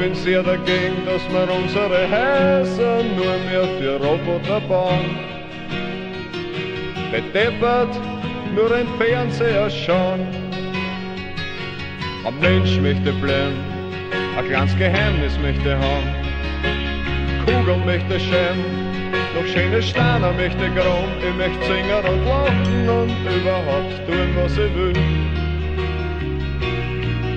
Bin 0.00 0.14
sehr 0.14 0.42
dagegen, 0.42 1.04
dass 1.04 1.22
wir 1.30 1.46
unsere 1.54 2.08
Häuser 2.10 3.02
nur 3.16 3.36
mehr 3.50 3.68
für 3.78 3.96
Roboter 4.02 4.60
bauen. 4.60 5.10
Bedeppert 7.12 7.94
nur 8.54 8.74
ein 8.74 8.88
Fernseher 8.96 9.68
schauen. 9.68 10.20
Ein 12.24 12.40
Mensch 12.40 12.78
möchte 12.80 13.12
bleiben, 13.12 13.58
ein 14.38 14.48
kleines 14.48 14.76
Geheimnis 14.78 15.38
möchte 15.42 15.76
haben. 15.76 16.08
Kugeln 17.44 17.84
möchte 17.84 18.18
schämen, 18.18 18.64
noch 19.34 19.46
schöne 19.52 19.82
Steine 19.82 20.32
möchte 20.32 20.70
grom, 20.70 21.10
ich 21.20 21.36
möchte 21.36 21.62
singen 21.66 22.04
und 22.10 22.24
lachen 22.24 22.88
und 22.88 23.10
überhaupt 23.38 24.06
tun, 24.06 24.28
was 24.36 24.52
ich 24.52 24.74
will. 24.74 25.19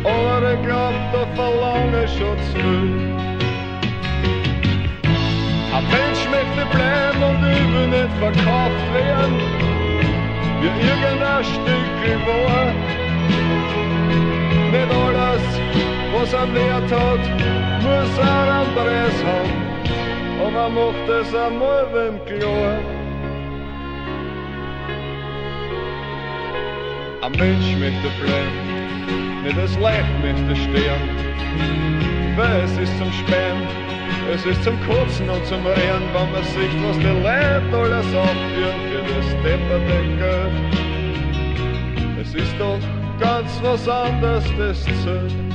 Aber 0.04 0.54
ich 0.54 0.62
glaub, 0.66 0.94
da 1.14 1.26
verlange 1.36 2.08
schon 2.08 2.38
zu 2.38 2.60
viel. 2.60 3.14
Ein 5.76 5.86
Mensch 5.96 6.24
möchte 6.30 6.66
bleiben 6.76 7.24
und 7.24 7.42
will 7.42 7.88
nicht 7.88 8.14
verkauft 8.20 8.86
werden, 8.94 9.36
wie 10.62 10.74
irgendein 10.92 11.44
Stück 11.44 12.28
war. 12.28 12.66
Nicht 14.72 14.92
alles, 15.06 15.44
was 16.14 16.34
er 16.34 16.54
Wert 16.54 16.92
hat, 16.92 17.24
muss 17.82 18.20
ein 18.20 18.50
anderes 18.50 19.24
haben 19.26 19.64
aber 20.46 20.70
macht 20.70 21.10
es 21.10 21.34
einmal 21.34 21.88
wem 21.94 22.26
klar. 22.26 22.80
Ein 27.22 27.32
Mensch 27.32 27.76
möchte 27.78 28.10
bleiben, 28.22 28.73
nicht 29.44 29.58
das 29.58 29.78
Leid 29.80 30.06
möchte 30.22 30.56
sterben, 30.56 31.10
weil 32.36 32.62
es 32.62 32.78
ist 32.78 32.98
zum 32.98 33.12
Spähen, 33.12 33.62
es 34.34 34.46
ist 34.46 34.64
zum 34.64 34.76
Kotzen 34.88 35.30
und 35.30 35.46
zum 35.46 35.66
Rehren, 35.66 36.04
wenn 36.14 36.32
man 36.32 36.44
sieht, 36.44 36.74
was 36.84 36.98
die 36.98 37.08
Leute 37.08 37.78
alles 37.78 38.08
abführen 38.16 38.80
für 38.90 39.04
das 39.14 39.28
depperte 39.44 40.00
Geld. 40.18 40.54
Es 42.22 42.34
ist 42.34 42.56
doch 42.58 42.80
ganz 43.20 43.60
was 43.62 43.88
anderes, 43.88 44.46
das 44.58 44.84
zählt. 45.04 45.53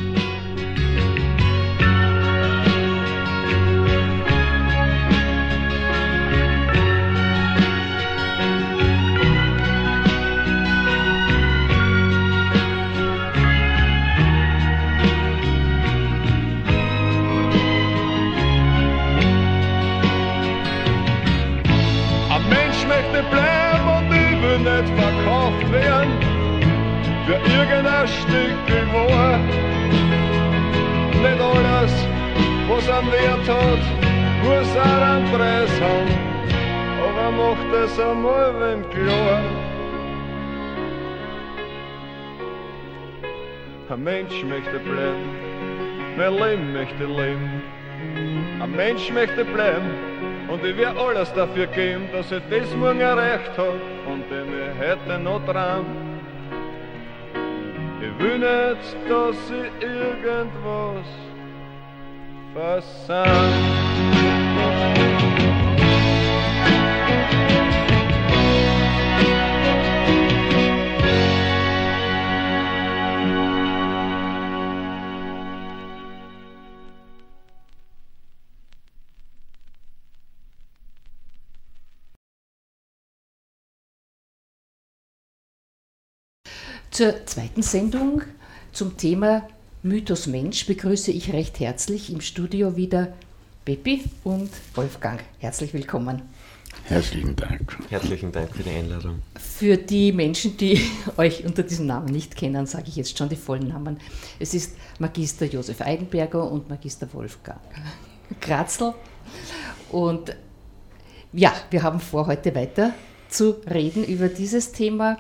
Irgendein 27.35 28.09
Stück 28.09 28.93
war. 28.93 29.39
Nicht 31.23 31.41
alles, 31.41 31.93
was 32.69 32.89
am 32.91 33.07
Wert 33.13 33.49
hat, 33.49 33.85
muss 34.43 34.77
auch 34.77 35.03
einen 35.03 35.25
Preis 35.33 35.81
haben. 35.81 36.39
Aber 37.05 37.31
macht 37.31 37.85
es 37.85 37.99
einmal 37.99 38.55
wem 38.61 38.91
klar. 38.91 39.41
Ein 43.91 44.05
Mensch 44.05 44.45
möchte 44.45 44.79
bleiben, 44.81 45.29
mein 46.17 46.35
Leben 46.35 46.73
möchte 46.73 47.05
leben. 47.05 47.63
Ein 48.61 48.77
Mensch 48.77 49.11
möchte 49.11 49.45
bleiben 49.45 49.91
und 50.49 50.65
ich 50.65 50.77
werde 50.77 51.01
alles 51.01 51.33
dafür 51.33 51.67
geben, 51.69 52.09
dass 52.13 52.31
er 52.31 52.41
das 52.41 52.75
morgen 52.77 53.01
erreicht 53.01 53.57
hat 53.57 53.81
und 54.07 54.25
dem 54.31 54.49
ich 54.49 54.89
heute 54.89 55.19
noch 55.23 55.41
träumt 58.09 58.19
will 58.19 58.39
nicht, 58.39 58.97
dass 59.09 59.37
sie 59.49 59.85
irgendwas 59.85 61.07
versandt. 62.55 63.59
Zur 86.99 87.15
zweiten 87.27 87.63
Sendung 87.63 88.23
zum 88.73 88.97
Thema 88.97 89.47
Mythos 89.85 90.27
Mensch 90.27 90.67
begrüße 90.67 91.13
ich 91.13 91.33
recht 91.33 91.61
herzlich 91.61 92.13
im 92.13 92.21
Studio 92.21 92.75
wieder 92.75 93.13
Peppi 93.65 94.03
und 94.25 94.51
Wolfgang. 94.75 95.21
Herzlich 95.39 95.73
willkommen. 95.73 96.23
Herzlichen 96.83 97.37
Dank. 97.37 97.79
Herzlichen 97.89 98.33
Dank 98.33 98.53
für 98.53 98.65
die 98.65 98.71
Einladung. 98.71 99.23
Für 99.37 99.77
die 99.77 100.11
Menschen, 100.11 100.57
die 100.57 100.81
euch 101.17 101.45
unter 101.45 101.63
diesem 101.63 101.87
Namen 101.87 102.09
nicht 102.09 102.35
kennen, 102.35 102.67
sage 102.67 102.87
ich 102.89 102.97
jetzt 102.97 103.17
schon 103.17 103.29
die 103.29 103.37
vollen 103.37 103.69
Namen. 103.69 103.99
Es 104.41 104.53
ist 104.53 104.75
Magister 104.99 105.47
Josef 105.47 105.81
Eidenberger 105.81 106.51
und 106.51 106.69
Magister 106.69 107.07
Wolfgang 107.13 107.61
Kratzel. 108.41 108.93
Und 109.93 110.37
ja, 111.33 111.55
wir 111.71 111.81
haben 111.81 112.01
vor, 112.01 112.27
heute 112.27 112.53
weiter 112.57 112.93
zu 113.29 113.55
reden 113.71 114.03
über 114.03 114.27
dieses 114.27 114.73
Thema 114.73 115.19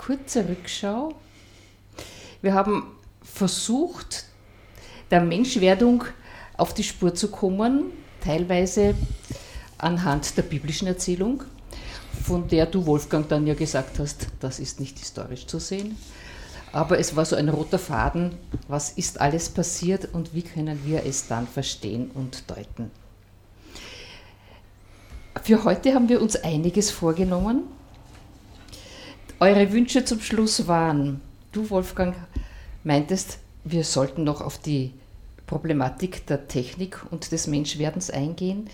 kurze 0.00 0.48
Rückschau. 0.48 1.14
Wir 2.40 2.54
haben 2.54 2.84
versucht, 3.22 4.24
der 5.10 5.20
Menschwerdung 5.20 6.04
auf 6.56 6.72
die 6.72 6.84
Spur 6.84 7.14
zu 7.14 7.30
kommen, 7.30 7.92
teilweise 8.24 8.94
anhand 9.76 10.38
der 10.38 10.42
biblischen 10.42 10.88
Erzählung, 10.88 11.42
von 12.24 12.48
der 12.48 12.64
du, 12.64 12.86
Wolfgang, 12.86 13.28
dann 13.28 13.46
ja 13.46 13.52
gesagt 13.52 13.98
hast, 13.98 14.28
das 14.40 14.58
ist 14.58 14.80
nicht 14.80 14.98
historisch 14.98 15.46
zu 15.46 15.58
sehen. 15.58 15.98
Aber 16.72 16.98
es 16.98 17.14
war 17.14 17.26
so 17.26 17.36
ein 17.36 17.50
roter 17.50 17.78
Faden, 17.78 18.38
was 18.68 18.92
ist 18.92 19.20
alles 19.20 19.50
passiert 19.50 20.08
und 20.14 20.34
wie 20.34 20.42
können 20.42 20.80
wir 20.86 21.04
es 21.04 21.26
dann 21.26 21.46
verstehen 21.46 22.10
und 22.14 22.48
deuten. 22.48 22.90
Für 25.42 25.64
heute 25.64 25.94
haben 25.94 26.08
wir 26.08 26.22
uns 26.22 26.36
einiges 26.36 26.90
vorgenommen. 26.90 27.64
Eure 29.42 29.72
Wünsche 29.72 30.04
zum 30.04 30.20
Schluss 30.20 30.68
waren, 30.68 31.22
du 31.50 31.70
Wolfgang 31.70 32.14
meintest, 32.84 33.38
wir 33.64 33.84
sollten 33.84 34.22
noch 34.22 34.42
auf 34.42 34.58
die 34.58 34.92
Problematik 35.46 36.26
der 36.26 36.46
Technik 36.46 37.00
und 37.10 37.32
des 37.32 37.46
Menschwerdens 37.46 38.10
eingehen, 38.10 38.68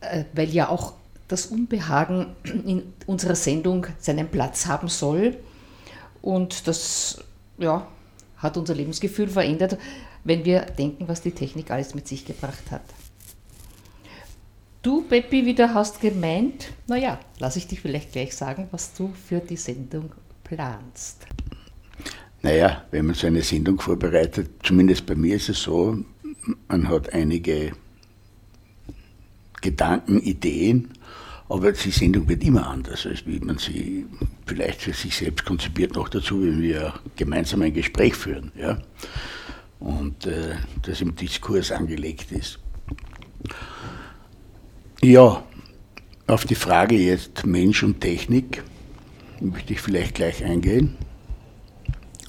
äh, 0.00 0.24
weil 0.34 0.50
ja 0.50 0.68
auch 0.68 0.92
das 1.28 1.46
Unbehagen 1.46 2.36
in 2.44 2.92
unserer 3.06 3.34
Sendung 3.34 3.86
seinen 3.98 4.28
Platz 4.28 4.66
haben 4.66 4.88
soll. 4.88 5.38
Und 6.20 6.68
das 6.68 7.24
ja, 7.56 7.86
hat 8.36 8.58
unser 8.58 8.74
Lebensgefühl 8.74 9.28
verändert, 9.28 9.78
wenn 10.24 10.44
wir 10.44 10.60
denken, 10.60 11.08
was 11.08 11.22
die 11.22 11.32
Technik 11.32 11.70
alles 11.70 11.94
mit 11.94 12.06
sich 12.06 12.26
gebracht 12.26 12.70
hat. 12.70 12.82
Du, 14.88 15.02
Peppi, 15.02 15.44
wieder 15.44 15.74
hast 15.74 16.00
gemeint, 16.00 16.72
naja, 16.86 17.20
lass 17.38 17.56
ich 17.56 17.66
dich 17.66 17.80
vielleicht 17.80 18.12
gleich 18.12 18.34
sagen, 18.34 18.68
was 18.70 18.94
du 18.94 19.12
für 19.12 19.40
die 19.40 19.58
Sendung 19.58 20.12
planst. 20.44 21.26
Naja, 22.40 22.84
wenn 22.90 23.04
man 23.04 23.14
so 23.14 23.26
eine 23.26 23.42
Sendung 23.42 23.78
vorbereitet, 23.78 24.48
zumindest 24.62 25.04
bei 25.04 25.14
mir 25.14 25.36
ist 25.36 25.50
es 25.50 25.62
so, 25.62 25.98
man 26.68 26.88
hat 26.88 27.12
einige 27.12 27.72
Gedanken, 29.60 30.20
Ideen, 30.20 30.88
aber 31.50 31.72
die 31.72 31.90
Sendung 31.90 32.26
wird 32.26 32.42
immer 32.42 32.66
anders, 32.66 33.04
als 33.04 33.26
wie 33.26 33.40
man 33.40 33.58
sie 33.58 34.06
vielleicht 34.46 34.80
für 34.80 34.94
sich 34.94 35.14
selbst 35.14 35.44
konzipiert, 35.44 35.96
noch 35.96 36.08
dazu, 36.08 36.42
wenn 36.42 36.62
wir 36.62 36.94
gemeinsam 37.16 37.60
ein 37.60 37.74
Gespräch 37.74 38.14
führen. 38.14 38.52
Ja? 38.56 38.78
Und 39.80 40.24
äh, 40.24 40.54
das 40.82 41.02
im 41.02 41.14
Diskurs 41.14 41.72
angelegt 41.72 42.32
ist. 42.32 42.58
Ja, 45.00 45.44
auf 46.26 46.44
die 46.44 46.56
Frage 46.56 46.96
jetzt 46.96 47.46
Mensch 47.46 47.84
und 47.84 48.00
Technik 48.00 48.64
möchte 49.40 49.72
ich 49.72 49.80
vielleicht 49.80 50.16
gleich 50.16 50.44
eingehen. 50.44 50.96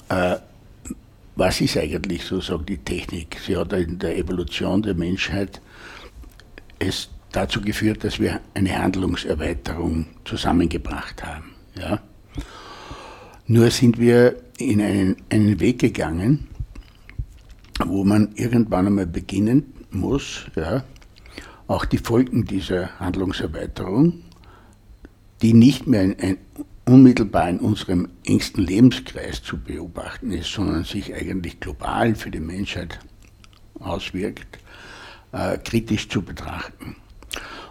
Äh, 0.08 0.36
was 1.34 1.60
ist 1.60 1.76
eigentlich 1.76 2.24
sozusagen 2.24 2.66
die 2.66 2.78
Technik? 2.78 3.38
Sie 3.44 3.56
hat 3.56 3.72
in 3.72 3.98
der 3.98 4.16
Evolution 4.16 4.82
der 4.82 4.94
Menschheit 4.94 5.60
es 6.78 7.08
dazu 7.32 7.60
geführt, 7.60 8.04
dass 8.04 8.20
wir 8.20 8.40
eine 8.54 8.78
Handlungserweiterung 8.78 10.06
zusammengebracht 10.24 11.24
haben. 11.24 11.50
Ja? 11.76 12.00
Nur 13.48 13.68
sind 13.72 13.98
wir 13.98 14.36
in 14.58 14.80
einen, 14.80 15.16
einen 15.28 15.58
Weg 15.58 15.80
gegangen, 15.80 16.46
wo 17.84 18.04
man 18.04 18.30
irgendwann 18.36 18.86
einmal 18.86 19.08
beginnen 19.08 19.72
muss, 19.90 20.46
ja, 20.54 20.84
auch 21.70 21.84
die 21.84 21.98
Folgen 21.98 22.44
dieser 22.46 22.98
Handlungserweiterung, 22.98 24.24
die 25.40 25.54
nicht 25.54 25.86
mehr 25.86 26.00
ein, 26.00 26.16
ein 26.18 26.36
unmittelbar 26.84 27.48
in 27.48 27.60
unserem 27.60 28.08
engsten 28.24 28.64
Lebenskreis 28.64 29.40
zu 29.40 29.56
beobachten 29.56 30.32
ist, 30.32 30.52
sondern 30.52 30.82
sich 30.82 31.14
eigentlich 31.14 31.60
global 31.60 32.16
für 32.16 32.32
die 32.32 32.40
Menschheit 32.40 32.98
auswirkt, 33.78 34.58
äh, 35.30 35.58
kritisch 35.58 36.08
zu 36.08 36.22
betrachten. 36.22 36.96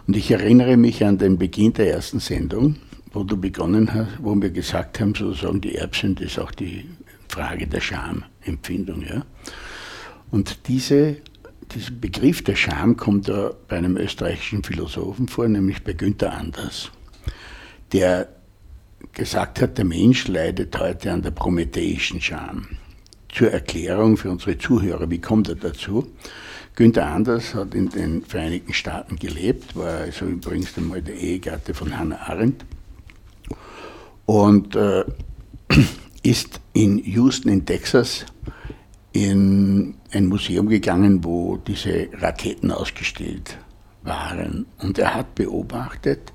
Und 0.06 0.16
ich 0.16 0.30
erinnere 0.30 0.78
mich 0.78 1.04
an 1.04 1.18
den 1.18 1.36
Beginn 1.36 1.74
der 1.74 1.92
ersten 1.92 2.20
Sendung, 2.20 2.76
wo 3.12 3.22
du 3.22 3.36
begonnen 3.36 3.92
hast, 3.92 4.12
wo 4.22 4.34
wir 4.34 4.50
gesagt 4.50 4.98
haben, 4.98 5.14
sozusagen 5.14 5.60
die 5.60 5.74
Erbsünde 5.74 6.24
ist 6.24 6.38
auch 6.38 6.52
die 6.52 6.88
Frage 7.28 7.66
der 7.66 7.80
Schamempfindung. 7.80 9.02
Ja? 9.02 9.26
Und 10.30 10.68
diese, 10.68 11.18
dieser 11.74 11.92
Begriff 11.92 12.42
der 12.42 12.56
Scham 12.56 12.96
kommt 12.96 13.28
da 13.28 13.52
bei 13.68 13.76
einem 13.76 13.96
österreichischen 13.96 14.62
Philosophen 14.62 15.28
vor, 15.28 15.48
nämlich 15.48 15.82
bei 15.82 15.92
Günther 15.92 16.32
Anders, 16.32 16.90
der 17.92 18.28
gesagt 19.12 19.60
hat, 19.60 19.78
der 19.78 19.84
Mensch 19.84 20.28
leidet 20.28 20.78
heute 20.78 21.12
an 21.12 21.22
der 21.22 21.30
prometheischen 21.30 22.20
Scham. 22.20 22.66
Zur 23.28 23.50
Erklärung 23.50 24.16
für 24.16 24.30
unsere 24.30 24.58
Zuhörer, 24.58 25.08
wie 25.10 25.20
kommt 25.20 25.48
er 25.48 25.54
dazu? 25.54 26.10
Günther 26.74 27.06
Anders 27.06 27.54
hat 27.54 27.74
in 27.74 27.88
den 27.88 28.24
Vereinigten 28.24 28.72
Staaten 28.72 29.16
gelebt, 29.16 29.76
war 29.76 29.98
also 29.98 30.26
übrigens 30.26 30.76
einmal 30.76 31.02
der 31.02 31.14
Ehegatte 31.14 31.74
von 31.74 31.96
Hannah 31.96 32.20
Arendt 32.28 32.64
und 34.26 34.76
äh, 34.76 35.04
ist 36.22 36.60
in 36.72 36.98
Houston 36.98 37.50
in 37.50 37.66
Texas 37.66 38.24
in 39.12 39.94
ein 40.12 40.26
Museum 40.26 40.68
gegangen, 40.68 41.24
wo 41.24 41.56
diese 41.56 42.08
Raketen 42.14 42.70
ausgestellt 42.70 43.58
waren. 44.02 44.66
Und 44.78 44.98
er 44.98 45.14
hat 45.14 45.34
beobachtet, 45.34 46.32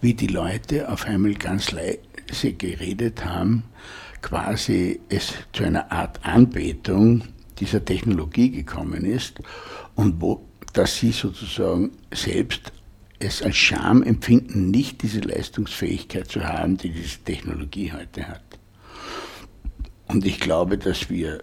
wie 0.00 0.14
die 0.14 0.26
Leute 0.26 0.90
auf 0.90 1.06
einmal 1.06 1.34
ganz 1.34 1.70
leise 1.72 2.52
geredet 2.58 3.24
haben, 3.24 3.64
quasi 4.20 5.00
es 5.08 5.34
zu 5.52 5.64
einer 5.64 5.90
Art 5.92 6.24
Anbetung 6.24 7.24
dieser 7.58 7.84
Technologie 7.84 8.50
gekommen 8.50 9.04
ist 9.04 9.40
und 9.94 10.20
wo, 10.20 10.44
dass 10.72 10.96
sie 10.96 11.12
sozusagen 11.12 11.92
selbst 12.12 12.72
es 13.18 13.42
als 13.42 13.56
Scham 13.56 14.02
empfinden, 14.02 14.70
nicht 14.70 15.02
diese 15.02 15.20
Leistungsfähigkeit 15.20 16.28
zu 16.28 16.42
haben, 16.42 16.76
die 16.76 16.90
diese 16.90 17.18
Technologie 17.20 17.92
heute 17.92 18.26
hat. 18.26 18.42
Und 20.08 20.26
ich 20.26 20.40
glaube, 20.40 20.76
dass 20.76 21.08
wir, 21.08 21.42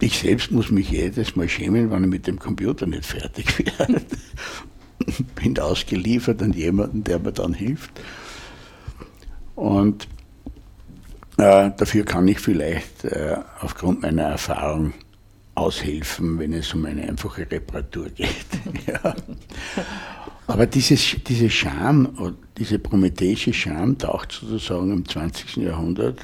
ich 0.00 0.18
selbst 0.18 0.50
muss 0.50 0.70
mich 0.70 0.90
jedes 0.90 1.36
Mal 1.36 1.48
schämen, 1.48 1.90
wenn 1.90 2.04
ich 2.04 2.10
mit 2.10 2.26
dem 2.26 2.38
Computer 2.38 2.86
nicht 2.86 3.06
fertig 3.06 3.58
werde 3.78 4.02
bin 5.34 5.58
ausgeliefert 5.58 6.42
an 6.42 6.52
jemanden, 6.52 7.04
der 7.04 7.18
mir 7.18 7.32
dann 7.32 7.54
hilft. 7.54 7.90
Und 9.54 10.08
äh, 11.38 11.70
dafür 11.76 12.04
kann 12.04 12.28
ich 12.28 12.40
vielleicht 12.40 13.04
äh, 13.04 13.36
aufgrund 13.60 14.02
meiner 14.02 14.22
Erfahrung 14.22 14.92
aushelfen, 15.54 16.38
wenn 16.38 16.52
es 16.52 16.72
um 16.74 16.84
eine 16.84 17.02
einfache 17.08 17.50
Reparatur 17.50 18.10
geht. 18.10 18.28
ja. 18.86 19.14
Aber 20.46 20.66
dieses, 20.66 21.16
diese 21.26 21.50
Scham, 21.50 22.36
diese 22.56 22.78
prometheische 22.78 23.52
Scham 23.52 23.98
taucht 23.98 24.32
sozusagen 24.32 24.92
im 24.92 25.08
20. 25.08 25.56
Jahrhundert 25.56 26.20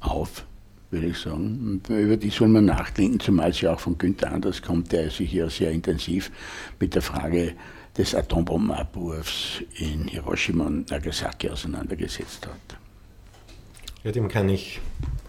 auf 0.00 0.44
würde 0.92 1.06
ich 1.06 1.18
sagen. 1.18 1.82
Über 1.88 2.16
die 2.16 2.30
soll 2.30 2.48
man 2.48 2.66
nachdenken, 2.66 3.18
zumal 3.18 3.52
sie 3.52 3.66
auch 3.66 3.80
von 3.80 3.98
Günther 3.98 4.30
Anders 4.32 4.62
kommt, 4.62 4.92
der 4.92 5.10
sich 5.10 5.32
ja 5.32 5.48
sehr 5.48 5.70
intensiv 5.70 6.30
mit 6.78 6.94
der 6.94 7.02
Frage 7.02 7.54
des 7.96 8.14
Atombombenabwurfs 8.14 9.62
in 9.76 10.08
Hiroshima 10.08 10.66
und 10.66 10.90
Nagasaki 10.90 11.50
auseinandergesetzt 11.50 12.46
hat. 12.46 12.78
Ja, 14.04 14.12
dem 14.12 14.28
kann 14.28 14.48
ich 14.48 14.80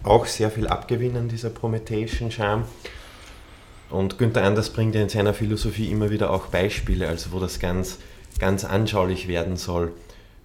auch 0.02 0.26
sehr 0.26 0.50
viel 0.50 0.66
abgewinnen, 0.66 1.28
dieser 1.28 1.50
prometheischen 1.50 2.30
Charme. 2.30 2.64
Und 3.90 4.18
Günther 4.18 4.44
Anders 4.44 4.70
bringt 4.70 4.94
ja 4.94 5.02
in 5.02 5.08
seiner 5.08 5.34
Philosophie 5.34 5.90
immer 5.90 6.10
wieder 6.10 6.30
auch 6.30 6.46
Beispiele, 6.46 7.08
also 7.08 7.32
wo 7.32 7.38
das 7.38 7.58
ganz, 7.58 7.98
ganz 8.38 8.64
anschaulich 8.64 9.28
werden 9.28 9.56
soll. 9.56 9.92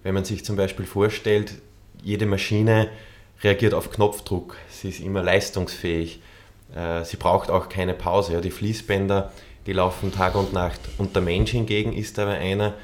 Wenn 0.02 0.14
man 0.14 0.24
sich 0.24 0.44
zum 0.44 0.56
Beispiel 0.56 0.86
vorstellt, 0.86 1.54
jede 2.02 2.26
Maschine 2.26 2.88
reagiert 3.42 3.74
auf 3.74 3.90
Knopfdruck, 3.90 4.56
sie 4.68 4.90
ist 4.90 5.00
immer 5.00 5.22
leistungsfähig, 5.22 6.20
äh, 6.74 7.04
sie 7.04 7.16
braucht 7.16 7.50
auch 7.50 7.68
keine 7.68 7.94
Pause. 7.94 8.40
Die 8.40 8.50
Fließbänder, 8.50 9.32
die 9.66 9.72
laufen 9.72 10.12
Tag 10.12 10.34
und 10.34 10.52
Nacht. 10.52 10.80
Und 10.98 11.14
der 11.14 11.22
Mensch 11.22 11.50
hingegen 11.50 11.92
ist 11.92 12.18
aber 12.18 12.32
einer, 12.32 12.74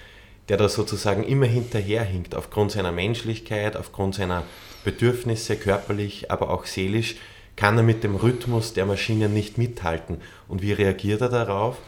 der 0.48 0.56
da 0.56 0.68
sozusagen 0.68 1.25
immer 1.25 1.46
hinterherhinkt, 1.46 2.34
aufgrund 2.34 2.72
seiner 2.72 2.92
Menschlichkeit, 2.92 3.76
aufgrund 3.76 4.14
seiner 4.14 4.44
Bedürfnisse, 4.84 5.56
körperlich, 5.56 6.30
aber 6.30 6.50
auch 6.50 6.66
seelisch, 6.66 7.16
kann 7.56 7.76
er 7.76 7.82
mit 7.82 8.04
dem 8.04 8.14
Rhythmus 8.14 8.75
der 8.75 8.86
Maschinen 8.86 9.32
nicht 9.32 9.58
mithalten. 9.58 10.20
Und 10.46 10.62
wie 10.62 10.72
reagiert 10.72 11.22
er 11.22 11.30
darauf? 11.30 11.78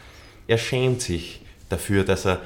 Er 0.47 0.57
schämt 0.57 1.01
sich 1.01 1.41
dafür, 1.69 2.03
dass 2.03 2.25
er 2.25 2.41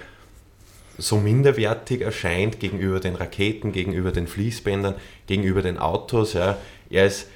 so 0.97 1.17
minderwertig 1.17 2.01
erscheint 2.01 2.59
gegenüber 2.59 2.99
den 2.99 3.15
Raketen, 3.15 3.71
gegenüber 3.71 4.11
den 4.11 4.27
Fließbändern, 4.27 4.95
gegenüber 5.27 5.61
den 5.61 5.77
Autos. 5.77 6.33
Ja. 6.33 6.57
Er 6.89 7.05
ist 7.05 7.27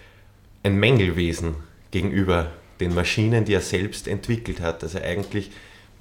ein 0.63 0.75
Mängelwesen 0.75 1.55
gegenüber 1.91 2.51
den 2.79 2.93
Maschinen, 2.93 3.45
die 3.45 3.53
er 3.53 3.61
selbst 3.61 4.07
entwickelt 4.07 4.59
hat. 4.59 4.83
Also 4.83 4.99
eigentlich 4.99 5.51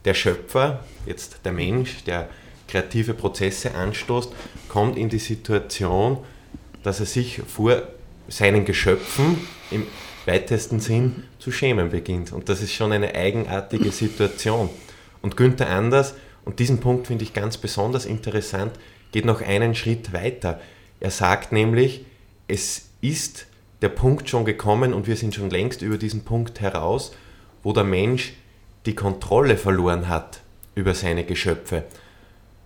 der 0.05 0.15
Schöpfer, 0.15 0.85
jetzt 1.07 1.41
der 1.45 1.53
Mensch, 1.53 2.05
der 2.05 2.29
kreative 2.69 3.15
Prozesse 3.15 3.75
anstoßt, 3.75 4.33
kommt 4.69 4.97
in 4.97 5.09
die 5.09 5.19
Situation, 5.19 6.19
dass 6.83 7.01
er 7.01 7.07
sich 7.07 7.41
vor 7.47 7.83
seinen 8.29 8.65
Geschöpfen 8.65 9.39
im 9.71 9.85
weitesten 10.27 10.81
Sinn 10.81 11.25
zu 11.39 11.53
schämen 11.53 11.91
beginnt. 11.91 12.33
Und 12.33 12.49
das 12.49 12.61
ist 12.61 12.75
schon 12.75 12.93
eine 12.93 13.15
eigenartige 13.15 13.91
Situation. 13.91 14.69
Und 15.23 15.37
Günther 15.37 15.71
Anders 15.71 16.15
und 16.47 16.61
diesen 16.61 16.79
Punkt 16.79 17.09
finde 17.09 17.25
ich 17.25 17.35
ganz 17.35 17.59
besonders 17.59 18.07
interessant, 18.07 18.73
geht 19.13 19.27
noch 19.27 19.43
einen 19.43 19.75
Schritt 19.75 20.13
weiter. 20.13 20.61
Er 21.01 21.11
sagt 21.11 21.53
nämlich, 21.53 22.07
es 22.47 22.89
ist 23.01 23.47
der 23.83 23.89
Punkt 23.91 24.31
schon 24.31 24.45
gekommen 24.45 24.95
und 24.95 25.09
wir 25.09 25.17
sind 25.17 25.35
schon 25.35 25.51
längst 25.51 25.83
über 25.83 25.99
diesen 25.99 26.25
Punkt 26.25 26.61
heraus, 26.61 27.13
wo 27.63 27.73
der 27.73 27.85
Mensch 27.85 28.35
die 28.87 28.95
Kontrolle 28.95 29.57
verloren 29.57 30.09
hat 30.09 30.41
über 30.77 30.95
seine 30.95 31.25
Geschöpfe. 31.25 31.83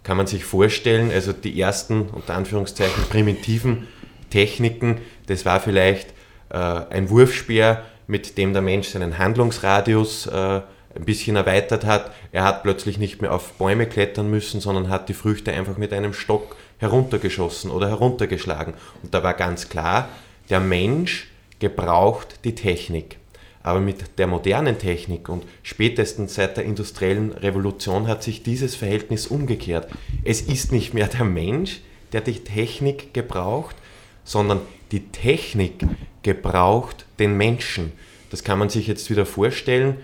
Kann 0.02 0.18
man 0.18 0.26
sich 0.26 0.44
vorstellen, 0.44 1.10
also 1.10 1.32
die 1.32 1.58
ersten, 1.58 2.02
unter 2.10 2.34
Anführungszeichen, 2.34 3.04
primitiven 3.08 3.88
Techniken, 4.28 5.00
das 5.26 5.46
war 5.46 5.58
vielleicht 5.58 6.10
äh, 6.50 6.56
ein 6.56 7.08
Wurfspeer, 7.08 7.84
mit 8.06 8.36
dem 8.36 8.52
der 8.52 8.62
Mensch 8.62 8.88
seinen 8.88 9.16
Handlungsradius 9.16 10.26
äh, 10.26 10.60
ein 10.94 11.04
bisschen 11.04 11.36
erweitert 11.36 11.84
hat. 11.84 12.12
Er 12.32 12.44
hat 12.44 12.62
plötzlich 12.62 12.98
nicht 12.98 13.22
mehr 13.22 13.32
auf 13.32 13.52
Bäume 13.54 13.86
klettern 13.86 14.30
müssen, 14.30 14.60
sondern 14.60 14.88
hat 14.88 15.08
die 15.08 15.14
Früchte 15.14 15.52
einfach 15.52 15.76
mit 15.76 15.92
einem 15.92 16.12
Stock 16.12 16.56
heruntergeschossen 16.78 17.70
oder 17.70 17.88
heruntergeschlagen. 17.88 18.74
Und 19.02 19.14
da 19.14 19.22
war 19.22 19.34
ganz 19.34 19.68
klar, 19.68 20.08
der 20.48 20.60
Mensch 20.60 21.28
gebraucht 21.58 22.40
die 22.44 22.54
Technik. 22.54 23.18
Aber 23.62 23.80
mit 23.80 24.18
der 24.18 24.26
modernen 24.26 24.78
Technik 24.78 25.28
und 25.28 25.44
spätestens 25.62 26.34
seit 26.34 26.56
der 26.56 26.64
industriellen 26.64 27.32
Revolution 27.32 28.08
hat 28.08 28.22
sich 28.22 28.42
dieses 28.42 28.74
Verhältnis 28.74 29.26
umgekehrt. 29.26 29.88
Es 30.24 30.40
ist 30.40 30.72
nicht 30.72 30.94
mehr 30.94 31.08
der 31.08 31.24
Mensch, 31.24 31.80
der 32.12 32.22
die 32.22 32.42
Technik 32.42 33.12
gebraucht, 33.12 33.76
sondern 34.24 34.60
die 34.92 35.08
Technik 35.08 35.84
gebraucht 36.22 37.04
den 37.18 37.36
Menschen. 37.36 37.92
Das 38.30 38.44
kann 38.44 38.58
man 38.58 38.70
sich 38.70 38.86
jetzt 38.86 39.10
wieder 39.10 39.26
vorstellen. 39.26 39.96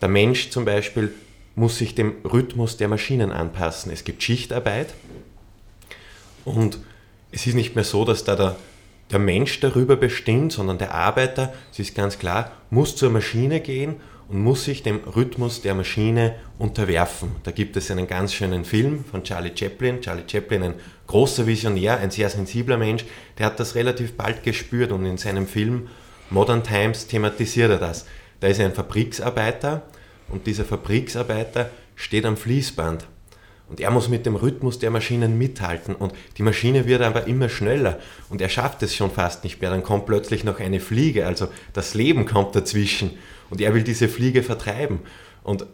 Der 0.00 0.08
Mensch 0.08 0.50
zum 0.50 0.64
Beispiel 0.64 1.12
muss 1.54 1.78
sich 1.78 1.94
dem 1.94 2.14
Rhythmus 2.24 2.76
der 2.76 2.88
Maschinen 2.88 3.32
anpassen. 3.32 3.92
Es 3.92 4.04
gibt 4.04 4.22
Schichtarbeit 4.22 4.94
und 6.44 6.78
es 7.32 7.46
ist 7.46 7.54
nicht 7.54 7.74
mehr 7.74 7.84
so, 7.84 8.04
dass 8.04 8.24
da 8.24 8.34
der, 8.34 8.56
der 9.10 9.18
Mensch 9.18 9.60
darüber 9.60 9.96
bestimmt, 9.96 10.52
sondern 10.52 10.78
der 10.78 10.94
Arbeiter, 10.94 11.52
es 11.72 11.78
ist 11.78 11.94
ganz 11.94 12.18
klar, 12.18 12.52
muss 12.70 12.96
zur 12.96 13.10
Maschine 13.10 13.60
gehen 13.60 13.96
und 14.28 14.42
muss 14.42 14.64
sich 14.64 14.82
dem 14.82 15.00
Rhythmus 15.04 15.60
der 15.60 15.74
Maschine 15.74 16.36
unterwerfen. 16.58 17.32
Da 17.42 17.50
gibt 17.50 17.76
es 17.76 17.90
einen 17.90 18.06
ganz 18.06 18.32
schönen 18.32 18.64
Film 18.64 19.04
von 19.04 19.24
Charlie 19.24 19.52
Chaplin. 19.54 20.00
Charlie 20.00 20.22
Chaplin, 20.30 20.62
ein 20.62 20.74
großer 21.08 21.46
Visionär, 21.46 21.98
ein 21.98 22.10
sehr 22.10 22.30
sensibler 22.30 22.78
Mensch, 22.78 23.04
der 23.38 23.46
hat 23.46 23.60
das 23.60 23.74
relativ 23.74 24.16
bald 24.16 24.44
gespürt 24.44 24.92
und 24.92 25.04
in 25.04 25.18
seinem 25.18 25.46
Film 25.46 25.88
Modern 26.30 26.62
Times 26.62 27.08
thematisiert 27.08 27.70
er 27.70 27.78
das. 27.78 28.06
Da 28.38 28.46
ist 28.46 28.60
ein 28.60 28.72
Fabriksarbeiter 28.72 29.82
und 30.30 30.46
dieser 30.46 30.64
Fabriksarbeiter 30.64 31.70
steht 31.96 32.24
am 32.24 32.36
Fließband. 32.36 33.06
Und 33.70 33.80
er 33.80 33.92
muss 33.92 34.08
mit 34.08 34.26
dem 34.26 34.34
Rhythmus 34.34 34.80
der 34.80 34.90
Maschinen 34.90 35.38
mithalten. 35.38 35.94
Und 35.94 36.12
die 36.36 36.42
Maschine 36.42 36.86
wird 36.86 37.02
aber 37.02 37.28
immer 37.28 37.48
schneller. 37.48 38.00
Und 38.28 38.40
er 38.40 38.48
schafft 38.48 38.82
es 38.82 38.96
schon 38.96 39.12
fast 39.12 39.44
nicht 39.44 39.60
mehr. 39.60 39.70
Dann 39.70 39.84
kommt 39.84 40.06
plötzlich 40.06 40.42
noch 40.42 40.58
eine 40.58 40.80
Fliege, 40.80 41.24
also 41.24 41.46
das 41.72 41.94
Leben 41.94 42.26
kommt 42.26 42.56
dazwischen. 42.56 43.12
Und 43.48 43.60
er 43.60 43.72
will 43.72 43.84
diese 43.84 44.08
Fliege 44.08 44.42
vertreiben. 44.42 44.98
Und 45.44 45.66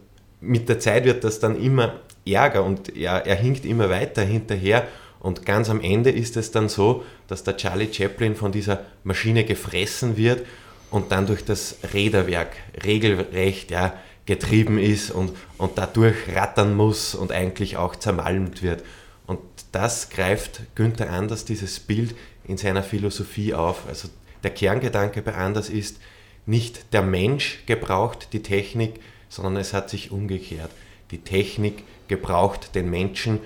mit 0.43 0.69
der 0.69 0.79
Zeit 0.79 1.07
wird 1.07 1.25
das 1.25 1.41
dann 1.41 1.59
immer 1.59 2.01
ärger. 2.27 2.65
Und 2.65 2.95
er, 2.95 3.25
er 3.25 3.37
hinkt 3.37 3.65
immer 3.65 3.89
weiter 3.89 4.23
hinterher. 4.23 4.87
Und 5.19 5.47
ganz 5.47 5.71
am 5.71 5.81
Ende 5.81 6.11
ist 6.11 6.37
es 6.37 6.51
dann 6.51 6.69
so, 6.69 7.03
dass 7.29 7.45
der 7.45 7.57
Charlie 7.57 7.89
Chaplin 7.91 8.37
von 8.37 8.53
dieser 8.53 8.81
Maschine 9.05 9.45
gefressen 9.45 10.19
wird. 10.19 10.45
Und 10.91 11.13
dann 11.13 11.27
durch 11.27 11.47
das 11.47 11.79
Räderwerk 11.95 12.57
regelrecht 12.85 13.71
ja, 13.71 13.95
getrieben 14.27 14.79
ist 14.79 15.11
und, 15.11 15.33
und 15.57 15.79
dadurch 15.79 16.17
rattern 16.35 16.75
muss 16.75 17.15
und 17.15 17.33
eigentlich 17.33 17.77
auch 17.77 17.97
zermalmt 17.97 18.63
wird. 18.63 18.83
Und 19.27 19.41
das 19.73 20.11
greift 20.11 20.63
Günther 20.75 21.11
Anders, 21.11 21.45
dieses 21.45 21.81
Bild, 21.81 22.15
in 22.45 22.57
seiner 22.57 22.83
Philosophie 22.83 23.55
auf. 23.55 23.87
Also 23.89 24.09
der 24.43 24.51
Kerngedanke 24.51 25.23
bei 25.23 25.35
Anders 25.35 25.69
ist, 25.69 25.99
nicht 26.45 26.93
der 26.93 27.03
Mensch 27.03 27.65
gebraucht 27.67 28.29
die 28.33 28.43
Technik, 28.43 29.01
sondern 29.29 29.57
es 29.57 29.73
hat 29.73 29.91
sich 29.91 30.13
umgekehrt. 30.13 30.71
Die 31.11 31.19
Technik 31.19 31.83
gebraucht 32.07 32.75
den 32.75 32.89
Menschen 32.89 33.41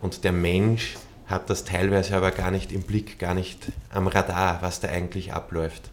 und 0.00 0.24
der 0.24 0.32
Mensch 0.32 0.96
hat 1.26 1.48
das 1.50 1.64
teilweise 1.64 2.16
aber 2.16 2.32
gar 2.32 2.50
nicht 2.50 2.72
im 2.72 2.82
Blick, 2.82 3.18
gar 3.18 3.34
nicht 3.34 3.70
am 3.90 4.08
Radar, 4.08 4.60
was 4.60 4.80
da 4.80 4.88
eigentlich 4.88 5.32
abläuft. 5.32 5.91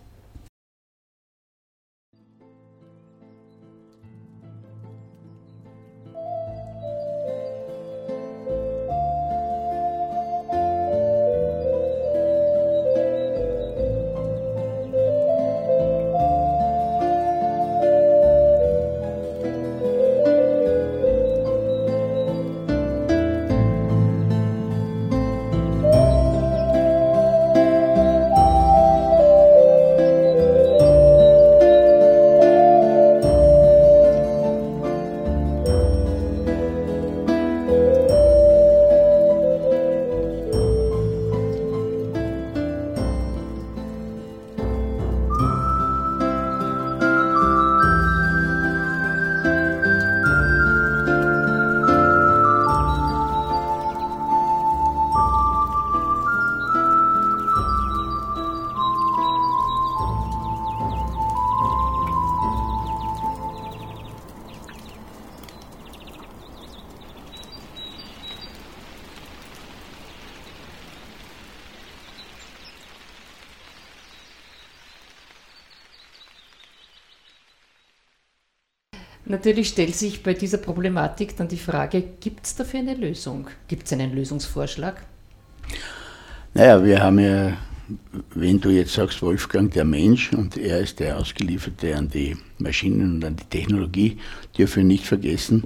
Natürlich 79.40 79.70
stellt 79.70 79.96
sich 79.96 80.22
bei 80.22 80.34
dieser 80.34 80.58
Problematik 80.58 81.38
dann 81.38 81.48
die 81.48 81.56
Frage, 81.56 82.04
gibt 82.20 82.46
es 82.46 82.56
dafür 82.58 82.82
eine 82.82 82.94
Lösung? 82.94 83.48
Gibt 83.70 83.86
es 83.86 83.94
einen 83.94 84.14
Lösungsvorschlag? 84.14 85.02
Naja, 86.54 86.84
wir 86.84 87.02
haben 87.02 87.20
ja, 87.20 87.54
wenn 88.36 88.60
du 88.60 88.70
jetzt 88.70 88.92
sagst, 88.92 89.22
Wolfgang, 89.22 89.72
der 89.72 89.86
Mensch 89.86 90.34
und 90.34 90.58
er 90.58 90.82
ist 90.82 91.00
der 91.00 91.18
Ausgelieferte 91.18 91.96
an 91.96 92.10
die 92.10 92.36
Maschinen 92.58 93.16
und 93.16 93.24
an 93.24 93.38
die 93.38 93.46
Technologie, 93.46 94.18
dürfen 94.58 94.80
wir 94.80 94.84
nicht 94.84 95.06
vergessen, 95.06 95.64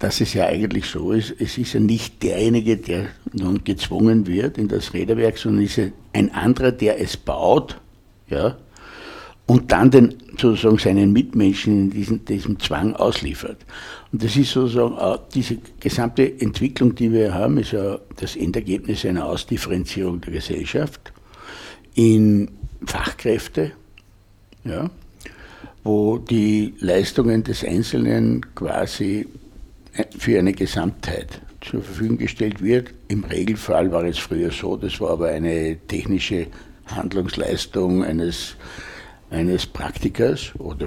dass 0.00 0.20
es 0.20 0.34
ja 0.34 0.46
eigentlich 0.46 0.86
so 0.86 1.12
ist, 1.12 1.32
es 1.38 1.56
ist 1.56 1.74
ja 1.74 1.80
nicht 1.80 2.24
derjenige, 2.24 2.76
der 2.76 3.06
nun 3.32 3.62
gezwungen 3.62 4.26
wird 4.26 4.58
in 4.58 4.66
das 4.66 4.94
Räderwerk, 4.94 5.38
sondern 5.38 5.64
es 5.64 5.78
ist 5.78 5.92
ein 6.12 6.34
anderer, 6.34 6.72
der 6.72 7.00
es 7.00 7.16
baut, 7.16 7.80
ja, 8.28 8.56
und 9.46 9.72
dann 9.72 9.90
den, 9.90 10.14
sozusagen 10.40 10.78
seinen 10.78 11.12
Mitmenschen 11.12 11.84
in 11.84 11.90
diesen, 11.90 12.24
diesem 12.24 12.58
Zwang 12.60 12.94
ausliefert. 12.96 13.58
Und 14.12 14.22
das 14.22 14.36
ist 14.36 14.52
sozusagen 14.52 14.96
auch 14.96 15.20
diese 15.34 15.58
gesamte 15.80 16.40
Entwicklung, 16.40 16.94
die 16.94 17.12
wir 17.12 17.34
haben, 17.34 17.58
ist 17.58 17.72
ja 17.72 17.98
das 18.16 18.36
Endergebnis 18.36 19.04
einer 19.04 19.26
Ausdifferenzierung 19.26 20.20
der 20.20 20.32
Gesellschaft 20.32 21.12
in 21.94 22.50
Fachkräfte, 22.86 23.72
ja, 24.64 24.90
wo 25.82 26.18
die 26.18 26.74
Leistungen 26.80 27.44
des 27.44 27.64
Einzelnen 27.64 28.54
quasi 28.54 29.26
für 30.18 30.38
eine 30.38 30.52
Gesamtheit 30.52 31.40
zur 31.60 31.82
Verfügung 31.82 32.18
gestellt 32.18 32.62
wird. 32.62 32.88
Im 33.08 33.24
Regelfall 33.24 33.92
war 33.92 34.04
es 34.04 34.18
früher 34.18 34.50
so, 34.50 34.76
das 34.76 35.00
war 35.00 35.10
aber 35.10 35.28
eine 35.28 35.76
technische 35.86 36.46
Handlungsleistung 36.86 38.02
eines 38.02 38.56
eines 39.34 39.66
Praktikers 39.66 40.52
oder 40.58 40.86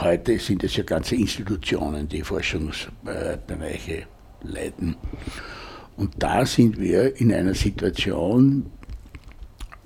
heute 0.00 0.38
sind 0.38 0.64
es 0.64 0.76
ja 0.76 0.82
ganze 0.82 1.14
Institutionen, 1.14 2.08
die 2.08 2.22
Forschungsbereiche 2.22 4.06
leiten. 4.42 4.96
Und 5.96 6.14
da 6.18 6.44
sind 6.44 6.78
wir 6.78 7.18
in 7.20 7.32
einer 7.32 7.54
Situation, 7.54 8.66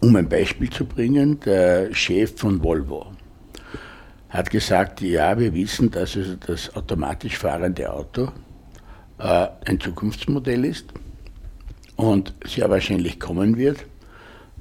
um 0.00 0.16
ein 0.16 0.28
Beispiel 0.28 0.70
zu 0.70 0.86
bringen, 0.86 1.38
der 1.40 1.94
Chef 1.94 2.36
von 2.36 2.62
Volvo 2.62 3.12
hat 4.30 4.48
gesagt, 4.48 5.00
ja, 5.00 5.38
wir 5.38 5.52
wissen, 5.52 5.90
dass 5.90 6.16
also 6.16 6.36
das 6.36 6.74
automatisch 6.74 7.36
fahrende 7.36 7.92
Auto 7.92 8.28
äh, 9.18 9.48
ein 9.66 9.78
Zukunftsmodell 9.80 10.64
ist 10.64 10.86
und 11.96 12.34
sehr 12.46 12.70
wahrscheinlich 12.70 13.18
kommen 13.18 13.56
wird, 13.56 13.84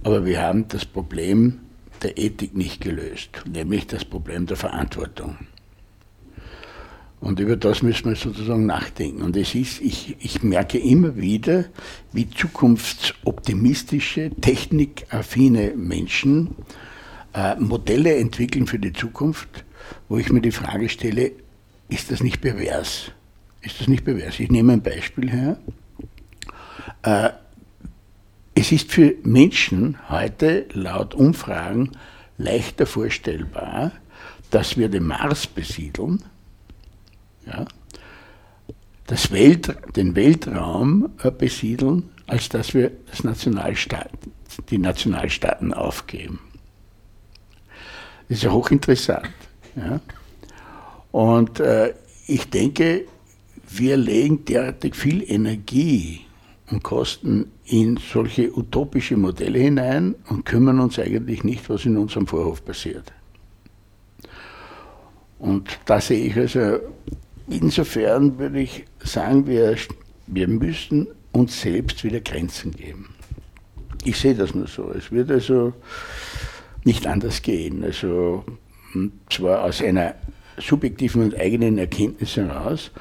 aber 0.03 0.25
wir 0.25 0.41
haben 0.41 0.67
das 0.67 0.85
Problem 0.85 1.59
der 1.99 2.17
Ethik 2.17 2.55
nicht 2.55 2.81
gelöst, 2.81 3.29
nämlich 3.45 3.87
das 3.87 4.05
Problem 4.05 4.45
der 4.45 4.57
Verantwortung. 4.57 5.37
Und 7.21 7.39
über 7.39 7.57
das 7.57 7.81
müssen 7.81 8.09
wir 8.09 8.15
sozusagen 8.15 8.65
nachdenken. 8.65 9.21
Und 9.21 9.35
es 9.35 9.53
ist, 9.53 9.81
ich, 9.81 10.15
ich 10.19 10.41
merke 10.41 10.79
immer 10.79 11.17
wieder, 11.17 11.65
wie 12.13 12.29
zukunftsoptimistische, 12.29 14.31
technikaffine 14.39 15.73
Menschen 15.75 16.55
äh, 17.33 17.55
Modelle 17.55 18.15
entwickeln 18.15 18.67
für 18.67 18.79
die 18.79 18.93
Zukunft, 18.93 19.65
wo 20.07 20.17
ich 20.17 20.31
mir 20.31 20.41
die 20.41 20.51
Frage 20.51 20.87
stelle, 20.87 21.31
ist 21.89 22.09
das 22.09 22.23
nicht 22.23 22.39
pervers? 22.39 23.11
Ist 23.61 23.81
das 23.81 23.89
nicht 23.89 24.05
pervers? 24.05 24.39
Ich 24.39 24.49
nehme 24.49 24.73
ein 24.73 24.81
Beispiel 24.81 25.29
her. 25.29 25.59
Äh, 27.03 27.31
es 28.59 28.73
ist 28.73 28.91
für 28.91 29.15
Menschen 29.23 29.97
heute 30.09 30.65
laut 30.73 31.15
Umfragen 31.15 31.91
leichter 32.37 32.85
vorstellbar, 32.85 33.93
dass 34.51 34.75
wir 34.75 34.89
den 34.89 35.07
Mars 35.07 35.47
besiedeln, 35.47 36.25
ja, 37.45 37.65
das 39.07 39.31
Welt, 39.31 39.73
den 39.95 40.13
Weltraum 40.13 41.09
äh, 41.23 41.31
besiedeln, 41.31 42.09
als 42.27 42.49
dass 42.49 42.73
wir 42.73 42.91
das 43.09 43.23
Nationalstaat, 43.23 44.11
die 44.69 44.77
Nationalstaaten 44.77 45.73
aufgeben. 45.73 46.41
Das 48.27 48.39
ist 48.39 48.43
ja 48.43 48.51
hochinteressant. 48.51 49.29
Ja. 49.77 50.01
Und 51.11 51.61
äh, 51.61 51.93
ich 52.27 52.49
denke, 52.49 53.05
wir 53.69 53.95
legen 53.95 54.43
derartig 54.43 54.97
viel 54.97 55.23
Energie 55.31 56.25
und 56.69 56.83
Kosten 56.83 57.51
in 57.69 57.97
solche 57.97 58.51
utopische 58.57 59.15
Modelle 59.15 59.59
hinein 59.59 60.15
und 60.27 60.45
kümmern 60.45 60.79
uns 60.79 60.97
eigentlich 60.97 61.43
nicht, 61.43 61.69
was 61.69 61.85
in 61.85 61.97
unserem 61.97 62.25
Vorhof 62.25 62.65
passiert. 62.65 63.13
Und 65.37 65.79
da 65.85 66.01
sehe 66.01 66.25
ich 66.25 66.35
also, 66.35 66.79
insofern 67.47 68.37
würde 68.39 68.61
ich 68.61 68.85
sagen, 68.99 69.45
wir, 69.45 69.75
wir 70.27 70.47
müssen 70.47 71.07
uns 71.31 71.61
selbst 71.61 72.03
wieder 72.03 72.19
Grenzen 72.21 72.71
geben. 72.71 73.13
Ich 74.03 74.17
sehe 74.17 74.33
das 74.33 74.55
nur 74.55 74.67
so. 74.67 74.91
Es 74.91 75.11
wird 75.11 75.29
also 75.29 75.73
nicht 76.83 77.05
anders 77.05 77.41
gehen. 77.41 77.83
Also 77.83 78.43
zwar 79.29 79.63
aus 79.63 79.81
einer 79.81 80.15
subjektiven 80.57 81.23
und 81.23 81.39
eigenen 81.39 81.77
Erkenntnis 81.77 82.35
heraus, 82.35 82.91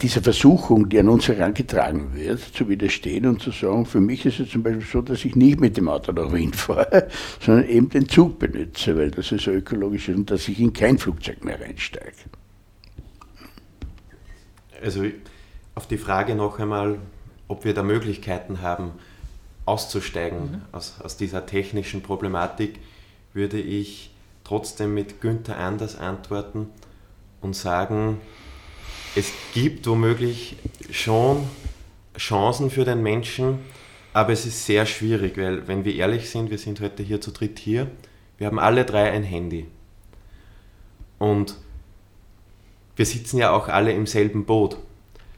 dieser 0.00 0.22
Versuchung, 0.22 0.88
die 0.88 0.98
an 1.00 1.08
uns 1.08 1.26
herangetragen 1.26 2.14
wird, 2.14 2.40
zu 2.40 2.68
widerstehen 2.68 3.26
und 3.26 3.42
zu 3.42 3.50
sagen, 3.50 3.84
für 3.84 4.00
mich 4.00 4.24
ist 4.24 4.38
es 4.38 4.50
zum 4.50 4.62
Beispiel 4.62 4.86
so, 4.86 5.02
dass 5.02 5.24
ich 5.24 5.34
nicht 5.34 5.58
mit 5.60 5.76
dem 5.76 5.88
Auto 5.88 6.12
nach 6.12 6.32
Wien 6.32 6.52
fahre, 6.52 7.08
sondern 7.40 7.68
eben 7.68 7.88
den 7.88 8.08
Zug 8.08 8.38
benutze, 8.38 8.96
weil 8.96 9.10
das 9.10 9.32
ist 9.32 9.44
so 9.44 9.50
ökologisch 9.50 10.08
ist 10.08 10.16
und 10.16 10.30
dass 10.30 10.46
ich 10.46 10.60
in 10.60 10.72
kein 10.72 10.98
Flugzeug 10.98 11.44
mehr 11.44 11.60
reinsteige. 11.60 12.12
Also 14.80 15.04
auf 15.74 15.88
die 15.88 15.98
Frage 15.98 16.36
noch 16.36 16.60
einmal, 16.60 16.98
ob 17.48 17.64
wir 17.64 17.74
da 17.74 17.82
Möglichkeiten 17.82 18.62
haben, 18.62 18.92
auszusteigen 19.64 20.38
mhm. 20.38 20.60
aus, 20.70 20.94
aus 21.02 21.16
dieser 21.16 21.44
technischen 21.46 22.02
Problematik, 22.02 22.78
würde 23.32 23.60
ich 23.60 24.14
trotzdem 24.44 24.94
mit 24.94 25.20
Günther 25.20 25.56
Anders 25.56 25.98
antworten 25.98 26.68
und 27.40 27.56
sagen, 27.56 28.20
es 29.14 29.32
gibt 29.54 29.86
womöglich 29.86 30.56
schon 30.90 31.46
Chancen 32.16 32.70
für 32.70 32.84
den 32.84 33.02
Menschen, 33.02 33.58
aber 34.12 34.32
es 34.32 34.46
ist 34.46 34.66
sehr 34.66 34.86
schwierig, 34.86 35.36
weil 35.38 35.66
wenn 35.68 35.84
wir 35.84 35.94
ehrlich 35.94 36.30
sind, 36.30 36.50
wir 36.50 36.58
sind 36.58 36.80
heute 36.80 37.02
hier 37.02 37.20
zu 37.20 37.30
dritt 37.30 37.58
hier, 37.58 37.90
wir 38.38 38.46
haben 38.46 38.58
alle 38.58 38.84
drei 38.84 39.10
ein 39.10 39.22
Handy. 39.22 39.66
Und 41.18 41.56
wir 42.96 43.06
sitzen 43.06 43.38
ja 43.38 43.52
auch 43.52 43.68
alle 43.68 43.92
im 43.92 44.06
selben 44.06 44.44
Boot. 44.44 44.76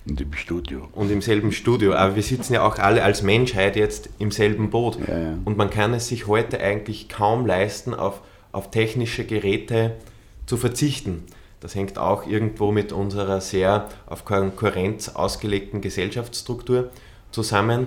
Und 0.07 0.21
im 0.21 0.33
Studio. 0.33 0.89
Und 0.93 1.11
im 1.11 1.23
selben 1.23 1.53
Studio. 1.53 1.95
Aber 1.95 2.17
wir 2.17 2.23
sitzen 2.23 2.55
ja 2.55 2.67
auch 2.67 2.79
alle 2.79 3.03
als 3.03 3.23
Menschheit 3.23 3.77
jetzt 3.77 4.11
im 4.19 4.31
selben 4.31 4.71
Boot. 4.71 4.99
Ja, 5.07 5.19
ja. 5.19 5.39
Und 5.45 5.57
man 5.57 5.71
kann 5.71 5.95
es 5.95 6.09
sich 6.09 6.27
heute 6.27 6.61
eigentlich 6.61 7.09
kaum 7.09 7.47
leisten, 7.47 7.95
auf, 7.95 8.21
auf 8.53 8.71
technische 8.71 9.25
Geräte 9.25 9.97
zu 10.47 10.57
verzichten. 10.57 11.25
Das 11.65 11.75
hängt 11.75 11.97
auch 11.97 12.27
irgendwo 12.27 12.73
mit 12.73 12.93
unserer 12.93 13.41
sehr 13.41 13.89
auf 14.05 14.27
Konkurrenz 14.27 15.09
ausgelegten 15.09 15.81
Gesellschaftsstruktur 15.81 16.91
zusammen. 17.31 17.87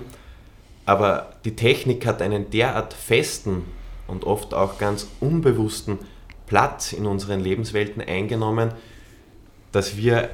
Aber 0.87 1.35
die 1.45 1.55
Technik 1.55 2.07
hat 2.07 2.23
einen 2.23 2.49
derart 2.49 2.95
festen 2.95 3.65
und 4.07 4.23
oft 4.23 4.55
auch 4.55 4.79
ganz 4.79 5.05
unbewussten 5.19 5.99
Platz 6.47 6.91
in 6.91 7.05
unseren 7.05 7.39
Lebenswelten 7.39 8.01
eingenommen, 8.01 8.71
dass 9.71 9.95
wir 9.95 10.31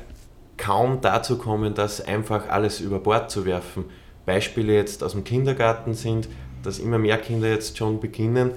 kaum 0.56 1.02
dazu 1.02 1.38
kommen, 1.38 1.74
das 1.74 2.00
einfach 2.00 2.48
alles 2.48 2.80
über 2.80 3.00
Bord 3.00 3.30
zu 3.30 3.44
werfen. 3.44 3.84
Beispiele 4.26 4.74
jetzt 4.74 5.04
aus 5.04 5.12
dem 5.12 5.26
Kindergarten 5.26 5.96
sind, 5.96 6.30
dass 6.64 6.80
immer 6.80 6.98
mehr 6.98 7.18
Kinder 7.18 7.50
jetzt 7.50 7.78
schon 7.78 8.00
beginnen, 8.00 8.52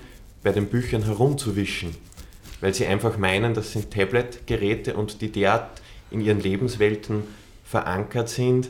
bei 0.45 0.53
den 0.53 0.69
Büchern 0.69 1.03
herumzuwischen 1.03 1.97
weil 2.61 2.75
sie 2.75 2.87
einfach 2.87 3.19
meinen, 3.19 3.55
das 3.55 3.73
sind 3.73 3.91
Tablet-Geräte 3.91 4.95
und 4.95 5.21
die 5.21 5.31
derart 5.31 5.83
in 6.11 6.21
ihren 6.21 6.41
Lebenswelten 6.41 7.25
verankert 7.65 8.29
sind, 8.29 8.69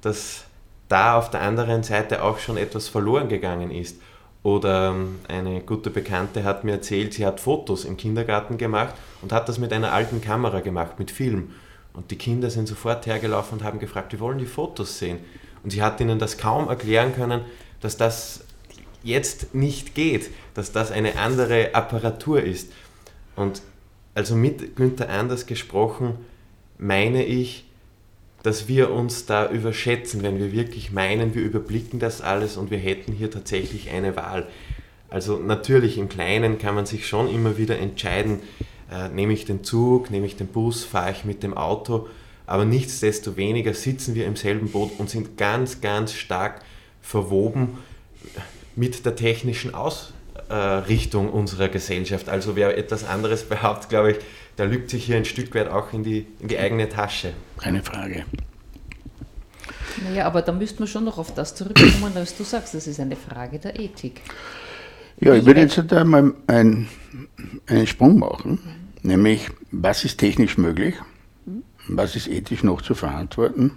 dass 0.00 0.44
da 0.88 1.18
auf 1.18 1.30
der 1.30 1.42
anderen 1.42 1.82
Seite 1.82 2.22
auch 2.22 2.38
schon 2.38 2.56
etwas 2.56 2.88
verloren 2.88 3.28
gegangen 3.28 3.70
ist. 3.70 4.00
Oder 4.42 4.90
ähm, 4.90 5.18
eine 5.28 5.60
gute 5.60 5.90
Bekannte 5.90 6.44
hat 6.44 6.64
mir 6.64 6.72
erzählt, 6.72 7.14
sie 7.14 7.26
hat 7.26 7.40
Fotos 7.40 7.84
im 7.84 7.96
Kindergarten 7.96 8.56
gemacht 8.56 8.94
und 9.20 9.32
hat 9.32 9.48
das 9.48 9.58
mit 9.58 9.72
einer 9.72 9.92
alten 9.92 10.20
Kamera 10.20 10.60
gemacht, 10.60 10.98
mit 10.98 11.10
Film. 11.10 11.50
Und 11.92 12.10
die 12.10 12.16
Kinder 12.16 12.48
sind 12.48 12.68
sofort 12.68 13.06
hergelaufen 13.06 13.58
und 13.58 13.64
haben 13.64 13.78
gefragt, 13.78 14.12
wir 14.12 14.20
wollen 14.20 14.38
die 14.38 14.46
Fotos 14.46 14.98
sehen. 14.98 15.18
Und 15.64 15.70
sie 15.70 15.82
hat 15.82 16.00
ihnen 16.00 16.18
das 16.18 16.38
kaum 16.38 16.68
erklären 16.68 17.14
können, 17.14 17.42
dass 17.80 17.96
das 17.96 18.44
jetzt 19.02 19.54
nicht 19.54 19.94
geht, 19.94 20.30
dass 20.54 20.72
das 20.72 20.92
eine 20.92 21.18
andere 21.18 21.74
Apparatur 21.74 22.42
ist. 22.42 22.72
Und 23.38 23.62
also 24.14 24.34
mit 24.34 24.74
Günther 24.74 25.08
Anders 25.08 25.46
gesprochen, 25.46 26.16
meine 26.76 27.24
ich, 27.24 27.64
dass 28.42 28.66
wir 28.66 28.90
uns 28.90 29.26
da 29.26 29.48
überschätzen, 29.48 30.22
wenn 30.22 30.38
wir 30.38 30.52
wirklich 30.52 30.90
meinen, 30.92 31.34
wir 31.34 31.42
überblicken 31.42 32.00
das 32.00 32.20
alles 32.20 32.56
und 32.56 32.70
wir 32.70 32.78
hätten 32.78 33.12
hier 33.12 33.30
tatsächlich 33.30 33.90
eine 33.90 34.16
Wahl. 34.16 34.48
Also 35.08 35.38
natürlich 35.38 35.98
im 35.98 36.08
Kleinen 36.08 36.58
kann 36.58 36.74
man 36.74 36.84
sich 36.84 37.06
schon 37.06 37.32
immer 37.32 37.58
wieder 37.58 37.78
entscheiden, 37.78 38.40
äh, 38.90 39.08
nehme 39.08 39.32
ich 39.32 39.44
den 39.44 39.62
Zug, 39.64 40.10
nehme 40.10 40.26
ich 40.26 40.36
den 40.36 40.48
Bus, 40.48 40.84
fahre 40.84 41.12
ich 41.12 41.24
mit 41.24 41.42
dem 41.42 41.54
Auto, 41.56 42.08
aber 42.46 42.64
nichtsdestoweniger 42.64 43.74
sitzen 43.74 44.14
wir 44.14 44.26
im 44.26 44.36
selben 44.36 44.70
Boot 44.70 44.92
und 44.98 45.10
sind 45.10 45.36
ganz, 45.36 45.80
ganz 45.80 46.12
stark 46.12 46.62
verwoben 47.02 47.78
mit 48.74 49.04
der 49.04 49.16
technischen 49.16 49.74
Aus 49.74 50.12
äh, 50.12 50.17
Richtung 50.54 51.30
unserer 51.30 51.68
Gesellschaft. 51.68 52.28
Also 52.28 52.56
wer 52.56 52.76
etwas 52.78 53.04
anderes 53.04 53.44
behauptet, 53.44 53.90
glaube 53.90 54.12
ich, 54.12 54.18
der 54.56 54.66
lügt 54.66 54.90
sich 54.90 55.04
hier 55.04 55.16
ein 55.16 55.24
Stück 55.24 55.54
weit 55.54 55.68
auch 55.68 55.92
in 55.92 56.02
die, 56.02 56.26
in 56.40 56.48
die 56.48 56.58
eigene 56.58 56.88
Tasche. 56.88 57.32
Keine 57.58 57.82
Frage. 57.82 58.24
Naja, 60.02 60.26
aber 60.26 60.42
da 60.42 60.52
müsste 60.52 60.80
man 60.80 60.88
schon 60.88 61.04
noch 61.04 61.18
auf 61.18 61.34
das 61.34 61.54
zurückkommen, 61.54 62.12
was 62.14 62.36
du 62.36 62.44
sagst, 62.44 62.74
das 62.74 62.86
ist 62.86 63.00
eine 63.00 63.16
Frage 63.16 63.58
der 63.58 63.78
Ethik. 63.78 64.20
Ja, 65.20 65.34
ich 65.34 65.44
würde 65.44 65.60
jetzt 65.60 65.82
da 65.88 66.04
mal 66.04 66.32
einen, 66.46 66.88
einen 67.66 67.86
Sprung 67.86 68.18
machen, 68.18 68.60
nämlich 69.02 69.48
was 69.72 70.04
ist 70.04 70.18
technisch 70.18 70.56
möglich, 70.58 70.94
was 71.88 72.14
ist 72.14 72.28
ethisch 72.28 72.62
noch 72.62 72.82
zu 72.82 72.94
verantworten, 72.94 73.72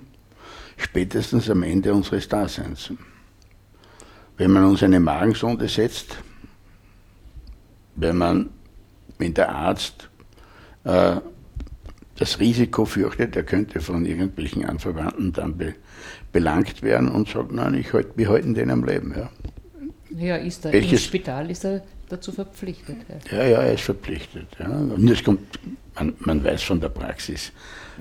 spätestens 0.78 1.50
am 1.50 1.64
Ende 1.64 1.94
unseres 1.94 2.28
Daseins. 2.30 2.92
Wenn 4.38 4.52
man 4.52 4.66
uns 4.66 4.84
eine 4.84 5.00
Magensonde 5.00 5.68
setzt, 5.68 6.18
wenn 8.02 8.18
man, 8.18 8.50
wenn 9.18 9.34
der 9.34 9.50
Arzt 9.50 10.10
äh, 10.84 11.16
das 12.18 12.40
Risiko 12.40 12.86
fürchtet, 12.86 13.36
er 13.36 13.44
könnte 13.44 13.80
von 13.80 14.06
irgendwelchen 14.06 14.66
Anverwandten 14.66 15.34
dann 15.34 15.58
be, 15.58 15.76
belangt 16.32 16.84
werden 16.84 17.10
und 17.10 17.30
sagt, 17.30 17.52
nein, 17.52 17.74
ich 17.76 17.94
halt, 17.94 18.08
wir 18.16 18.30
halten 18.30 18.54
den 18.54 18.70
am 18.70 18.84
Leben. 18.84 19.14
Ja, 19.16 19.30
ja 20.18 20.36
ist 20.36 20.66
er 20.66 20.74
Welches, 20.74 20.92
im 20.92 20.98
Spital 20.98 21.50
ist 21.50 21.64
er 21.64 21.82
dazu 22.10 22.32
verpflichtet. 22.32 22.98
Ja, 23.32 23.38
ja, 23.38 23.44
ja 23.46 23.62
er 23.62 23.74
ist 23.74 23.84
verpflichtet. 23.84 24.48
Ja. 24.60 24.68
Und 24.68 25.10
es 25.10 25.24
kommt, 25.24 25.40
man, 25.96 26.14
man 26.20 26.44
weiß 26.44 26.64
von 26.64 26.80
der 26.80 26.90
Praxis, 26.90 27.52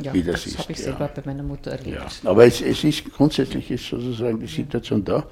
ja, 0.00 0.14
wie 0.14 0.22
das, 0.22 0.44
das 0.44 0.46
ist. 0.46 0.54
Das 0.54 0.62
habe 0.62 0.72
ich 0.72 0.78
ja. 0.78 0.84
selber 0.84 1.08
bei 1.08 1.22
meiner 1.24 1.42
Mutter 1.42 1.72
erlebt. 1.72 2.22
Ja. 2.22 2.30
Aber 2.30 2.46
es, 2.46 2.60
es 2.60 2.84
ist 2.84 3.12
grundsätzlich 3.12 3.70
ist 3.70 3.88
sozusagen 3.88 4.40
die 4.40 4.46
Situation 4.46 5.04
da. 5.04 5.26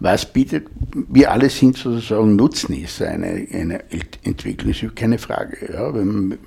Was 0.00 0.26
bietet, 0.26 0.68
wir 0.94 1.30
alle 1.30 1.48
sind 1.48 1.76
sozusagen 1.76 2.36
Nutznießer 2.36 3.08
einer, 3.08 3.28
einer 3.28 3.80
Entwicklung, 4.24 4.72
ist 4.72 4.96
keine 4.96 5.18
Frage. 5.18 5.72
Ja. 5.72 5.94
Wenn, 5.94 6.06
man, 6.06 6.38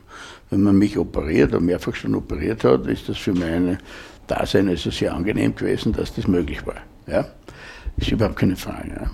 wenn 0.50 0.64
man 0.64 0.78
mich 0.78 0.98
operiert 0.98 1.50
oder 1.50 1.62
mehrfach 1.62 1.96
schon 1.96 2.16
operiert 2.16 2.64
hat, 2.64 2.88
ist 2.88 3.10
das 3.10 3.18
für 3.18 3.34
meine 3.34 3.78
Dasein 4.28 4.70
also 4.70 4.90
sehr 4.92 5.14
angenehm 5.14 5.56
gewesen, 5.56 5.94
dass 5.94 6.14
das 6.14 6.28
möglich 6.28 6.66
war. 6.66 6.82
Ja. 7.08 7.28
Ist 7.98 8.12
überhaupt 8.12 8.36
keine 8.36 8.56
Frage. 8.56 8.90
Ja. 8.90 9.12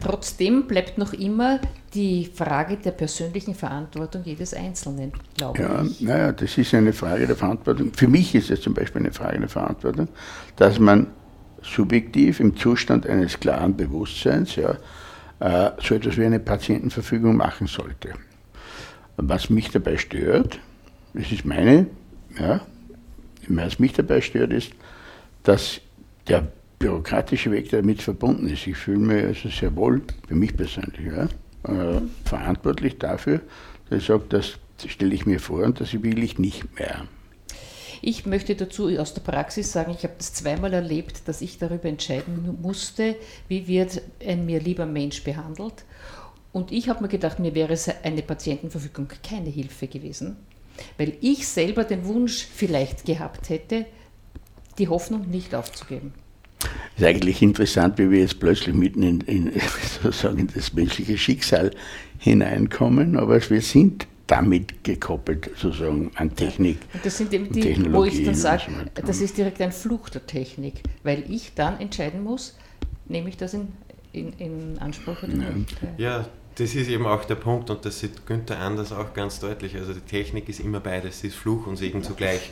Trotzdem 0.00 0.66
bleibt 0.66 0.98
noch 0.98 1.12
immer 1.12 1.60
die 1.94 2.26
Frage 2.26 2.76
der 2.76 2.90
persönlichen 2.90 3.54
Verantwortung 3.54 4.22
jedes 4.24 4.54
Einzelnen, 4.54 5.12
glaube 5.36 5.60
ja, 5.60 5.82
ich. 5.82 6.00
Naja, 6.00 6.32
das 6.32 6.58
ist 6.58 6.74
eine 6.74 6.92
Frage 6.92 7.26
der 7.26 7.36
Verantwortung. 7.36 7.92
Für 7.94 8.08
mich 8.08 8.34
ist 8.34 8.50
es 8.50 8.60
zum 8.60 8.74
Beispiel 8.74 9.02
eine 9.02 9.12
Frage 9.12 9.40
der 9.40 9.48
Verantwortung, 9.48 10.08
dass 10.56 10.78
man 10.78 11.06
subjektiv 11.62 12.40
im 12.40 12.56
Zustand 12.56 13.06
eines 13.06 13.40
klaren 13.40 13.76
Bewusstseins 13.76 14.56
ja, 14.56 14.76
äh, 15.40 15.70
so 15.82 15.94
etwas 15.94 16.16
wie 16.16 16.24
eine 16.24 16.40
Patientenverfügung 16.40 17.36
machen 17.36 17.66
sollte. 17.66 18.14
Was 19.16 19.50
mich 19.50 19.70
dabei 19.70 19.96
stört, 19.96 20.58
das 21.14 21.32
ist 21.32 21.44
meine, 21.44 21.86
ja, 22.38 22.60
was 23.48 23.78
mich 23.78 23.94
dabei 23.94 24.20
stört, 24.20 24.52
ist, 24.52 24.72
dass 25.42 25.80
der 26.28 26.46
bürokratische 26.78 27.50
Weg, 27.50 27.70
der 27.70 27.80
damit 27.80 28.02
verbunden 28.02 28.48
ist. 28.48 28.66
Ich 28.66 28.76
fühle 28.76 28.98
mich 28.98 29.24
also 29.24 29.48
sehr 29.48 29.74
wohl, 29.76 30.02
für 30.28 30.34
mich 30.34 30.56
persönlich, 30.56 31.06
ja, 31.06 31.24
äh, 31.72 32.00
verantwortlich 32.24 32.98
dafür, 32.98 33.40
dass 33.88 34.00
ich 34.00 34.06
sage, 34.06 34.24
dass 34.28 34.58
stelle 34.86 35.14
ich 35.14 35.26
mir 35.26 35.40
vor 35.40 35.64
und 35.64 35.80
das 35.80 35.92
will 36.02 36.22
ich 36.22 36.38
nicht 36.38 36.78
mehr. 36.78 37.06
Ich 38.02 38.26
möchte 38.26 38.54
dazu 38.54 38.88
aus 38.98 39.14
der 39.14 39.22
Praxis 39.22 39.72
sagen, 39.72 39.92
ich 39.96 40.04
habe 40.04 40.14
das 40.18 40.34
zweimal 40.34 40.72
erlebt, 40.72 41.22
dass 41.26 41.40
ich 41.40 41.58
darüber 41.58 41.88
entscheiden 41.88 42.58
musste, 42.60 43.16
wie 43.48 43.66
wird 43.66 44.02
ein 44.24 44.44
mir 44.44 44.60
lieber 44.60 44.86
Mensch 44.86 45.24
behandelt. 45.24 45.84
Und 46.52 46.72
ich 46.72 46.88
habe 46.88 47.02
mir 47.02 47.08
gedacht, 47.08 47.38
mir 47.38 47.54
wäre 47.54 47.76
eine 48.02 48.22
Patientenverfügung 48.22 49.08
keine 49.26 49.50
Hilfe 49.50 49.88
gewesen, 49.88 50.36
weil 50.98 51.16
ich 51.20 51.48
selber 51.48 51.84
den 51.84 52.04
Wunsch 52.04 52.46
vielleicht 52.46 53.06
gehabt 53.06 53.48
hätte, 53.48 53.86
die 54.78 54.88
Hoffnung 54.88 55.30
nicht 55.30 55.54
aufzugeben. 55.54 56.12
Es 56.94 57.02
ist 57.02 57.06
eigentlich 57.06 57.42
interessant, 57.42 57.98
wie 57.98 58.10
wir 58.10 58.20
jetzt 58.20 58.40
plötzlich 58.40 58.74
mitten 58.74 59.02
in, 59.02 59.20
in, 59.22 59.52
sozusagen 60.02 60.48
das 60.54 60.72
menschliche 60.72 61.18
Schicksal 61.18 61.70
hineinkommen, 62.18 63.16
aber 63.16 63.38
wir 63.50 63.60
sind 63.60 64.06
damit 64.26 64.82
gekoppelt, 64.82 65.50
sozusagen 65.56 66.10
an 66.16 66.34
Technik. 66.34 66.78
Und 66.94 67.04
das 67.04 67.18
sind 67.18 67.32
eben 67.32 67.52
die, 67.52 67.92
wo 67.92 68.04
ich 68.04 68.24
dann 68.24 68.34
sage, 68.34 68.64
das 68.94 69.20
ist 69.20 69.36
direkt 69.36 69.60
ein 69.60 69.72
Fluch 69.72 70.08
der 70.08 70.26
Technik, 70.26 70.82
weil 71.04 71.24
ich 71.30 71.54
dann 71.54 71.78
entscheiden 71.78 72.24
muss, 72.24 72.56
nehme 73.06 73.28
ich 73.28 73.36
das 73.36 73.54
in, 73.54 73.68
in, 74.12 74.32
in 74.38 74.78
Anspruch 74.78 75.22
oder 75.22 75.32
ja. 75.32 75.50
nicht. 75.50 75.76
Ja, 75.98 76.28
das 76.56 76.74
ist 76.74 76.88
eben 76.88 77.06
auch 77.06 77.24
der 77.24 77.34
Punkt 77.36 77.70
und 77.70 77.84
das 77.84 78.00
sieht 78.00 78.26
Günther 78.26 78.58
Anders 78.58 78.90
auch 78.90 79.12
ganz 79.12 79.38
deutlich. 79.38 79.76
Also 79.76 79.92
die 79.92 80.00
Technik 80.00 80.48
ist 80.48 80.60
immer 80.60 80.80
beides, 80.80 81.20
sie 81.20 81.28
ist 81.28 81.36
Fluch 81.36 81.66
und 81.66 81.76
Segen 81.76 82.02
zugleich. 82.02 82.50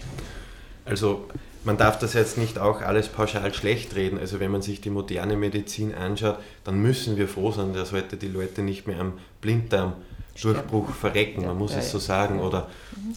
Also 0.85 1.27
man 1.65 1.79
darf 1.79 1.99
das 1.99 2.13
jetzt 2.13 2.39
nicht 2.39 2.59
auch 2.59 2.83
alles 2.83 3.09
pauschal 3.09 3.53
schlecht 3.55 3.95
reden. 3.95 4.19
Also 4.19 4.41
wenn 4.41 4.51
man 4.51 4.63
sich 4.63 4.81
die 4.81 4.91
moderne 4.91 5.37
Medizin 5.37 5.95
anschaut, 5.95 6.39
dann 6.63 6.81
müssen 6.81 7.17
wir 7.17 7.29
froh 7.29 7.53
sein, 7.53 7.73
dass 7.73 7.93
heute 7.93 8.17
die 8.17 8.29
Leute 8.29 8.63
nicht 8.63 8.87
mehr 8.87 9.01
am 9.01 9.15
Blinddarmdurchbruch 9.41 10.91
verrecken, 10.95 11.47
man 11.47 11.57
muss 11.57 11.75
es 11.75 11.91
so 11.91 11.99
sagen, 11.99 12.41
oder, 12.41 12.69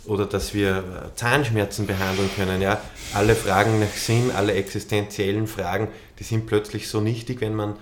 oder 0.06 0.26
dass 0.26 0.54
wir 0.54 1.12
Zahnschmerzen 1.16 1.88
behandeln 1.88 2.30
können. 2.36 2.62
Ja? 2.62 2.82
Alle 3.14 3.36
Fragen 3.36 3.80
nach 3.80 3.94
Sinn, 3.94 4.32
alle 4.32 4.54
existenziellen 4.54 5.48
Fragen, 5.48 5.90
die 6.20 6.24
sind 6.24 6.48
plötzlich 6.48 6.88
so 6.88 7.02
nichtig, 7.02 7.42
wenn 7.42 7.56
man 7.56 7.76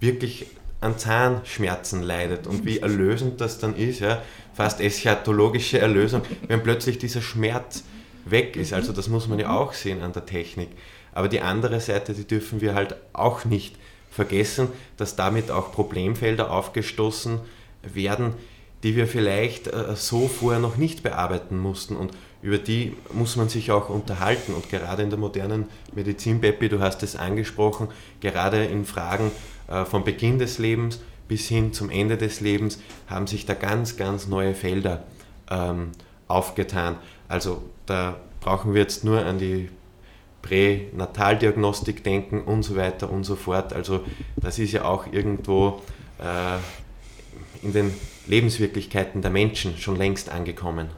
wirklich 0.00 0.46
an 0.80 0.98
Zahnschmerzen 0.98 2.02
leidet 2.02 2.46
und 2.46 2.64
wie 2.64 2.78
erlösend 2.80 3.40
das 3.40 3.58
dann 3.58 3.76
ist, 3.76 4.00
ja? 4.00 4.22
fast 4.54 4.80
eschatologische 4.80 5.78
Erlösung, 5.78 6.22
wenn 6.48 6.62
plötzlich 6.62 6.98
dieser 6.98 7.22
Schmerz 7.22 7.84
weg 8.24 8.56
ist. 8.56 8.72
Also 8.72 8.92
das 8.92 9.08
muss 9.08 9.28
man 9.28 9.38
ja 9.38 9.50
auch 9.50 9.72
sehen 9.72 10.02
an 10.02 10.12
der 10.12 10.26
Technik. 10.26 10.68
Aber 11.12 11.28
die 11.28 11.40
andere 11.40 11.80
Seite, 11.80 12.14
die 12.14 12.26
dürfen 12.26 12.60
wir 12.60 12.74
halt 12.74 12.96
auch 13.12 13.44
nicht 13.44 13.76
vergessen, 14.10 14.68
dass 14.96 15.16
damit 15.16 15.50
auch 15.50 15.72
Problemfelder 15.72 16.50
aufgestoßen 16.50 17.40
werden, 17.82 18.34
die 18.82 18.96
wir 18.96 19.06
vielleicht 19.06 19.68
äh, 19.68 19.94
so 19.94 20.28
vorher 20.28 20.60
noch 20.60 20.76
nicht 20.76 21.02
bearbeiten 21.02 21.58
mussten 21.58 21.96
und 21.96 22.12
über 22.40 22.58
die 22.58 22.94
muss 23.12 23.34
man 23.34 23.48
sich 23.48 23.72
auch 23.72 23.88
unterhalten. 23.88 24.54
Und 24.54 24.70
gerade 24.70 25.02
in 25.02 25.10
der 25.10 25.18
modernen 25.18 25.66
Medizin, 25.92 26.40
Peppi, 26.40 26.68
du 26.68 26.78
hast 26.78 27.02
es 27.02 27.16
angesprochen, 27.16 27.88
gerade 28.20 28.64
in 28.64 28.84
Fragen 28.84 29.32
äh, 29.66 29.84
vom 29.84 30.04
Beginn 30.04 30.38
des 30.38 30.58
Lebens 30.58 31.00
bis 31.26 31.46
hin 31.48 31.72
zum 31.72 31.90
Ende 31.90 32.16
des 32.16 32.40
Lebens 32.40 32.78
haben 33.06 33.26
sich 33.26 33.44
da 33.44 33.54
ganz, 33.54 33.96
ganz 33.96 34.28
neue 34.28 34.54
Felder 34.54 35.04
ähm, 35.50 35.92
aufgetan. 36.26 36.96
Also 37.28 37.62
da 37.88 38.16
brauchen 38.40 38.74
wir 38.74 38.82
jetzt 38.82 39.04
nur 39.04 39.24
an 39.24 39.38
die 39.38 39.70
Pränataldiagnostik 40.42 42.04
denken 42.04 42.42
und 42.42 42.62
so 42.62 42.76
weiter 42.76 43.10
und 43.10 43.24
so 43.24 43.36
fort. 43.36 43.72
Also 43.72 44.04
das 44.36 44.58
ist 44.58 44.72
ja 44.72 44.84
auch 44.84 45.12
irgendwo 45.12 45.82
äh, 46.18 47.64
in 47.64 47.72
den 47.72 47.94
Lebenswirklichkeiten 48.26 49.22
der 49.22 49.30
Menschen 49.30 49.76
schon 49.78 49.96
längst 49.96 50.30
angekommen. 50.30 50.90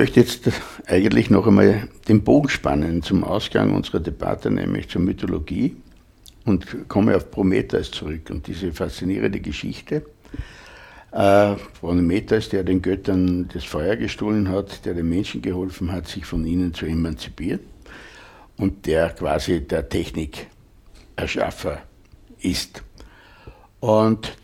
Möchte 0.00 0.20
jetzt 0.20 0.50
eigentlich 0.86 1.28
noch 1.28 1.46
einmal 1.46 1.86
den 2.08 2.24
Bogen 2.24 2.48
spannen 2.48 3.02
zum 3.02 3.22
Ausgang 3.22 3.74
unserer 3.74 4.00
Debatte, 4.00 4.50
nämlich 4.50 4.88
zur 4.88 5.02
Mythologie 5.02 5.76
und 6.46 6.88
komme 6.88 7.14
auf 7.14 7.30
Prometheus 7.30 7.90
zurück 7.90 8.30
und 8.30 8.46
diese 8.46 8.72
faszinierende 8.72 9.40
Geschichte. 9.40 10.06
Äh, 11.12 11.54
Prometheus, 11.78 12.48
der 12.48 12.64
den 12.64 12.80
Göttern 12.80 13.50
das 13.52 13.64
Feuer 13.64 13.94
gestohlen 13.96 14.48
hat, 14.48 14.86
der 14.86 14.94
den 14.94 15.06
Menschen 15.06 15.42
geholfen 15.42 15.92
hat, 15.92 16.08
sich 16.08 16.24
von 16.24 16.46
ihnen 16.46 16.72
zu 16.72 16.86
emanzipieren 16.86 17.60
und 18.56 18.86
der 18.86 19.10
quasi 19.10 19.60
der 19.60 19.86
Technikerschaffer 19.86 21.82
ist. 22.40 22.82
Und 23.80 24.34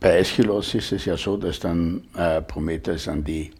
bei 0.00 0.18
Aeschylus 0.18 0.74
ist 0.74 0.90
es 0.90 1.04
ja 1.04 1.16
so, 1.16 1.36
dass 1.36 1.60
dann 1.60 2.02
äh, 2.16 2.42
Prometheus 2.42 3.06
an 3.06 3.22
die 3.22 3.52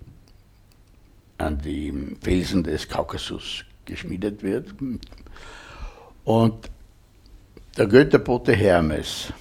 die 1.65 2.17
Felsen 2.21 2.63
des 2.63 2.89
Kaukasus 2.89 3.65
geschmiedet 3.85 4.43
wird. 4.43 4.75
Und 6.25 6.71
der 7.77 7.87
Götterbote 7.87 8.53
Hermes 8.53 9.33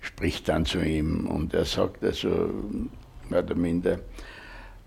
spricht 0.00 0.48
dann 0.48 0.64
zu 0.66 0.80
ihm 0.80 1.26
und 1.26 1.54
er 1.54 1.64
sagt 1.64 2.04
also, 2.04 2.50
mehr 3.28 3.42
oder 3.42 3.54
minder, 3.54 3.98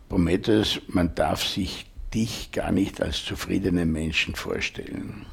Prometheus, 0.10 0.82
man 0.88 1.16
darf 1.16 1.44
sich 1.44 1.86
dich 2.14 2.52
gar 2.52 2.72
nicht 2.72 3.02
als 3.02 3.26
zufriedenen 3.26 3.92
Menschen 3.92 4.36
vorstellen. 4.36 5.26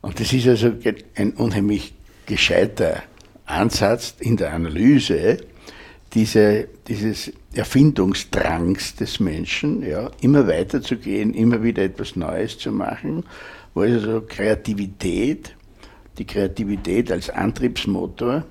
Und 0.00 0.20
das 0.20 0.32
ist 0.32 0.46
also 0.46 0.72
ein 1.16 1.32
unheimlich 1.32 1.94
gescheiter 2.26 3.02
Ansatz 3.46 4.14
in 4.20 4.36
der 4.36 4.52
Analyse, 4.52 5.38
diese, 6.14 6.68
dieses 6.86 7.32
Erfindungsdrangs 7.52 8.96
des 8.96 9.20
Menschen, 9.20 9.82
ja, 9.82 10.10
immer 10.20 10.46
weiterzugehen, 10.46 11.34
immer 11.34 11.62
wieder 11.62 11.82
etwas 11.82 12.16
Neues 12.16 12.58
zu 12.58 12.72
machen, 12.72 13.24
wo 13.74 13.82
also 13.82 14.22
Kreativität, 14.26 15.54
die 16.16 16.24
Kreativität 16.24 17.12
als 17.12 17.30
Antriebsmotor, 17.30 18.44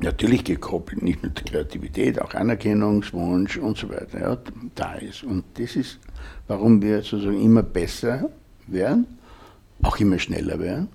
natürlich 0.00 0.44
gekoppelt, 0.44 1.02
nicht 1.02 1.22
nur 1.22 1.32
die 1.32 1.44
Kreativität, 1.44 2.20
auch 2.20 2.34
Anerkennungswunsch 2.34 3.56
und 3.56 3.78
so 3.78 3.88
weiter, 3.88 4.20
ja, 4.20 4.38
da 4.74 4.94
ist. 4.94 5.24
Und 5.24 5.44
das 5.54 5.76
ist, 5.76 5.98
warum 6.46 6.82
wir 6.82 7.02
sozusagen 7.02 7.42
immer 7.42 7.62
besser 7.62 8.30
werden, 8.66 9.06
auch 9.82 9.98
immer 9.98 10.18
schneller 10.18 10.58
werden. 10.58 10.88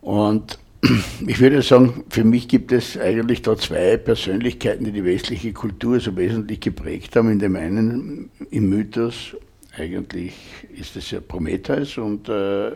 Und 0.00 0.58
ich 1.26 1.40
würde 1.40 1.62
sagen, 1.62 2.04
für 2.10 2.24
mich 2.24 2.48
gibt 2.48 2.72
es 2.72 2.98
eigentlich 2.98 3.42
da 3.42 3.56
zwei 3.56 3.96
Persönlichkeiten, 3.96 4.84
die 4.84 4.92
die 4.92 5.04
westliche 5.04 5.52
Kultur 5.52 6.00
so 6.00 6.16
wesentlich 6.16 6.60
geprägt 6.60 7.16
haben. 7.16 7.30
In 7.30 7.38
dem 7.38 7.56
einen, 7.56 8.30
im 8.50 8.68
Mythos, 8.68 9.36
eigentlich 9.76 10.34
ist 10.76 10.96
es 10.96 11.10
ja 11.10 11.20
Prometheus 11.20 11.96
und 11.98 12.28
äh, 12.28 12.72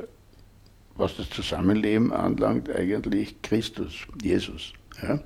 was 0.96 1.16
das 1.16 1.30
Zusammenleben 1.30 2.12
anlangt, 2.12 2.70
eigentlich 2.70 3.40
Christus, 3.42 4.06
Jesus. 4.22 4.72
Ja? 5.02 5.20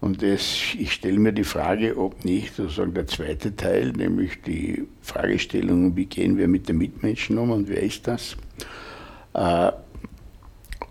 Und 0.00 0.22
das, 0.22 0.74
ich 0.78 0.92
stelle 0.92 1.18
mir 1.18 1.32
die 1.32 1.44
Frage, 1.44 1.96
ob 1.96 2.24
nicht 2.24 2.54
sozusagen 2.54 2.94
der 2.94 3.06
zweite 3.06 3.54
Teil, 3.54 3.92
nämlich 3.92 4.40
die 4.42 4.86
Fragestellung, 5.02 5.94
wie 5.96 6.06
gehen 6.06 6.38
wir 6.38 6.48
mit 6.48 6.68
den 6.68 6.78
Mitmenschen 6.78 7.36
um 7.36 7.50
und 7.50 7.68
wer 7.68 7.82
ist 7.82 8.06
das, 8.06 8.36
äh, 9.34 9.70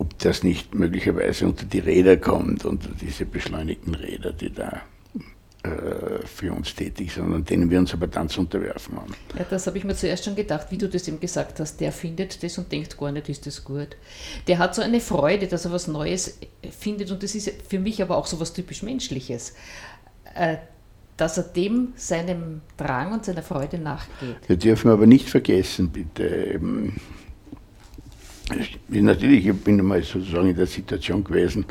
ob 0.00 0.18
das 0.18 0.42
nicht 0.42 0.74
möglicherweise 0.74 1.44
unter 1.44 1.66
die 1.66 1.78
Räder 1.78 2.16
kommt, 2.16 2.64
unter 2.64 2.88
diese 2.88 3.26
beschleunigten 3.26 3.94
Räder, 3.94 4.32
die 4.32 4.50
da 4.50 4.80
äh, 5.62 6.26
für 6.26 6.54
uns 6.54 6.74
tätig 6.74 7.12
sind 7.12 7.34
und 7.34 7.50
denen 7.50 7.70
wir 7.70 7.78
uns 7.78 7.92
aber 7.92 8.06
dann 8.06 8.30
zu 8.30 8.40
unterwerfen 8.40 8.96
haben. 8.96 9.14
Ja, 9.38 9.44
das 9.48 9.66
habe 9.66 9.76
ich 9.76 9.84
mir 9.84 9.94
zuerst 9.94 10.24
schon 10.24 10.34
gedacht, 10.34 10.68
wie 10.70 10.78
du 10.78 10.88
das 10.88 11.06
eben 11.06 11.20
gesagt 11.20 11.60
hast. 11.60 11.82
Der 11.82 11.92
findet 11.92 12.42
das 12.42 12.56
und 12.56 12.72
denkt 12.72 12.96
gar 12.96 13.12
nicht, 13.12 13.28
ist 13.28 13.46
das 13.46 13.62
gut. 13.62 13.88
Der 14.46 14.56
hat 14.56 14.74
so 14.74 14.80
eine 14.80 15.00
Freude, 15.00 15.46
dass 15.48 15.66
er 15.66 15.72
was 15.72 15.86
Neues 15.86 16.38
findet 16.70 17.10
und 17.10 17.22
das 17.22 17.34
ist 17.34 17.52
für 17.68 17.78
mich 17.78 18.00
aber 18.00 18.16
auch 18.16 18.26
so 18.26 18.40
was 18.40 18.54
typisch 18.54 18.82
Menschliches. 18.82 19.54
Äh, 20.34 20.56
dass 21.18 21.36
er 21.36 21.42
dem 21.42 21.92
seinem 21.96 22.62
Drang 22.78 23.12
und 23.12 23.26
seiner 23.26 23.42
Freude 23.42 23.76
nachgeht. 23.76 24.36
Wir 24.46 24.56
dürfen 24.56 24.90
aber 24.90 25.06
nicht 25.06 25.28
vergessen, 25.28 25.90
bitte. 25.90 26.58
Natürlich, 28.88 29.46
ich 29.46 29.56
bin 29.56 29.78
einmal 29.78 30.02
sozusagen 30.02 30.48
in 30.48 30.56
der 30.56 30.66
Situation 30.66 31.24
gewesen, 31.24 31.64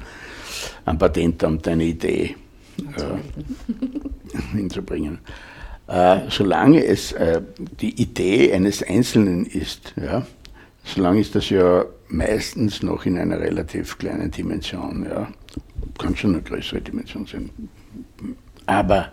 am 0.86 0.98
Patentamt 0.98 1.68
eine 1.68 1.86
Idee 1.86 2.36
äh, 2.78 3.18
hinzubringen. 4.56 5.20
Äh, 5.88 6.20
solange 6.30 6.86
es 6.86 7.12
äh, 7.14 7.42
die 7.82 8.02
Idee 8.02 8.54
eines 8.54 8.84
Einzelnen 8.84 9.46
ist, 9.46 9.94
ja, 9.96 10.26
solange 10.84 11.22
ist 11.22 11.36
das 11.36 11.50
ja 11.50 11.86
meistens 12.10 12.84
noch 12.84 13.06
in 13.06 13.18
einer 13.18 13.40
relativ 13.40 13.98
kleinen 13.98 14.30
Dimension. 14.32 15.06
Ja. 15.10 15.32
Kann 15.98 16.16
schon 16.16 16.34
eine 16.34 16.44
größere 16.44 16.82
Dimension 16.82 17.26
sein. 17.26 17.50
Aber 18.66 19.12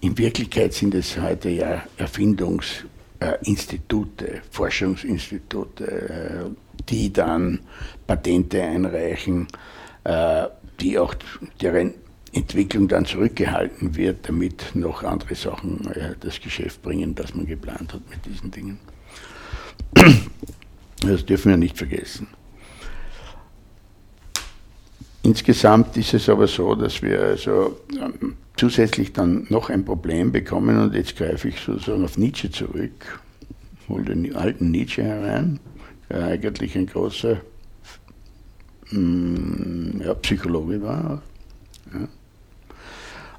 in 0.00 0.16
Wirklichkeit 0.16 0.72
sind 0.72 0.94
es 0.94 1.20
heute 1.20 1.48
ja 1.48 1.82
Erfindungsinstitute, 1.96 4.42
Forschungsinstitute, 4.50 6.54
die 6.88 7.12
dann 7.12 7.60
Patente 8.06 8.62
einreichen, 8.62 9.48
die 10.80 10.98
auch 10.98 11.14
deren 11.60 11.94
Entwicklung 12.36 12.86
dann 12.86 13.06
zurückgehalten 13.06 13.96
wird, 13.96 14.28
damit 14.28 14.74
noch 14.74 15.02
andere 15.02 15.34
Sachen 15.34 15.90
äh, 15.92 16.14
das 16.20 16.40
Geschäft 16.40 16.82
bringen, 16.82 17.14
das 17.14 17.34
man 17.34 17.46
geplant 17.46 17.94
hat 17.94 18.02
mit 18.10 18.24
diesen 18.26 18.50
Dingen. 18.50 18.78
Das 21.00 21.24
dürfen 21.24 21.50
wir 21.50 21.56
nicht 21.56 21.76
vergessen. 21.76 22.26
Insgesamt 25.22 25.96
ist 25.96 26.14
es 26.14 26.28
aber 26.28 26.46
so, 26.46 26.74
dass 26.74 27.02
wir 27.02 27.20
also 27.20 27.80
ähm, 27.92 28.36
zusätzlich 28.56 29.12
dann 29.12 29.46
noch 29.48 29.70
ein 29.70 29.84
Problem 29.84 30.30
bekommen 30.30 30.78
und 30.78 30.94
jetzt 30.94 31.16
greife 31.16 31.48
ich 31.48 31.58
sozusagen 31.58 32.04
auf 32.04 32.16
Nietzsche 32.16 32.50
zurück, 32.50 33.20
hole 33.88 34.04
den 34.04 34.36
alten 34.36 34.70
Nietzsche 34.70 35.02
herein, 35.02 35.58
der 36.10 36.24
eigentlich 36.26 36.76
ein 36.76 36.86
großer 36.86 37.38
mm, 38.90 40.00
ja, 40.02 40.14
Psychologe 40.14 40.82
war. 40.82 41.22
Ja 41.92 42.08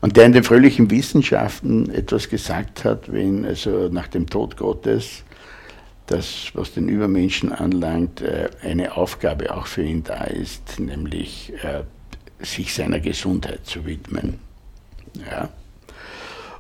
und 0.02 0.16
der 0.18 0.26
in 0.26 0.34
den 0.34 0.44
fröhlichen 0.44 0.90
Wissenschaften 0.92 1.90
etwas 1.90 2.30
gesagt 2.30 2.86
hat, 2.86 3.12
wenn 3.12 3.46
also 3.46 3.90
nach 3.90 4.08
dem 4.08 4.28
Tod 4.28 4.58
Gottes 4.58 5.24
das, 6.06 6.52
was 6.54 6.74
den 6.74 6.88
Übermenschen 6.88 7.52
anlangt, 7.52 8.22
äh, 8.22 8.50
eine 8.62 8.96
Aufgabe 8.96 9.54
auch 9.54 9.68
für 9.68 9.84
ihn 9.84 10.04
da 10.04 10.24
ist, 10.24 10.80
nämlich 10.80 11.52
äh, 11.64 11.84
sich 12.40 12.74
seiner 12.74 13.02
Gesundheit 13.02 13.66
zu 13.66 13.86
widmen. 13.86 14.40
Ja. 15.30 15.50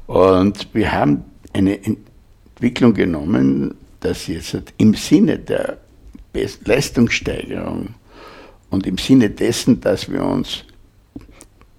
Und 0.07 0.67
wir 0.73 0.91
haben 0.91 1.23
eine 1.53 1.79
Entwicklung 1.81 2.93
genommen, 2.93 3.75
dass 4.01 4.27
jetzt 4.27 4.73
im 4.77 4.93
Sinne 4.95 5.39
der 5.39 5.77
Leistungssteigerung 6.65 7.95
und 8.69 8.85
im 8.85 8.97
Sinne 8.97 9.29
dessen, 9.29 9.81
dass 9.81 10.11
wir 10.11 10.23
uns 10.23 10.65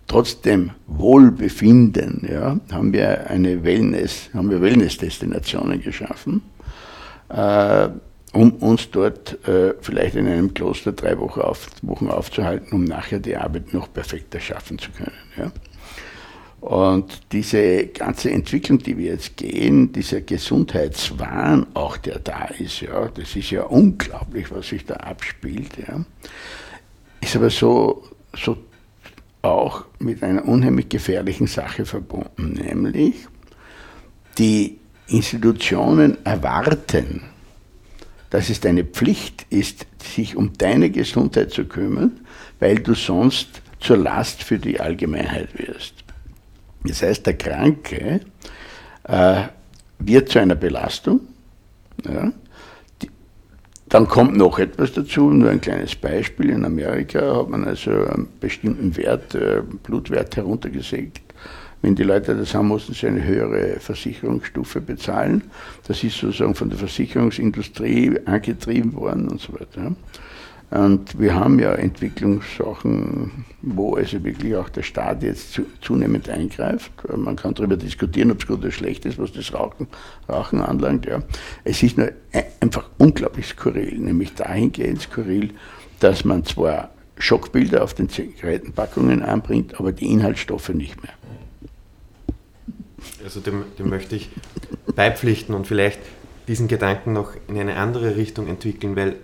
trotzdem 0.07 0.71
Wohlbefinden, 0.87 2.27
ja, 2.31 2.59
haben 2.73 2.93
wir 2.93 3.29
eine 3.29 3.63
Wellness, 3.63 4.31
haben 4.35 4.51
wir 4.51 4.61
Wellness-Destinationen 4.61 5.83
geschaffen, 5.83 6.43
äh, 7.29 7.89
um 8.33 8.53
uns 8.53 8.91
dort 8.91 9.47
äh, 9.47 9.75
vielleicht 9.81 10.17
in 10.17 10.27
einem 10.27 10.53
Kloster 10.55 10.93
drei 10.93 11.19
Wochen, 11.19 11.41
auf, 11.41 11.69
Wochen, 11.83 12.09
aufzuhalten, 12.09 12.73
um 12.73 12.85
nachher 12.85 13.21
die 13.21 13.37
Arbeit 13.37 13.73
noch 13.73 13.93
perfekter 13.93 14.41
schaffen 14.41 14.79
zu 14.79 14.91
können. 14.91 15.13
Ja. 15.37 15.53
Und 16.61 17.21
diese 17.31 17.87
ganze 17.87 18.31
Entwicklung, 18.31 18.79
die 18.79 18.99
wir 18.99 19.13
jetzt 19.13 19.37
gehen, 19.37 19.93
dieser 19.93 20.23
Gesundheitswahn, 20.23 21.67
auch 21.75 21.97
der 21.97 22.19
da 22.19 22.47
ist, 22.47 22.81
ja, 22.81 23.09
das 23.09 23.37
ist 23.37 23.51
ja 23.51 23.63
unglaublich, 23.63 24.51
was 24.51 24.69
sich 24.69 24.85
da 24.85 24.95
abspielt, 24.95 25.79
ja, 25.79 26.05
ist 27.21 27.37
aber 27.37 27.51
so, 27.51 28.03
so 28.35 28.57
auch 29.43 29.85
mit 30.01 30.23
einer 30.23 30.47
unheimlich 30.47 30.89
gefährlichen 30.89 31.47
Sache 31.47 31.87
verbunden, 31.87 32.55
nämlich 32.55 33.15
die 34.37 34.79
Institutionen 35.07 36.19
erwarten, 36.25 37.23
dass 38.31 38.51
es 38.51 38.61
deine 38.61 38.85
Pflicht 38.85 39.47
ist, 39.49 39.87
sich 40.03 40.37
um 40.37 40.53
deine 40.59 40.91
Gesundheit 40.91 41.51
zu 41.51 41.65
kümmern, 41.65 42.21
weil 42.61 42.81
du 42.81 42.95
sonst 42.95 43.63
zur 43.81 43.97
Last 43.97 44.43
für 44.43 44.59
die 44.59 44.81
Allgemeinheit 44.81 45.57
wirst. 45.59 45.98
Das 46.85 47.03
heißt, 47.03 47.27
der 47.27 47.37
Kranke 47.37 48.21
äh, 49.05 49.43
wird 49.99 50.29
zu 50.29 50.39
einer 50.39 50.55
Belastung, 50.55 51.21
ja, 52.05 52.33
dann 53.89 54.07
kommt 54.07 54.37
noch 54.37 54.59
etwas 54.59 54.93
dazu, 54.93 55.31
nur 55.31 55.51
ein 55.51 55.63
kleines 55.63 55.97
Beispiel. 55.97 56.51
In 56.51 56.65
Amerika 56.65 57.39
hat 57.39 57.49
man 57.49 57.65
also 57.65 57.91
einen 57.91 58.29
bestimmten 58.39 58.97
Wert, 58.97 59.35
äh, 59.35 59.63
Blutwert 59.83 60.37
heruntergesägt. 60.37 61.23
Wenn 61.81 61.95
die 61.95 62.03
Leute 62.03 62.35
das 62.35 62.55
haben, 62.55 62.69
mussten 62.69 62.93
sie 62.93 63.07
eine 63.07 63.25
höhere 63.25 63.79
Versicherungsstufe 63.81 64.81
bezahlen. 64.81 65.45
Das 65.87 66.03
ist 66.03 66.19
sozusagen 66.19 66.55
von 66.55 66.69
der 66.69 66.79
Versicherungsindustrie 66.79 68.19
angetrieben 68.27 68.95
worden 68.95 69.29
und 69.29 69.41
so 69.41 69.55
weiter. 69.55 69.95
Und 70.71 71.19
wir 71.19 71.35
haben 71.35 71.59
ja 71.59 71.73
Entwicklungssachen, 71.73 73.47
wo 73.63 73.95
also 73.95 74.23
wirklich 74.23 74.55
auch 74.55 74.69
der 74.69 74.83
Staat 74.83 75.23
jetzt 75.23 75.53
zu, 75.55 75.63
zunehmend 75.81 76.29
eingreift. 76.29 76.93
Man 77.17 77.37
kann 77.37 77.55
darüber 77.55 77.79
diskutieren, 77.79 78.31
ob 78.31 78.41
es 78.41 78.47
gut 78.47 78.59
oder 78.59 78.71
schlecht 78.71 79.07
ist, 79.07 79.19
was 79.19 79.33
das 79.33 79.55
Rauchen, 79.55 79.87
Rauchen 80.29 80.61
anlangt. 80.61 81.07
Ja. 81.07 81.23
Es 81.65 81.83
ist 81.83 81.97
nur 81.97 82.11
einfach 82.61 82.91
unglaublich 82.99 83.47
skurril, 83.47 83.99
nämlich 83.99 84.35
dahingehend 84.35 85.01
skurril, 85.01 85.55
dass 86.01 86.27
man 86.27 86.45
zwar 86.45 86.91
Schockbilder 87.17 87.83
auf 87.83 87.95
den 87.95 88.11
Zigarettenpackungen 88.11 89.23
anbringt, 89.23 89.81
aber 89.81 89.93
die 89.93 90.07
Inhaltsstoffe 90.07 90.69
nicht 90.69 91.03
mehr. 91.03 91.15
Also 93.25 93.41
dem, 93.41 93.65
dem 93.79 93.89
möchte 93.89 94.17
ich 94.17 94.29
beipflichten 94.95 95.55
und 95.55 95.67
vielleicht 95.67 96.01
diesen 96.47 96.69
Gedanken 96.69 97.15
noch 97.15 97.33
in 97.49 97.59
eine 97.59 97.77
andere 97.77 98.17
Richtung 98.17 98.49
entwickeln, 98.49 98.97
weil 98.97 99.17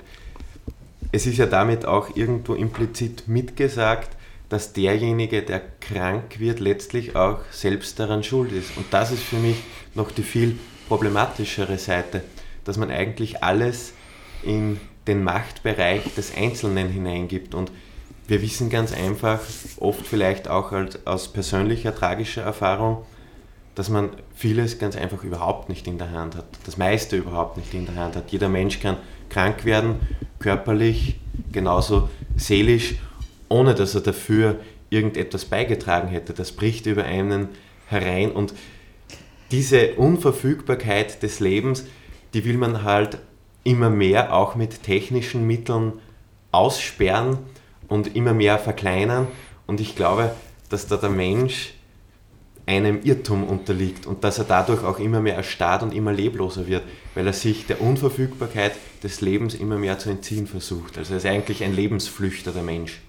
es 1.14 1.26
ist 1.26 1.36
ja 1.36 1.46
damit 1.46 1.86
auch 1.86 2.16
irgendwo 2.16 2.54
implizit 2.54 3.28
mitgesagt, 3.28 4.16
dass 4.48 4.72
derjenige, 4.72 5.42
der 5.42 5.62
krank 5.78 6.40
wird, 6.40 6.58
letztlich 6.58 7.14
auch 7.14 7.38
selbst 7.52 8.00
daran 8.00 8.24
schuld 8.24 8.50
ist. 8.50 8.76
Und 8.76 8.86
das 8.90 9.12
ist 9.12 9.22
für 9.22 9.36
mich 9.36 9.58
noch 9.94 10.10
die 10.10 10.24
viel 10.24 10.58
problematischere 10.88 11.78
Seite, 11.78 12.24
dass 12.64 12.78
man 12.78 12.90
eigentlich 12.90 13.44
alles 13.44 13.92
in 14.42 14.80
den 15.06 15.22
Machtbereich 15.22 16.02
des 16.16 16.36
Einzelnen 16.36 16.88
hineingibt. 16.88 17.54
Und 17.54 17.70
wir 18.26 18.42
wissen 18.42 18.68
ganz 18.68 18.92
einfach, 18.92 19.38
oft 19.78 20.04
vielleicht 20.04 20.48
auch 20.48 20.72
aus 21.04 21.32
persönlicher 21.32 21.94
tragischer 21.94 22.42
Erfahrung, 22.42 23.04
dass 23.76 23.88
man 23.88 24.10
vieles 24.34 24.80
ganz 24.80 24.96
einfach 24.96 25.22
überhaupt 25.22 25.68
nicht 25.68 25.86
in 25.86 25.98
der 25.98 26.10
Hand 26.10 26.34
hat, 26.34 26.46
das 26.66 26.76
meiste 26.76 27.16
überhaupt 27.16 27.56
nicht 27.56 27.72
in 27.72 27.86
der 27.86 27.94
Hand 27.94 28.16
hat. 28.16 28.32
Jeder 28.32 28.48
Mensch 28.48 28.80
kann 28.80 28.96
krank 29.34 29.64
werden, 29.64 29.96
körperlich, 30.38 31.18
genauso 31.50 32.08
seelisch, 32.36 32.94
ohne 33.48 33.74
dass 33.74 33.94
er 33.96 34.00
dafür 34.00 34.60
irgendetwas 34.90 35.44
beigetragen 35.44 36.08
hätte. 36.08 36.32
Das 36.32 36.52
bricht 36.52 36.86
über 36.86 37.04
einen 37.04 37.48
herein 37.88 38.30
und 38.30 38.54
diese 39.50 39.94
Unverfügbarkeit 39.94 41.22
des 41.22 41.40
Lebens, 41.40 41.84
die 42.32 42.44
will 42.44 42.56
man 42.56 42.84
halt 42.84 43.18
immer 43.64 43.90
mehr 43.90 44.32
auch 44.34 44.54
mit 44.54 44.84
technischen 44.84 45.46
Mitteln 45.46 45.94
aussperren 46.52 47.38
und 47.88 48.14
immer 48.14 48.34
mehr 48.34 48.58
verkleinern. 48.58 49.26
Und 49.66 49.80
ich 49.80 49.96
glaube, 49.96 50.32
dass 50.68 50.86
da 50.86 50.96
der 50.96 51.10
Mensch 51.10 51.74
einem 52.66 53.02
Irrtum 53.02 53.44
unterliegt 53.44 54.06
und 54.06 54.24
dass 54.24 54.38
er 54.38 54.44
dadurch 54.44 54.84
auch 54.84 54.98
immer 54.98 55.20
mehr 55.20 55.34
erstarrt 55.36 55.82
und 55.82 55.92
immer 55.92 56.12
lebloser 56.12 56.66
wird, 56.66 56.82
weil 57.14 57.26
er 57.26 57.32
sich 57.32 57.66
der 57.66 57.80
Unverfügbarkeit 57.80 58.72
des 59.04 59.20
Lebens 59.20 59.54
immer 59.54 59.76
mehr 59.76 59.98
zu 59.98 60.10
entziehen 60.10 60.46
versucht. 60.46 60.98
Also 60.98 61.12
er 61.12 61.18
ist 61.18 61.26
eigentlich 61.26 61.62
ein 61.62 61.76
Lebensflüchter, 61.76 62.50
der 62.50 62.62
Mensch. 62.62 63.00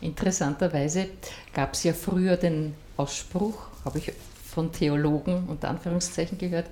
Interessanterweise 0.00 1.06
gab 1.54 1.74
es 1.74 1.84
ja 1.84 1.94
früher 1.94 2.36
den 2.36 2.74
Ausspruch, 2.96 3.68
habe 3.84 3.98
ich 3.98 4.12
von 4.44 4.72
Theologen 4.72 5.44
unter 5.46 5.68
Anführungszeichen 5.68 6.36
gehört, 6.36 6.66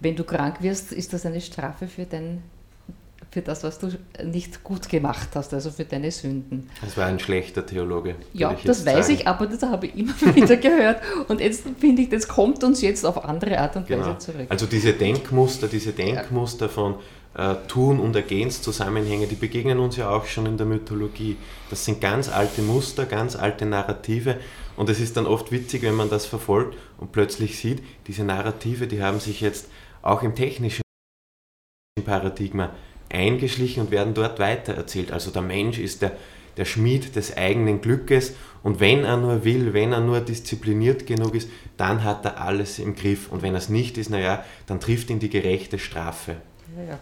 wenn 0.00 0.16
du 0.16 0.24
krank 0.24 0.62
wirst, 0.62 0.92
ist 0.92 1.12
das 1.12 1.26
eine 1.26 1.40
Strafe 1.40 1.88
für 1.88 2.04
dein 2.04 2.42
für 3.32 3.42
das, 3.42 3.62
was 3.62 3.78
du 3.78 3.92
nicht 4.24 4.64
gut 4.64 4.88
gemacht 4.88 5.28
hast, 5.34 5.54
also 5.54 5.70
für 5.70 5.84
deine 5.84 6.10
Sünden. 6.10 6.68
Das 6.80 6.96
war 6.96 7.06
ein 7.06 7.20
schlechter 7.20 7.64
Theologe. 7.64 8.16
Ja, 8.32 8.56
das 8.64 8.84
weiß 8.84 9.06
sagen. 9.06 9.18
ich, 9.20 9.28
aber 9.28 9.46
das 9.46 9.62
habe 9.62 9.86
ich 9.86 9.96
immer 9.96 10.14
wieder 10.34 10.56
gehört. 10.56 11.00
Und 11.28 11.40
jetzt 11.40 11.62
finde 11.78 12.02
ich, 12.02 12.08
das 12.08 12.26
kommt 12.26 12.64
uns 12.64 12.80
jetzt 12.82 13.06
auf 13.06 13.24
andere 13.24 13.60
Art 13.60 13.76
und 13.76 13.88
Weise 13.88 14.02
genau. 14.02 14.14
zurück. 14.16 14.46
Also 14.48 14.66
diese 14.66 14.94
Denkmuster, 14.94 15.68
diese 15.68 15.92
Denkmuster 15.92 16.68
von 16.68 16.96
äh, 17.34 17.54
Tun- 17.68 18.00
und 18.00 18.16
Ergehenszusammenhänge, 18.16 19.26
die 19.26 19.36
begegnen 19.36 19.78
uns 19.78 19.96
ja 19.96 20.10
auch 20.10 20.26
schon 20.26 20.46
in 20.46 20.56
der 20.56 20.66
Mythologie. 20.66 21.36
Das 21.70 21.84
sind 21.84 22.00
ganz 22.00 22.28
alte 22.28 22.62
Muster, 22.62 23.06
ganz 23.06 23.36
alte 23.36 23.66
Narrative. 23.66 24.38
Und 24.76 24.88
es 24.88 25.00
ist 25.00 25.16
dann 25.16 25.26
oft 25.26 25.52
witzig, 25.52 25.82
wenn 25.82 25.94
man 25.94 26.10
das 26.10 26.26
verfolgt 26.26 26.76
und 26.98 27.12
plötzlich 27.12 27.58
sieht, 27.58 27.82
diese 28.06 28.24
Narrative, 28.24 28.86
die 28.86 29.02
haben 29.02 29.20
sich 29.20 29.40
jetzt 29.40 29.68
auch 30.02 30.22
im 30.22 30.34
technischen 30.34 30.82
Paradigma 32.04 32.70
eingeschlichen 33.10 33.84
und 33.84 33.90
werden 33.90 34.14
dort 34.14 34.38
weitererzählt. 34.38 35.12
Also 35.12 35.30
der 35.30 35.42
Mensch 35.42 35.78
ist 35.78 36.02
der, 36.02 36.16
der 36.56 36.64
Schmied 36.64 37.14
des 37.14 37.36
eigenen 37.36 37.80
Glückes 37.80 38.34
und 38.62 38.80
wenn 38.80 39.04
er 39.04 39.16
nur 39.16 39.44
will, 39.44 39.72
wenn 39.72 39.92
er 39.92 40.00
nur 40.00 40.20
diszipliniert 40.20 41.06
genug 41.06 41.34
ist, 41.34 41.48
dann 41.76 42.04
hat 42.04 42.24
er 42.24 42.40
alles 42.40 42.78
im 42.78 42.94
Griff. 42.94 43.30
Und 43.30 43.42
wenn 43.42 43.54
er 43.54 43.58
es 43.58 43.68
nicht 43.68 43.98
ist, 43.98 44.10
naja, 44.10 44.44
dann 44.66 44.80
trifft 44.80 45.10
ihn 45.10 45.18
die 45.18 45.30
gerechte 45.30 45.78
Strafe. 45.78 46.36
Ja, 46.88 46.98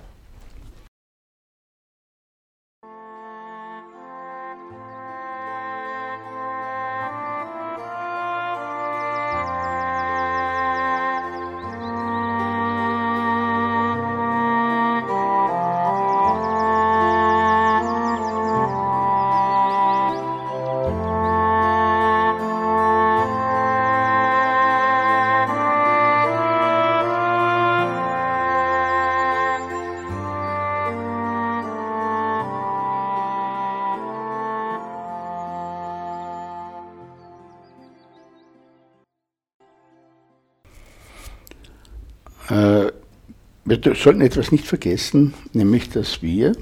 Wir 43.80 43.94
sollten 43.94 44.22
etwas 44.22 44.50
nicht 44.50 44.64
vergessen, 44.64 45.34
nämlich 45.52 45.88
dass 45.90 46.20
wir 46.20 46.52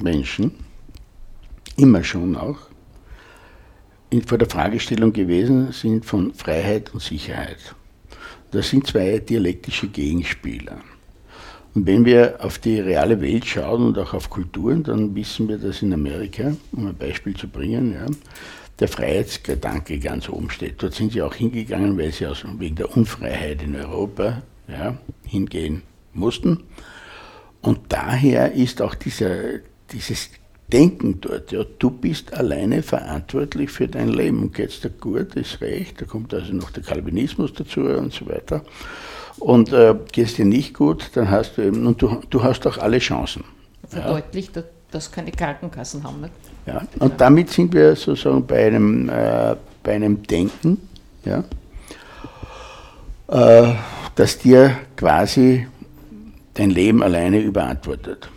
Menschen 0.00 0.52
immer 1.76 2.04
schon 2.04 2.36
auch 2.36 2.58
vor 4.26 4.38
der 4.38 4.48
Fragestellung 4.48 5.12
gewesen 5.12 5.72
sind 5.72 6.04
von 6.04 6.34
Freiheit 6.34 6.92
und 6.92 7.00
Sicherheit. 7.00 7.74
Das 8.50 8.68
sind 8.68 8.86
zwei 8.86 9.18
dialektische 9.18 9.88
Gegenspieler. 9.88 10.78
Und 11.74 11.86
wenn 11.86 12.04
wir 12.04 12.36
auf 12.40 12.58
die 12.58 12.78
reale 12.78 13.20
Welt 13.20 13.46
schauen 13.46 13.86
und 13.86 13.98
auch 13.98 14.12
auf 14.12 14.28
Kulturen, 14.28 14.82
dann 14.82 15.14
wissen 15.14 15.48
wir, 15.48 15.56
dass 15.56 15.82
in 15.82 15.94
Amerika, 15.94 16.54
um 16.72 16.86
ein 16.86 16.96
Beispiel 16.96 17.34
zu 17.34 17.48
bringen, 17.48 17.94
ja, 17.94 18.06
der 18.78 18.88
Freiheitsgedanke 18.88 19.98
ganz 19.98 20.28
oben 20.28 20.50
steht. 20.50 20.82
Dort 20.82 20.94
sind 20.94 21.12
sie 21.12 21.22
auch 21.22 21.34
hingegangen, 21.34 21.96
weil 21.96 22.12
sie 22.12 22.26
aus, 22.26 22.44
wegen 22.58 22.76
der 22.76 22.94
Unfreiheit 22.94 23.62
in 23.62 23.74
Europa 23.74 24.42
ja, 24.68 24.98
hingehen 25.26 25.82
mussten. 26.14 26.64
Und 27.60 27.78
daher 27.88 28.52
ist 28.52 28.82
auch 28.82 28.94
dieser, 28.94 29.60
dieses 29.92 30.30
Denken 30.72 31.20
dort, 31.20 31.52
ja, 31.52 31.64
du 31.78 31.90
bist 31.90 32.32
alleine 32.32 32.82
verantwortlich 32.82 33.70
für 33.70 33.88
dein 33.88 34.08
Leben. 34.08 34.52
Geht 34.52 34.70
es 34.70 34.80
dir 34.80 34.90
gut, 34.90 35.34
ist 35.34 35.60
recht, 35.60 36.00
da 36.00 36.06
kommt 36.06 36.32
also 36.32 36.52
noch 36.54 36.70
der 36.70 36.82
Calvinismus 36.82 37.52
dazu 37.52 37.82
und 37.82 38.12
so 38.12 38.26
weiter. 38.28 38.62
Und 39.38 39.72
äh, 39.72 39.94
geht 40.12 40.26
es 40.26 40.34
dir 40.34 40.44
nicht 40.44 40.74
gut, 40.74 41.10
dann 41.14 41.30
hast 41.30 41.56
du 41.56 41.62
eben, 41.62 41.86
und 41.86 42.00
du, 42.00 42.20
du 42.30 42.42
hast 42.42 42.66
auch 42.66 42.78
alle 42.78 42.98
Chancen. 42.98 43.44
Verdeutlicht, 43.88 44.56
ja. 44.56 44.62
dass 44.90 45.10
keine 45.10 45.30
Krankenkassen 45.30 46.02
haben. 46.04 46.22
Nicht? 46.22 46.32
Ja, 46.66 46.82
und 47.00 47.20
damit 47.20 47.50
sind 47.50 47.74
wir 47.74 47.94
sozusagen 47.96 48.46
bei 48.46 48.66
einem, 48.66 49.08
äh, 49.08 49.56
bei 49.82 49.94
einem 49.94 50.22
Denken, 50.22 50.88
ja, 51.24 51.44
äh, 53.28 53.74
das 54.14 54.38
dir 54.38 54.76
quasi 54.96 55.66
dein 56.54 56.70
Leben 56.70 57.02
alleine 57.02 57.40
überantwortet. 57.40 58.28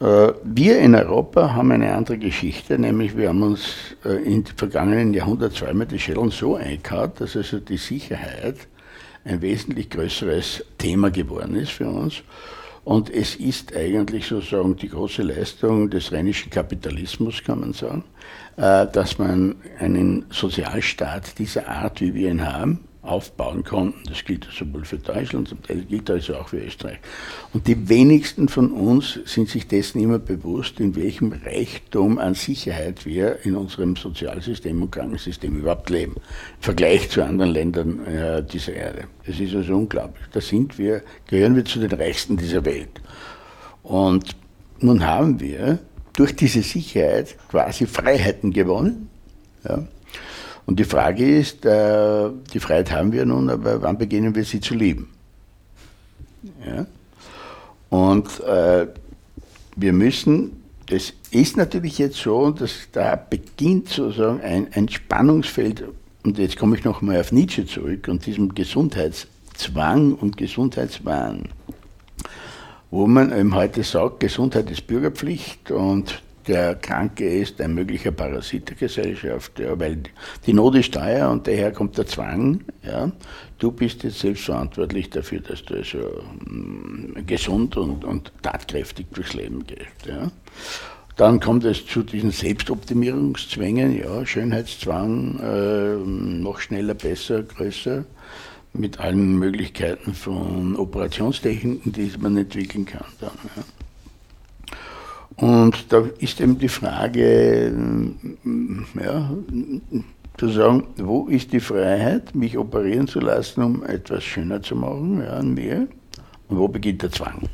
Äh, 0.00 0.32
wir 0.42 0.78
in 0.78 0.94
Europa 0.94 1.54
haben 1.54 1.70
eine 1.70 1.94
andere 1.94 2.18
Geschichte, 2.18 2.78
nämlich 2.78 3.16
wir 3.16 3.28
haben 3.28 3.42
uns 3.42 3.74
äh, 4.04 4.22
im 4.24 4.44
vergangenen 4.44 5.14
Jahrhundert 5.14 5.54
zweimal 5.54 5.86
die 5.86 5.98
Schellen 5.98 6.30
so 6.30 6.56
eingehauen, 6.56 7.12
dass 7.18 7.36
also 7.36 7.60
die 7.60 7.76
Sicherheit 7.76 8.56
ein 9.24 9.40
wesentlich 9.40 9.90
größeres 9.90 10.64
Thema 10.78 11.10
geworden 11.10 11.54
ist 11.54 11.70
für 11.70 11.88
uns. 11.88 12.22
Und 12.84 13.10
es 13.10 13.36
ist 13.36 13.76
eigentlich 13.76 14.26
sozusagen 14.26 14.74
die 14.74 14.88
große 14.88 15.22
Leistung 15.22 15.88
des 15.88 16.10
rheinischen 16.10 16.50
Kapitalismus, 16.50 17.44
kann 17.44 17.60
man 17.60 17.72
sagen, 17.72 18.02
äh, 18.56 18.86
dass 18.88 19.18
man 19.18 19.54
einen 19.78 20.26
Sozialstaat 20.30 21.38
dieser 21.38 21.68
Art, 21.68 22.00
wie 22.00 22.12
wir 22.12 22.28
ihn 22.28 22.44
haben, 22.44 22.80
aufbauen 23.02 23.64
konnten. 23.64 24.00
Das 24.08 24.24
gilt 24.24 24.46
sowohl 24.56 24.84
für 24.84 24.98
Deutschland, 24.98 25.48
zum 25.48 25.62
Teil 25.62 25.84
gilt 25.84 26.08
also 26.08 26.36
auch 26.36 26.48
für 26.48 26.58
Österreich. 26.58 26.98
Und 27.52 27.66
die 27.66 27.88
wenigsten 27.88 28.48
von 28.48 28.70
uns 28.70 29.18
sind 29.24 29.48
sich 29.48 29.66
dessen 29.66 30.00
immer 30.00 30.20
bewusst, 30.20 30.78
in 30.78 30.94
welchem 30.94 31.32
Reichtum 31.44 32.18
an 32.18 32.34
Sicherheit 32.34 33.04
wir 33.04 33.44
in 33.44 33.56
unserem 33.56 33.96
Sozialsystem 33.96 34.80
und 34.82 34.92
Krankensystem 34.92 35.58
überhaupt 35.58 35.90
leben. 35.90 36.14
Im 36.14 36.62
Vergleich 36.62 37.10
zu 37.10 37.24
anderen 37.24 37.50
Ländern 37.50 38.06
äh, 38.06 38.44
dieser 38.44 38.74
Erde. 38.74 39.04
Das 39.26 39.38
ist 39.40 39.54
also 39.54 39.74
unglaublich. 39.74 40.24
Da 40.32 40.40
sind 40.40 40.78
wir, 40.78 41.02
gehören 41.26 41.56
wir 41.56 41.64
zu 41.64 41.80
den 41.80 41.92
Reichsten 41.92 42.36
dieser 42.36 42.64
Welt. 42.64 43.00
Und 43.82 44.36
nun 44.78 45.04
haben 45.04 45.40
wir 45.40 45.80
durch 46.12 46.36
diese 46.36 46.62
Sicherheit 46.62 47.36
quasi 47.48 47.86
Freiheiten 47.86 48.52
gewonnen. 48.52 49.08
Ja, 49.64 49.86
und 50.66 50.78
die 50.78 50.84
Frage 50.84 51.38
ist, 51.38 51.64
äh, 51.64 52.30
die 52.52 52.60
Freiheit 52.60 52.92
haben 52.92 53.12
wir 53.12 53.24
nun, 53.26 53.50
aber 53.50 53.82
wann 53.82 53.98
beginnen 53.98 54.34
wir 54.34 54.44
sie 54.44 54.60
zu 54.60 54.74
lieben? 54.74 55.08
Ja? 56.64 56.86
Und 57.90 58.40
äh, 58.40 58.86
wir 59.76 59.92
müssen, 59.92 60.62
das 60.86 61.12
ist 61.30 61.56
natürlich 61.56 61.98
jetzt 61.98 62.16
so, 62.16 62.50
dass 62.50 62.72
da 62.92 63.16
beginnt 63.16 63.88
sozusagen 63.88 64.40
ein, 64.40 64.68
ein 64.72 64.88
Spannungsfeld, 64.88 65.84
und 66.24 66.38
jetzt 66.38 66.56
komme 66.56 66.76
ich 66.76 66.84
nochmal 66.84 67.20
auf 67.20 67.32
Nietzsche 67.32 67.66
zurück 67.66 68.06
und 68.08 68.24
diesem 68.26 68.54
Gesundheitszwang 68.54 70.14
und 70.14 70.36
Gesundheitswahn, 70.36 71.48
wo 72.90 73.06
man 73.06 73.36
eben 73.36 73.54
heute 73.54 73.82
sagt, 73.82 74.20
Gesundheit 74.20 74.70
ist 74.70 74.86
Bürgerpflicht 74.86 75.70
und 75.72 76.22
der 76.46 76.74
Kranke 76.74 77.26
ist 77.26 77.60
ein 77.60 77.74
möglicher 77.74 78.10
Parasit 78.10 78.68
der 78.70 78.76
Gesellschaft, 78.76 79.58
ja, 79.58 79.78
weil 79.78 80.02
die 80.46 80.52
Not 80.52 80.74
ist 80.74 80.94
teuer 80.94 81.30
und 81.30 81.46
daher 81.46 81.72
kommt 81.72 81.96
der 81.98 82.06
Zwang. 82.06 82.64
Ja. 82.82 83.10
Du 83.58 83.70
bist 83.70 84.02
jetzt 84.02 84.20
selbstverantwortlich 84.20 85.10
dafür, 85.10 85.40
dass 85.40 85.64
du 85.64 85.74
also 85.74 85.98
mm, 86.44 87.26
gesund 87.26 87.76
und, 87.76 88.04
und 88.04 88.32
tatkräftig 88.42 89.06
durchs 89.12 89.34
Leben 89.34 89.64
gehst. 89.66 90.06
Ja. 90.06 90.30
Dann 91.16 91.40
kommt 91.40 91.64
es 91.64 91.86
zu 91.86 92.02
diesen 92.02 92.30
Selbstoptimierungszwängen, 92.30 93.96
ja, 93.96 94.24
Schönheitszwang, 94.24 95.38
äh, 95.40 95.96
noch 95.96 96.58
schneller, 96.58 96.94
besser, 96.94 97.42
größer, 97.42 98.04
mit 98.72 98.98
allen 98.98 99.38
Möglichkeiten 99.38 100.14
von 100.14 100.74
Operationstechniken, 100.76 101.92
die 101.92 102.10
man 102.18 102.36
entwickeln 102.36 102.86
kann. 102.86 103.04
Dann, 103.20 103.30
ja. 103.56 103.62
Und 105.36 105.92
da 105.92 106.04
ist 106.18 106.40
eben 106.40 106.58
die 106.58 106.68
Frage, 106.68 107.72
ja, 109.02 109.30
zu 110.38 110.48
sagen, 110.48 110.84
wo 110.96 111.26
ist 111.28 111.52
die 111.52 111.60
Freiheit, 111.60 112.34
mich 112.34 112.56
operieren 112.56 113.06
zu 113.06 113.20
lassen, 113.20 113.62
um 113.62 113.84
etwas 113.84 114.24
schöner 114.24 114.62
zu 114.62 114.76
machen 114.76 115.22
ja, 115.22 115.34
an 115.34 115.54
mir? 115.54 115.88
Und 116.48 116.58
wo 116.58 116.68
beginnt 116.68 117.02
der 117.02 117.12
Zwang? 117.12 117.48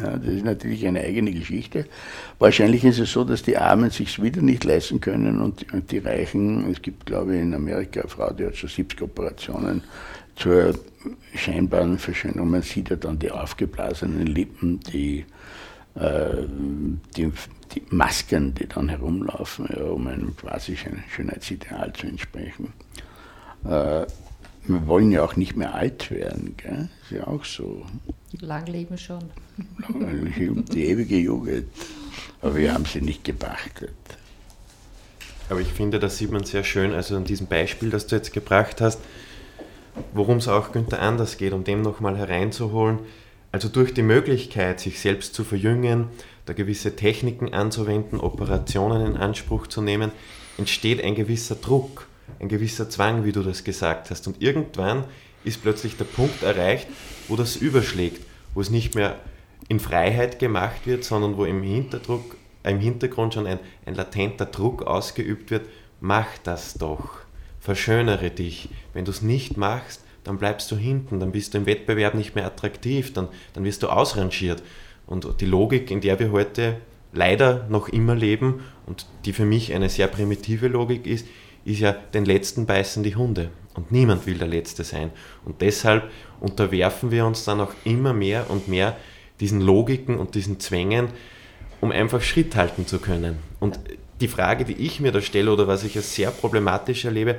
Ja, 0.00 0.16
das 0.16 0.32
ist 0.32 0.44
natürlich 0.44 0.86
eine 0.86 1.00
eigene 1.00 1.32
Geschichte. 1.32 1.86
Wahrscheinlich 2.38 2.84
ist 2.84 3.00
es 3.00 3.12
so, 3.12 3.24
dass 3.24 3.42
die 3.42 3.56
Armen 3.56 3.90
sich 3.90 4.22
wieder 4.22 4.42
nicht 4.42 4.64
leisten 4.64 5.00
können 5.00 5.40
und, 5.40 5.72
und 5.72 5.90
die 5.90 5.98
Reichen, 5.98 6.70
es 6.70 6.80
gibt 6.82 7.06
glaube 7.06 7.34
ich 7.34 7.42
in 7.42 7.54
Amerika 7.54 8.00
eine 8.00 8.08
Frau, 8.08 8.32
die 8.32 8.46
hat 8.46 8.56
schon 8.56 8.68
70 8.68 9.02
Operationen 9.02 9.82
zur 10.36 10.78
scheinbaren 11.34 11.98
Verschönerung. 11.98 12.50
Man 12.50 12.62
sieht 12.62 12.90
ja 12.90 12.96
dann 12.96 13.18
die 13.18 13.30
aufgeblasenen 13.32 14.26
Lippen, 14.26 14.78
die, 14.92 15.24
die, 17.16 17.32
die, 17.74 17.82
Masken, 17.90 18.54
die 18.54 18.66
dann 18.68 18.88
herumlaufen, 18.88 19.68
ja, 19.76 19.84
um 19.84 20.06
einem 20.06 20.36
quasi 20.36 20.76
Schönheitsideal 20.76 21.92
zu 21.92 22.06
entsprechen. 22.06 22.72
Äh, 23.64 24.06
wir 24.68 24.86
wollen 24.86 25.10
ja 25.10 25.24
auch 25.24 25.36
nicht 25.36 25.56
mehr 25.56 25.74
alt 25.74 26.10
werden, 26.10 26.54
gell? 26.56 26.88
ist 27.02 27.10
ja 27.10 27.26
auch 27.26 27.44
so. 27.44 27.86
Lang 28.40 28.66
leben 28.66 28.98
schon. 28.98 29.24
Die 30.72 30.84
ewige 30.84 31.16
Jugend. 31.16 31.68
Aber 32.42 32.54
wir 32.54 32.74
haben 32.74 32.84
sie 32.84 33.00
nicht 33.00 33.24
gepachtet. 33.24 33.94
Aber 35.48 35.60
ich 35.60 35.72
finde, 35.72 35.98
das 35.98 36.18
sieht 36.18 36.30
man 36.30 36.44
sehr 36.44 36.62
schön, 36.62 36.92
also 36.92 37.16
an 37.16 37.24
diesem 37.24 37.46
Beispiel, 37.46 37.90
das 37.90 38.06
du 38.06 38.16
jetzt 38.16 38.32
gebracht 38.32 38.80
hast, 38.82 39.00
worum 40.12 40.36
es 40.36 40.48
auch 40.48 40.72
Günther 40.72 41.00
anders 41.00 41.38
geht, 41.38 41.54
um 41.54 41.64
dem 41.64 41.80
nochmal 41.80 42.18
hereinzuholen. 42.18 42.98
Also 43.50 43.68
durch 43.68 43.94
die 43.94 44.02
Möglichkeit, 44.02 44.80
sich 44.80 45.00
selbst 45.00 45.34
zu 45.34 45.42
verjüngen, 45.42 46.08
da 46.44 46.52
gewisse 46.52 46.96
Techniken 46.96 47.54
anzuwenden, 47.54 48.20
Operationen 48.20 49.06
in 49.06 49.16
Anspruch 49.16 49.66
zu 49.66 49.80
nehmen, 49.80 50.12
entsteht 50.58 51.02
ein 51.02 51.14
gewisser 51.14 51.54
Druck, 51.54 52.08
ein 52.40 52.48
gewisser 52.48 52.90
Zwang, 52.90 53.24
wie 53.24 53.32
du 53.32 53.42
das 53.42 53.64
gesagt 53.64 54.10
hast. 54.10 54.26
Und 54.26 54.42
irgendwann 54.42 55.04
ist 55.44 55.62
plötzlich 55.62 55.96
der 55.96 56.04
Punkt 56.04 56.42
erreicht, 56.42 56.88
wo 57.28 57.36
das 57.36 57.56
überschlägt, 57.56 58.22
wo 58.54 58.60
es 58.60 58.70
nicht 58.70 58.94
mehr 58.94 59.18
in 59.68 59.80
Freiheit 59.80 60.38
gemacht 60.38 60.86
wird, 60.86 61.04
sondern 61.04 61.36
wo 61.36 61.44
im, 61.44 61.62
Hinterdruck, 61.62 62.36
äh, 62.62 62.70
im 62.70 62.80
Hintergrund 62.80 63.34
schon 63.34 63.46
ein, 63.46 63.58
ein 63.86 63.94
latenter 63.94 64.46
Druck 64.46 64.82
ausgeübt 64.82 65.50
wird, 65.50 65.66
mach 66.00 66.26
das 66.42 66.74
doch, 66.74 67.10
verschönere 67.60 68.30
dich. 68.30 68.68
Wenn 68.92 69.04
du 69.04 69.10
es 69.10 69.22
nicht 69.22 69.56
machst, 69.56 70.02
dann 70.28 70.38
bleibst 70.38 70.70
du 70.70 70.76
hinten, 70.76 71.20
dann 71.20 71.32
bist 71.32 71.54
du 71.54 71.58
im 71.58 71.66
Wettbewerb 71.66 72.14
nicht 72.14 72.34
mehr 72.34 72.46
attraktiv, 72.46 73.12
dann, 73.14 73.28
dann 73.54 73.64
wirst 73.64 73.82
du 73.82 73.88
ausrangiert. 73.88 74.62
Und 75.06 75.40
die 75.40 75.46
Logik, 75.46 75.90
in 75.90 76.02
der 76.02 76.18
wir 76.18 76.30
heute 76.32 76.76
leider 77.12 77.66
noch 77.70 77.88
immer 77.88 78.14
leben 78.14 78.62
und 78.84 79.06
die 79.24 79.32
für 79.32 79.46
mich 79.46 79.72
eine 79.72 79.88
sehr 79.88 80.06
primitive 80.06 80.68
Logik 80.68 81.06
ist, 81.06 81.26
ist 81.64 81.80
ja, 81.80 81.92
den 81.92 82.24
Letzten 82.24 82.66
beißen 82.66 83.02
die 83.02 83.16
Hunde 83.16 83.50
und 83.74 83.90
niemand 83.90 84.26
will 84.26 84.36
der 84.36 84.48
Letzte 84.48 84.84
sein. 84.84 85.10
Und 85.44 85.62
deshalb 85.62 86.10
unterwerfen 86.40 87.10
wir 87.10 87.24
uns 87.24 87.44
dann 87.44 87.60
auch 87.60 87.72
immer 87.84 88.12
mehr 88.12 88.50
und 88.50 88.68
mehr 88.68 88.96
diesen 89.40 89.60
Logiken 89.60 90.18
und 90.18 90.34
diesen 90.34 90.60
Zwängen, 90.60 91.08
um 91.80 91.90
einfach 91.90 92.20
Schritt 92.20 92.54
halten 92.54 92.86
zu 92.86 92.98
können. 92.98 93.38
Und 93.60 93.80
die 94.20 94.28
Frage, 94.28 94.64
die 94.64 94.74
ich 94.74 95.00
mir 95.00 95.12
da 95.12 95.20
stelle 95.20 95.52
oder 95.52 95.68
was 95.68 95.84
ich 95.84 95.96
als 95.96 96.14
sehr 96.14 96.30
problematisch 96.30 97.04
erlebe, 97.04 97.36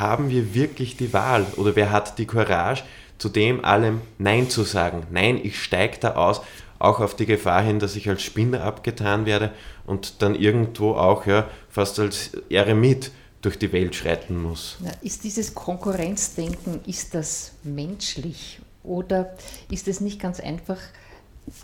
haben 0.00 0.30
wir 0.30 0.54
wirklich 0.54 0.96
die 0.96 1.12
Wahl 1.12 1.46
oder 1.56 1.76
wer 1.76 1.90
hat 1.90 2.18
die 2.18 2.26
Courage, 2.26 2.82
zu 3.18 3.28
dem 3.28 3.64
allem 3.64 4.00
Nein 4.18 4.50
zu 4.50 4.64
sagen? 4.64 5.06
Nein, 5.10 5.40
ich 5.42 5.62
steige 5.62 5.98
da 6.00 6.14
aus, 6.14 6.40
auch 6.78 7.00
auf 7.00 7.14
die 7.16 7.26
Gefahr 7.26 7.62
hin, 7.62 7.78
dass 7.78 7.96
ich 7.96 8.08
als 8.08 8.22
Spinner 8.22 8.62
abgetan 8.64 9.26
werde 9.26 9.52
und 9.86 10.22
dann 10.22 10.34
irgendwo 10.34 10.92
auch 10.92 11.26
ja, 11.26 11.48
fast 11.68 11.98
als 11.98 12.32
Eremit 12.50 13.12
durch 13.40 13.58
die 13.58 13.72
Welt 13.72 13.94
schreiten 13.94 14.42
muss. 14.42 14.78
Ist 15.02 15.24
dieses 15.24 15.54
Konkurrenzdenken, 15.54 16.80
ist 16.86 17.14
das 17.14 17.52
menschlich 17.62 18.60
oder 18.82 19.36
ist 19.70 19.86
es 19.86 20.00
nicht 20.00 20.20
ganz 20.20 20.40
einfach 20.40 20.78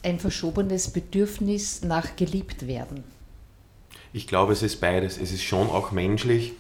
ein 0.03 0.18
verschobenes 0.18 0.91
Bedürfnis 0.91 1.83
nach 1.83 2.16
geliebt 2.16 2.66
werden? 2.66 3.03
Ich 4.12 4.26
glaube, 4.26 4.53
es 4.53 4.62
ist 4.62 4.81
beides. 4.81 5.18
Es 5.18 5.33
ist 5.33 5.43
schon 5.43 5.68
auch 5.68 5.93
menschlich, 5.93 6.53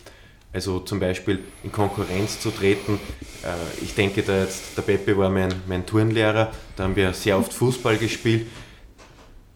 also 0.52 0.80
zum 0.80 1.00
Beispiel 1.00 1.40
in 1.62 1.72
Konkurrenz 1.72 2.40
zu 2.40 2.50
treten. 2.50 2.98
Äh, 3.42 3.84
ich 3.84 3.94
denke, 3.94 4.22
da 4.22 4.40
jetzt, 4.40 4.76
der 4.76 4.82
Pepe 4.82 5.16
war 5.16 5.30
mein, 5.30 5.54
mein 5.66 5.86
Turnlehrer, 5.86 6.50
da 6.76 6.84
haben 6.84 6.96
wir 6.96 7.12
sehr 7.12 7.38
oft 7.38 7.52
Fußball 7.52 7.96
gespielt 7.96 8.46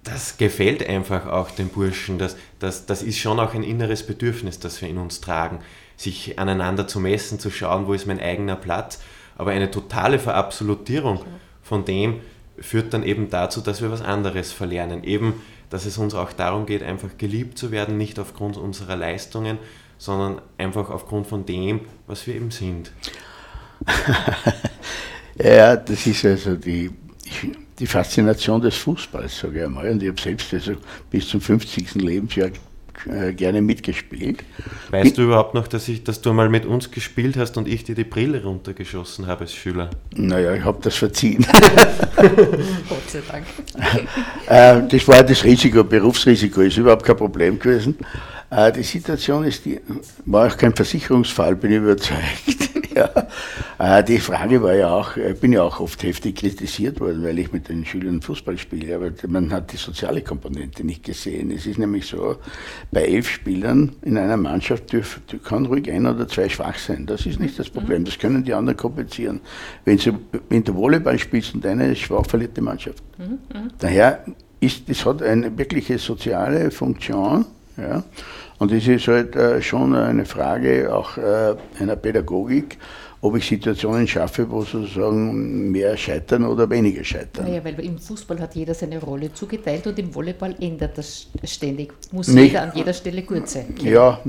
das 0.05 0.37
gefällt 0.37 0.87
einfach 0.87 1.27
auch 1.27 1.51
den 1.51 1.69
Burschen. 1.69 2.19
Das, 2.19 2.37
das, 2.59 2.87
das 2.87 3.03
ist 3.03 3.19
schon 3.19 3.41
auch 3.41 3.55
ein 3.55 3.63
inneres 3.63 4.07
Bedürfnis, 4.07 4.61
das 4.61 4.81
wir 4.81 4.89
in 4.89 4.99
uns 4.99 5.23
tragen, 5.23 5.61
sich 5.97 6.39
aneinander 6.39 6.87
zu 6.87 7.01
messen, 7.01 7.41
zu 7.41 7.51
schauen, 7.51 7.87
wo 7.87 7.95
ist 7.95 8.07
mein 8.07 8.21
eigener 8.21 8.57
Platz. 8.57 9.01
Aber 9.37 9.51
eine 9.51 9.71
totale 9.71 10.19
Verabsolutierung 10.19 11.25
von 11.63 11.85
dem 11.87 12.21
führt 12.59 12.93
dann 12.93 13.03
eben 13.03 13.31
dazu, 13.31 13.63
dass 13.63 13.81
wir 13.81 13.91
was 13.91 14.03
anderes 14.03 14.53
verlernen. 14.53 15.03
Eben, 15.05 15.41
dass 15.71 15.87
es 15.87 15.97
uns 15.97 16.15
auch 16.15 16.33
darum 16.33 16.67
geht, 16.67 16.83
einfach 16.83 17.17
geliebt 17.17 17.57
zu 17.57 17.73
werden, 17.73 17.97
nicht 17.97 18.19
aufgrund 18.19 18.59
unserer 18.59 18.97
Leistungen, 18.97 19.59
sondern 19.99 20.41
einfach 20.59 20.91
aufgrund 20.91 21.27
von 21.27 21.45
dem, 21.47 21.81
was 22.07 22.27
wir 22.27 22.35
eben 22.35 22.51
sind. 22.51 22.93
ja, 25.37 25.77
das 25.77 26.07
ist 26.07 26.25
also 26.25 26.57
die. 26.57 26.91
Die 27.77 27.89
Faszination 27.89 28.61
des 28.61 28.77
Fußballs, 28.77 29.41
sage 29.41 29.59
ich 29.59 29.65
einmal. 29.65 29.89
Und 29.89 30.01
ich 30.01 30.09
habe 30.09 30.21
selbst 30.21 30.55
also 30.55 30.75
bis 31.11 31.27
zum 31.27 31.41
50. 31.41 31.97
Lebensjahr 31.97 32.51
äh, 33.07 33.35
gerne 33.35 33.61
mitgespielt. 33.61 34.45
Weißt 34.91 35.05
Bin, 35.05 35.15
du 35.15 35.23
überhaupt 35.23 35.55
noch, 35.55 35.69
dass, 35.69 35.89
ich, 35.89 36.05
dass 36.05 36.23
du 36.23 36.33
mal 36.33 36.49
mit 36.49 36.65
uns 36.65 36.91
gespielt 36.91 37.37
hast 37.37 37.57
und 37.59 37.69
ich 37.69 37.85
dir 37.85 37.95
die 37.95 38.05
Brille 38.05 38.43
runtergeschossen 38.43 39.27
habe 39.27 39.43
als 39.43 39.53
Schüler? 39.53 39.91
Naja, 40.15 40.55
ich 40.55 40.65
habe 40.65 40.79
das 40.81 40.97
verziehen. 40.97 41.45
Gott 42.17 43.09
sei 43.09 43.23
Dank. 43.31 43.45
Äh, 44.47 44.89
das 44.89 45.07
war 45.07 45.23
das 45.23 45.45
Risiko, 45.45 45.85
Berufsrisiko, 45.85 46.63
ist 46.63 46.79
überhaupt 46.79 47.05
kein 47.05 47.17
Problem 47.17 47.59
gewesen. 47.59 47.99
Äh, 48.55 48.73
die 48.73 48.83
Situation 48.83 49.45
ist, 49.45 49.65
die, 49.65 49.81
war 50.27 50.47
auch 50.47 50.57
kein 50.57 50.75
Versicherungsfall, 50.75 51.57
bin 51.57 51.73
ich 51.73 51.79
überzeugt. 51.79 52.71
ja. 52.95 53.11
Äh, 53.79 54.05
die 54.05 54.19
Frage 54.19 54.63
war 54.63 54.75
ja 54.75 54.91
auch, 54.95 55.17
ich 55.17 55.41
bin 55.41 55.53
ja 55.53 55.63
auch 55.63 55.81
oft 55.81 56.03
heftig 56.05 56.37
kritisiert 56.37 57.01
worden, 57.01 57.25
weil 57.25 57.39
ich 57.39 57.53
mit 57.53 57.69
den 57.69 57.85
Schülern 57.85 58.23
Fußball 58.23 58.57
spiele, 58.57 58.95
aber 58.95 59.11
man 59.27 59.53
hat 59.53 59.73
die 59.73 59.77
soziale 59.77 60.23
Komponente 60.23 60.85
nicht 60.85 61.03
gesehen. 61.03 61.51
Es 61.51 61.67
ist 61.67 61.79
nämlich 61.79 62.07
so, 62.07 62.37
bei 62.93 63.05
elf 63.05 63.29
Spielern 63.29 63.97
in 64.03 64.17
einer 64.17 64.37
Mannschaft 64.37 64.93
dürf, 64.93 65.21
kann 65.43 65.67
ruhig 65.67 65.91
ein 65.91 66.07
oder 66.07 66.29
zwei 66.29 66.49
schwach 66.49 66.79
sein. 66.79 67.07
Das 67.07 67.27
ist 67.27 67.41
nicht 67.41 67.59
das 67.59 67.69
Problem, 67.69 68.05
das 68.05 68.19
können 68.19 68.45
die 68.45 68.55
anderen 68.55 68.77
kompensieren. 68.77 69.41
Wenn, 69.85 69.99
sie, 69.99 70.13
wenn 70.49 70.63
du 70.63 70.75
Volleyball 70.75 71.19
spielst 71.19 71.55
und 71.55 71.67
eine 71.67 71.91
ist 71.91 72.01
schwach, 72.01 72.27
verliert 72.27 72.57
die 72.57 72.61
Mannschaft. 72.61 73.03
Mhm, 73.19 73.25
mhm. 73.25 73.71
Daher 73.79 74.25
ist, 74.61 74.89
das 74.89 75.05
hat 75.05 75.23
eine 75.23 75.59
wirkliche 75.59 75.99
soziale 75.99 76.71
Funktion. 76.71 77.47
Ja? 77.77 78.05
Und 78.59 78.73
es 78.73 78.87
ist 78.87 79.09
halt 79.09 79.35
äh, 79.37 79.61
schon 79.61 79.95
eine 79.95 80.25
Frage 80.25 80.95
auch 80.95 81.17
äh, 81.17 81.55
einer 81.81 81.97
Pädagogik, 81.97 82.79
ob 83.25 83.37
ich 83.37 83.47
Situationen 83.47 84.07
schaffe, 84.07 84.51
wo 84.51 84.61
sozusagen 84.61 85.71
mehr 85.71 85.97
scheitern 85.97 86.45
oder 86.45 86.69
weniger 86.69 87.03
scheitern. 87.03 87.47
Naja, 87.47 87.65
weil 87.65 87.81
im 87.81 87.99
Fußball 87.99 88.39
hat 88.39 88.55
jeder 88.55 88.75
seine 88.75 89.01
Rolle 89.01 89.33
zugeteilt 89.33 89.87
und 89.87 89.99
im 89.99 90.15
Volleyball 90.15 90.55
ändert 90.61 90.99
das 90.99 91.29
ständig. 91.43 91.95
Muss 92.13 92.29
Nicht, 92.29 92.49
jeder 92.49 92.63
an 92.65 92.73
jeder 92.75 92.93
Stelle 92.93 93.23
gut 93.23 93.49
sein. 93.49 93.75
Ja, 93.81 94.21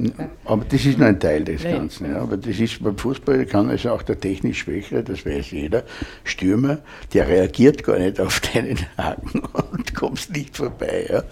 aber 0.46 0.64
das 0.64 0.86
ist 0.86 0.98
nur 0.98 1.10
ein 1.10 1.20
Teil 1.20 1.44
des 1.44 1.62
Nein. 1.66 1.74
Ganzen. 1.74 2.10
Ja. 2.10 2.22
Aber 2.22 2.38
das 2.38 2.58
ist 2.58 2.82
beim 2.82 2.98
Fußball 2.98 3.46
kann 3.48 3.70
also 3.70 3.90
auch 3.90 4.02
der 4.02 4.18
technisch 4.18 4.60
Schwächere, 4.60 5.04
das 5.04 5.26
weiß 5.26 5.52
jeder, 5.52 5.84
Stürmer, 6.24 6.78
der 7.14 7.28
reagiert 7.28 7.84
gar 7.84 8.00
nicht 8.00 8.22
auf 8.22 8.40
deinen 8.54 8.80
Haken 8.98 9.42
und 9.74 9.94
kommst 9.94 10.32
nicht 10.32 10.56
vorbei. 10.56 11.06
Ja. 11.10 11.24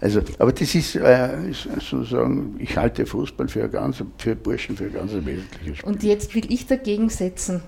Also, 0.00 0.22
aber 0.38 0.52
das 0.52 0.74
ist 0.74 0.96
äh, 0.96 1.28
sozusagen, 1.52 2.56
ich 2.58 2.78
halte 2.78 3.04
Fußball 3.04 3.48
für, 3.48 3.68
ganz, 3.68 4.02
für 4.16 4.34
Burschen 4.34 4.74
für 4.74 4.84
ein 4.84 4.94
ganz 4.94 5.12
wesentliches 5.12 5.76
Spiel. 5.78 5.90
Und 5.90 6.02
jetzt 6.02 6.34
will 6.34 6.50
ich 6.50 6.66
dagegen 6.66 7.09
setzen, 7.10 7.62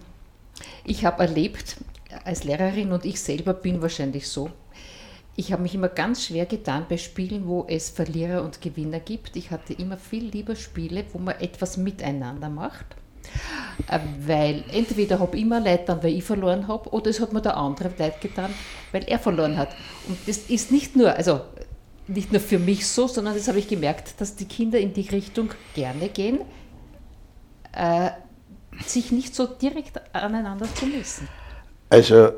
ich 0.85 1.05
habe 1.05 1.23
erlebt, 1.23 1.77
als 2.25 2.45
Lehrerin 2.45 2.93
und 2.93 3.05
ich 3.05 3.21
selber 3.21 3.55
bin 3.55 3.83
wahrscheinlich 3.83 4.29
so, 4.29 4.51
ich 5.35 5.53
habe 5.53 5.63
mich 5.63 5.75
immer 5.75 5.89
ganz 5.89 6.27
schwer 6.27 6.45
getan 6.45 6.85
bei 6.89 6.99
Spielen, 6.99 7.47
wo 7.47 7.65
es 7.67 7.89
Verlierer 7.89 8.43
und 8.43 8.61
Gewinner 8.61 9.01
gibt. 9.01 9.35
Ich 9.37 9.51
hatte 9.51 9.73
immer 9.73 9.97
viel 9.97 10.25
lieber 10.27 10.57
Spiele, 10.57 11.05
wo 11.13 11.19
man 11.19 11.41
etwas 11.41 11.79
miteinander 11.79 12.51
macht. 12.51 12.85
Äh, 13.89 14.01
weil 14.27 14.65
entweder 14.73 15.21
habe 15.21 15.37
ich 15.37 15.43
immer 15.43 15.59
Leid 15.59 15.89
dann, 15.89 16.03
weil 16.03 16.15
ich 16.15 16.25
verloren 16.25 16.69
habe, 16.69 16.91
oder 16.91 17.09
es 17.09 17.21
hat 17.21 17.33
mir 17.33 17.41
der 17.41 17.57
andere 17.57 17.91
Leid 17.97 18.21
getan, 18.21 18.51
weil 18.91 19.05
er 19.05 19.19
verloren 19.19 19.57
hat. 19.57 19.71
Und 20.07 20.19
das 20.27 20.37
ist 20.37 20.71
nicht 20.71 20.97
nur, 20.97 21.15
also 21.15 21.41
nicht 22.09 22.31
nur 22.31 22.41
für 22.41 22.59
mich 22.59 22.87
so, 22.87 23.07
sondern 23.07 23.35
das 23.35 23.49
habe 23.49 23.59
ich 23.59 23.69
gemerkt, 23.69 24.21
dass 24.21 24.37
die 24.37 24.45
Kinder 24.45 24.79
in 24.79 24.93
die 24.93 25.09
Richtung 25.09 25.51
gerne 25.75 26.09
gehen, 26.09 26.41
äh, 27.73 28.11
sich 28.81 29.13
nicht 29.13 29.35
so 29.35 29.47
direkt 29.47 30.01
aneinander 30.15 30.67
zu 30.75 30.87
messen. 30.87 31.29
Also 31.91 32.31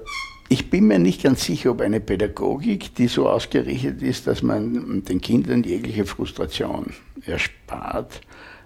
ich 0.48 0.68
bin 0.68 0.86
mir 0.88 0.98
nicht 0.98 1.22
ganz 1.22 1.44
sicher, 1.44 1.70
ob 1.70 1.80
eine 1.80 2.00
Pädagogik, 2.00 2.94
die 2.94 3.08
so 3.08 3.28
ausgerichtet 3.28 4.02
ist, 4.02 4.26
dass 4.26 4.42
man 4.42 5.02
den 5.04 5.20
Kindern 5.20 5.62
jegliche 5.62 6.04
Frustration 6.04 6.92
erspart, 7.24 8.20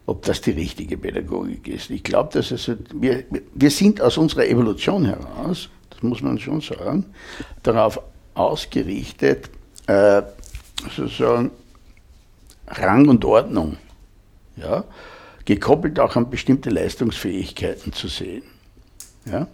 ob 0.07 0.23
das 0.23 0.41
die 0.41 0.53
richtige 0.53 0.97
Pädagogik 0.97 1.69
ist. 1.69 1.91
Ich 1.91 2.03
glaube, 2.03 2.31
dass 2.33 2.51
es, 2.51 2.71
wir, 2.93 3.25
wir 3.55 3.71
sind 3.71 4.01
aus 4.01 4.19
unserer 4.19 4.47
Evolution 4.47 5.05
heraus, 5.05 5.69
das 5.91 6.03
muss 6.03 6.23
man 6.23 6.39
schon 6.39 6.61
sagen, 6.61 7.07
darauf 7.63 8.01
ausgerichtet, 8.35 9.51
äh, 9.87 10.23
sozusagen 10.97 11.51
Rang 12.67 13.09
und 13.09 13.25
Ordnung, 13.25 13.77
ja, 14.57 14.85
gekoppelt 15.49 15.99
auch 15.99 16.15
an 16.15 16.29
bestimmte 16.29 16.69
Leistungsfähigkeiten 16.69 17.95
zu 17.95 18.07
sehen. 18.07 18.43
Ja. 19.25 19.49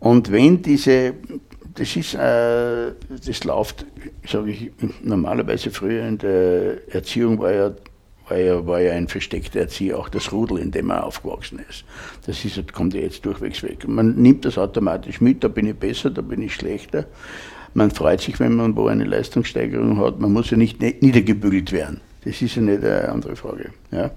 Und 0.00 0.32
wenn 0.32 0.60
diese, 0.60 1.14
das 1.76 1.94
ist, 1.94 2.14
äh, 2.14 2.92
das 3.24 3.44
läuft, 3.44 3.86
sage 4.26 4.50
ich, 4.50 4.72
normalerweise 5.04 5.70
früher 5.70 6.04
in 6.04 6.18
der 6.18 6.92
Erziehung 6.92 7.38
war 7.38 7.52
ja 7.52 7.72
war 8.26 8.38
ja, 8.38 8.66
war 8.66 8.80
ja 8.80 8.92
ein 8.94 9.06
versteckter 9.06 9.60
Erzieher, 9.60 9.98
auch 9.98 10.08
das 10.08 10.32
Rudel, 10.32 10.58
in 10.58 10.70
dem 10.70 10.90
er 10.90 11.04
aufgewachsen 11.04 11.60
ist. 11.68 11.84
Das 12.26 12.42
ist, 12.42 12.72
kommt 12.72 12.94
ja 12.94 13.02
jetzt 13.02 13.24
durchwegs 13.26 13.62
weg. 13.62 13.86
Man 13.86 14.14
nimmt 14.16 14.46
das 14.46 14.56
automatisch 14.56 15.20
mit, 15.20 15.44
da 15.44 15.48
bin 15.48 15.66
ich 15.66 15.76
besser, 15.76 16.08
da 16.08 16.22
bin 16.22 16.40
ich 16.40 16.54
schlechter. 16.54 17.04
Man 17.74 17.90
freut 17.90 18.22
sich, 18.22 18.40
wenn 18.40 18.56
man 18.56 18.74
wo 18.76 18.86
eine 18.86 19.04
Leistungssteigerung 19.04 19.98
hat. 19.98 20.18
Man 20.20 20.32
muss 20.32 20.50
ja 20.50 20.56
nicht 20.56 20.80
niedergebügelt 20.80 21.70
werden. 21.70 22.00
Das 22.24 22.40
ist 22.40 22.56
ja 22.56 22.62
nicht 22.62 22.82
eine 22.82 23.10
andere 23.10 23.36
Frage. 23.36 23.72
Ja. 23.90 24.10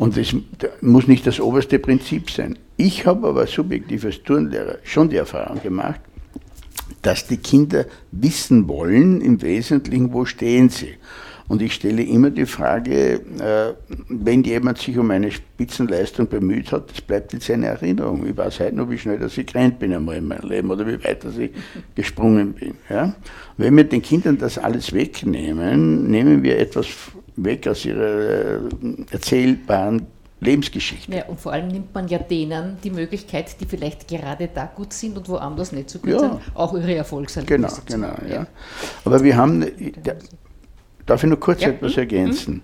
Und 0.00 0.16
das 0.16 0.34
muss 0.80 1.08
nicht 1.08 1.26
das 1.26 1.40
oberste 1.40 1.78
Prinzip 1.78 2.30
sein. 2.30 2.58
Ich 2.78 3.04
habe 3.04 3.28
aber 3.28 3.46
subjektiv 3.46 4.06
als 4.06 4.22
Turnlehrer 4.22 4.78
schon 4.82 5.10
die 5.10 5.16
Erfahrung 5.16 5.62
gemacht, 5.62 6.00
dass 7.02 7.26
die 7.26 7.36
Kinder 7.36 7.84
wissen 8.10 8.66
wollen, 8.66 9.20
im 9.20 9.42
Wesentlichen, 9.42 10.10
wo 10.14 10.24
stehen 10.24 10.70
sie. 10.70 10.94
Und 11.48 11.60
ich 11.60 11.74
stelle 11.74 12.02
immer 12.02 12.30
die 12.30 12.46
Frage, 12.46 13.20
äh, 13.40 13.74
wenn 14.08 14.42
jemand 14.42 14.78
sich 14.78 14.96
um 14.96 15.10
eine 15.10 15.30
Spitzenleistung 15.30 16.28
bemüht 16.28 16.72
hat, 16.72 16.90
das 16.92 17.02
bleibt 17.02 17.34
in 17.34 17.40
seiner 17.40 17.66
Erinnerung. 17.66 18.26
Ich 18.26 18.36
weiß 18.36 18.60
heute 18.60 18.76
noch, 18.76 18.88
wie 18.88 18.96
schnell 18.96 19.18
dass 19.18 19.36
ich 19.36 19.48
gerannt 19.48 19.80
bin 19.80 19.92
einmal 19.92 20.16
in 20.16 20.28
meinem 20.28 20.48
Leben 20.48 20.70
oder 20.70 20.86
wie 20.86 21.04
weit 21.04 21.24
dass 21.24 21.36
ich 21.36 21.50
gesprungen 21.94 22.54
bin. 22.54 22.74
Ja? 22.88 23.14
Wenn 23.58 23.76
wir 23.76 23.84
den 23.84 24.00
Kindern 24.00 24.38
das 24.38 24.56
alles 24.56 24.94
wegnehmen, 24.94 26.10
nehmen 26.10 26.42
wir 26.42 26.58
etwas 26.58 26.86
weg 27.44 27.66
aus 27.68 27.84
ihrer 27.84 28.00
äh, 28.02 28.58
erzählbaren 29.10 30.06
Lebensgeschichte. 30.40 31.14
Ja, 31.14 31.26
und 31.26 31.38
vor 31.38 31.52
allem 31.52 31.68
nimmt 31.68 31.94
man 31.94 32.08
ja 32.08 32.18
denen 32.18 32.78
die 32.82 32.90
Möglichkeit, 32.90 33.60
die 33.60 33.66
vielleicht 33.66 34.08
gerade 34.08 34.48
da 34.52 34.64
gut 34.74 34.92
sind 34.92 35.16
und 35.18 35.28
woanders 35.28 35.72
nicht 35.72 35.90
so 35.90 35.98
gut 35.98 36.10
Ja. 36.12 36.18
sind, 36.18 36.32
auch 36.54 36.72
ihre 36.74 36.94
Erfolgserlebnisse 36.94 37.82
Genau, 37.86 38.06
genau, 38.06 38.16
haben. 38.16 38.30
ja. 38.30 38.46
Aber 39.04 39.22
wir 39.22 39.36
haben, 39.36 39.60
der, 40.04 40.16
darf 41.04 41.22
ich 41.22 41.28
noch 41.30 41.40
kurz 41.40 41.60
Ja. 41.60 41.68
etwas 41.68 41.96
ergänzen? 41.98 42.62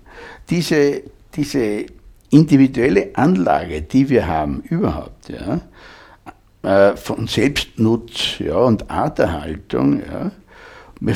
Diese, 0.49 1.03
diese 1.35 1.85
individuelle 2.31 3.11
Anlage, 3.15 3.83
die 3.83 4.09
wir 4.09 4.27
haben 4.27 4.61
überhaupt, 4.71 5.29
ja, 5.29 5.61
äh, 6.63 6.97
von 6.97 7.27
Selbstnutz 7.27 8.39
ja, 8.39 8.57
und 8.57 8.91
Arterhaltung, 8.91 10.01
ja, 10.01 10.31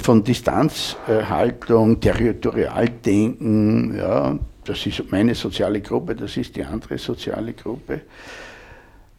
von 0.03 0.25
Distanzhaltung, 0.25 2.01
Territorialdenken, 2.01 3.97
ja, 3.97 4.39
das 4.65 4.87
ist 4.87 5.11
meine 5.11 5.35
soziale 5.35 5.81
Gruppe, 5.81 6.15
das 6.15 6.37
ist 6.37 6.55
die 6.57 6.65
andere 6.65 6.99
soziale 6.99 7.55
Gruppe. 7.55 8.03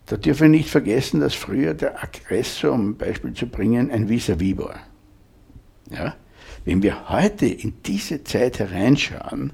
Da 0.06 0.18
dürfen 0.18 0.44
wir 0.44 0.50
nicht 0.50 0.70
vergessen, 0.70 1.20
dass 1.20 1.34
früher 1.34 1.74
der 1.74 2.04
Aggressor, 2.04 2.74
um 2.74 2.90
ein 2.90 2.98
Beispiel 2.98 3.34
zu 3.34 3.48
bringen, 3.48 3.90
ein 3.92 4.08
Vis-à-vis 4.08 4.58
war. 4.58 4.76
Ja? 5.90 6.16
Wenn 6.66 6.84
wir 6.84 7.10
heute 7.10 7.48
in 7.48 7.74
diese 7.86 8.24
Zeit 8.24 8.60
hereinschauen, 8.60 9.54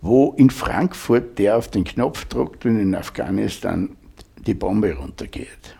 wo 0.00 0.34
in 0.36 0.50
Frankfurt 0.50 1.38
der 1.38 1.56
auf 1.56 1.68
den 1.68 1.84
Knopf 1.84 2.26
drückt, 2.26 2.64
wenn 2.64 2.78
in 2.78 2.94
Afghanistan 2.94 3.96
die 4.36 4.54
Bombe 4.54 4.94
runtergeht, 4.94 5.76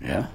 ja? 0.00 0.30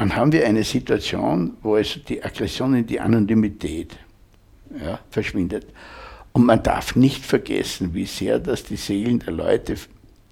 Dann 0.00 0.16
haben 0.16 0.32
wir 0.32 0.46
eine 0.46 0.64
Situation, 0.64 1.58
wo 1.60 1.76
es 1.76 2.00
die 2.08 2.24
Aggression 2.24 2.72
in 2.72 2.86
die 2.86 3.00
Anonymität 3.00 3.98
ja, 4.82 4.98
verschwindet. 5.10 5.66
Und 6.32 6.46
man 6.46 6.62
darf 6.62 6.96
nicht 6.96 7.22
vergessen, 7.22 7.92
wie 7.92 8.06
sehr 8.06 8.38
das 8.38 8.64
die 8.64 8.76
Seelen 8.76 9.18
der 9.18 9.34
Leute 9.34 9.74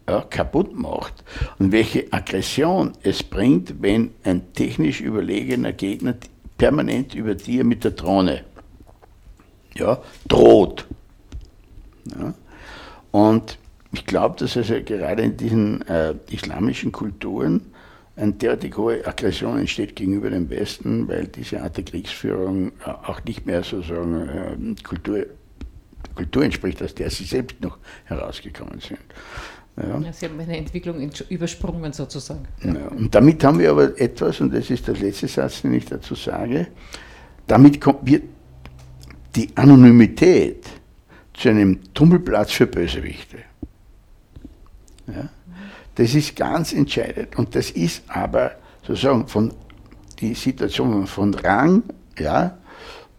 ja, 0.08 0.22
kaputt 0.22 0.74
macht 0.74 1.22
und 1.58 1.70
welche 1.70 2.10
Aggression 2.14 2.92
es 3.02 3.22
bringt, 3.22 3.82
wenn 3.82 4.12
ein 4.24 4.54
technisch 4.54 5.02
überlegener 5.02 5.74
Gegner 5.74 6.14
permanent 6.56 7.14
über 7.14 7.34
dir 7.34 7.62
mit 7.62 7.84
der 7.84 7.90
Drohne 7.90 8.44
ja, 9.74 10.00
droht. 10.28 10.86
Ja. 12.18 12.32
Und 13.10 13.58
ich 13.92 14.06
glaube, 14.06 14.36
dass 14.38 14.56
also 14.56 14.76
gerade 14.82 15.24
in 15.24 15.36
diesen 15.36 15.86
äh, 15.88 16.14
islamischen 16.30 16.90
Kulturen 16.90 17.66
eine 18.18 18.32
derartig 18.32 18.76
hohe 18.76 19.06
Aggression 19.06 19.58
entsteht 19.58 19.94
gegenüber 19.94 20.30
dem 20.30 20.50
Westen, 20.50 21.06
weil 21.08 21.28
diese 21.28 21.62
Art 21.62 21.76
der 21.76 21.84
Kriegsführung 21.84 22.72
äh, 22.84 22.90
auch 22.90 23.22
nicht 23.24 23.46
mehr 23.46 23.62
sozusagen 23.62 24.28
äh, 24.28 24.82
Kultur, 24.82 25.26
Kultur 26.14 26.44
entspricht, 26.44 26.82
aus 26.82 26.94
der 26.94 27.10
sie 27.10 27.24
selbst 27.24 27.60
noch 27.60 27.78
herausgekommen 28.04 28.80
sind. 28.80 28.98
Ja. 29.76 30.00
Ja, 30.00 30.12
Sie 30.12 30.26
haben 30.26 30.40
eine 30.40 30.56
Entwicklung 30.56 31.08
übersprungen 31.28 31.92
sozusagen. 31.92 32.48
Ja, 32.64 32.88
und 32.88 33.14
damit 33.14 33.44
haben 33.44 33.60
wir 33.60 33.70
aber 33.70 33.98
etwas, 34.00 34.40
und 34.40 34.52
das 34.52 34.68
ist 34.70 34.88
der 34.88 34.96
letzte 34.96 35.28
Satz, 35.28 35.62
den 35.62 35.74
ich 35.74 35.84
dazu 35.84 36.16
sage, 36.16 36.66
damit 37.46 37.80
kommt 37.80 38.04
wird 38.04 38.24
die 39.36 39.48
Anonymität 39.54 40.66
zu 41.34 41.50
einem 41.50 41.78
Tummelplatz 41.94 42.50
für 42.50 42.66
Bösewichte. 42.66 43.38
Ja? 45.06 45.28
Das 45.98 46.14
ist 46.14 46.36
ganz 46.36 46.72
entscheidend. 46.72 47.36
Und 47.36 47.56
das 47.56 47.72
ist 47.72 48.04
aber 48.06 48.52
sozusagen 48.82 49.26
von 49.26 49.52
die 50.20 50.32
Situation 50.34 51.08
von 51.08 51.34
Rang 51.34 51.82
ja, 52.16 52.56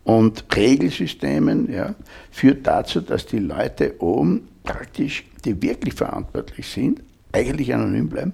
und 0.06 0.46
Regelsystemen 0.56 1.70
ja, 1.70 1.94
führt 2.32 2.66
dazu, 2.66 3.02
dass 3.02 3.26
die 3.26 3.40
Leute 3.40 3.96
oben 4.00 4.48
praktisch, 4.64 5.26
die 5.44 5.62
wirklich 5.62 5.94
verantwortlich 5.94 6.68
sind, 6.70 7.02
eigentlich 7.34 7.74
anonym 7.74 8.08
bleiben. 8.08 8.34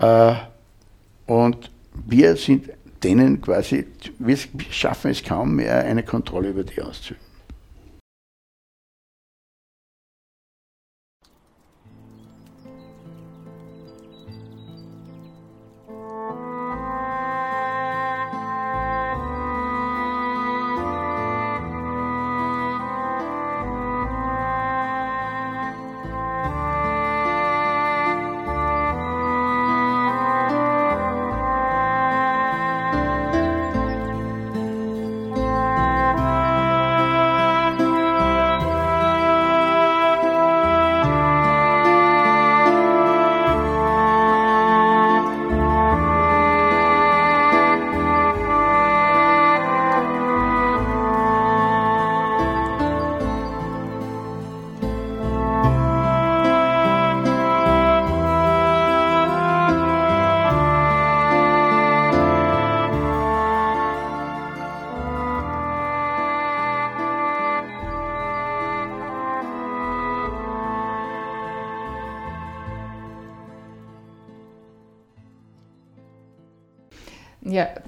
Ja? 0.00 0.32
Äh, 0.32 1.30
und 1.30 1.70
wir 2.06 2.36
sind 2.36 2.70
denen 3.02 3.42
quasi, 3.42 3.86
wir 4.18 4.38
schaffen 4.70 5.10
es 5.10 5.22
kaum 5.22 5.56
mehr, 5.56 5.84
eine 5.84 6.02
Kontrolle 6.02 6.48
über 6.48 6.64
die 6.64 6.80
auszuüben. 6.80 7.27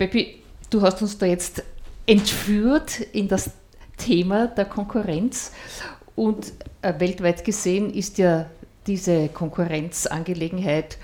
Peppi, 0.00 0.42
du 0.70 0.80
hast 0.80 1.02
uns 1.02 1.18
da 1.18 1.26
jetzt 1.26 1.62
entführt 2.06 3.00
in 3.12 3.28
das 3.28 3.50
Thema 3.98 4.46
der 4.46 4.64
Konkurrenz 4.64 5.52
und 6.16 6.54
äh, 6.80 6.98
weltweit 6.98 7.44
gesehen 7.44 7.92
ist 7.92 8.16
ja 8.16 8.48
diese 8.86 9.28
Konkurrenzangelegenheit 9.28 10.96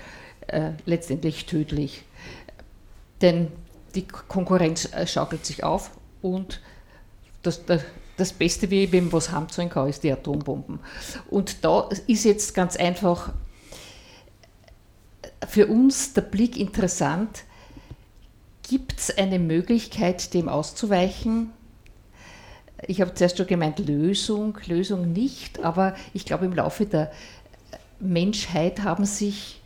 äh, 0.47 0.71
letztendlich 0.87 1.45
tödlich. 1.45 2.05
Denn 3.21 3.51
die 3.93 4.07
Konkurrenz 4.07 4.91
äh, 4.91 5.05
schaukelt 5.05 5.45
sich 5.45 5.63
auf 5.63 5.91
und 6.23 6.59
das, 7.43 7.67
das, 7.67 7.83
das 8.17 8.33
Beste, 8.33 8.71
wie 8.71 8.91
wem 8.91 9.13
was 9.13 9.31
heimzahlen 9.31 9.69
kann, 9.69 9.89
ist 9.89 10.03
die 10.03 10.11
Atombomben. 10.11 10.79
Und 11.29 11.63
da 11.63 11.87
ist 12.07 12.25
jetzt 12.25 12.55
ganz 12.55 12.75
einfach 12.75 13.31
für 15.47 15.67
uns 15.67 16.13
der 16.13 16.21
Blick 16.21 16.57
interessant, 16.57 17.43
gibt 18.67 18.99
es 18.99 19.17
eine 19.17 19.39
Möglichkeit, 19.39 20.33
dem 20.33 20.49
auszuweichen? 20.49 21.51
Ich 22.85 23.01
habe 23.01 23.13
zuerst 23.13 23.37
schon 23.37 23.47
gemeint, 23.47 23.79
Lösung, 23.79 24.57
Lösung 24.67 25.11
nicht, 25.11 25.63
aber 25.63 25.95
ich 26.13 26.25
glaube, 26.25 26.45
im 26.45 26.53
Laufe 26.53 26.85
der 26.85 27.11
Menschheit 27.99 28.83
haben 28.83 29.05
sich 29.05 29.61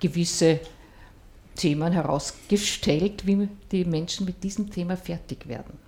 gewisse 0.00 0.60
Themen 1.54 1.92
herausgestellt, 1.92 3.26
wie 3.26 3.48
die 3.70 3.84
Menschen 3.84 4.26
mit 4.26 4.42
diesem 4.42 4.70
Thema 4.70 4.96
fertig 4.96 5.48
werden. 5.48 5.78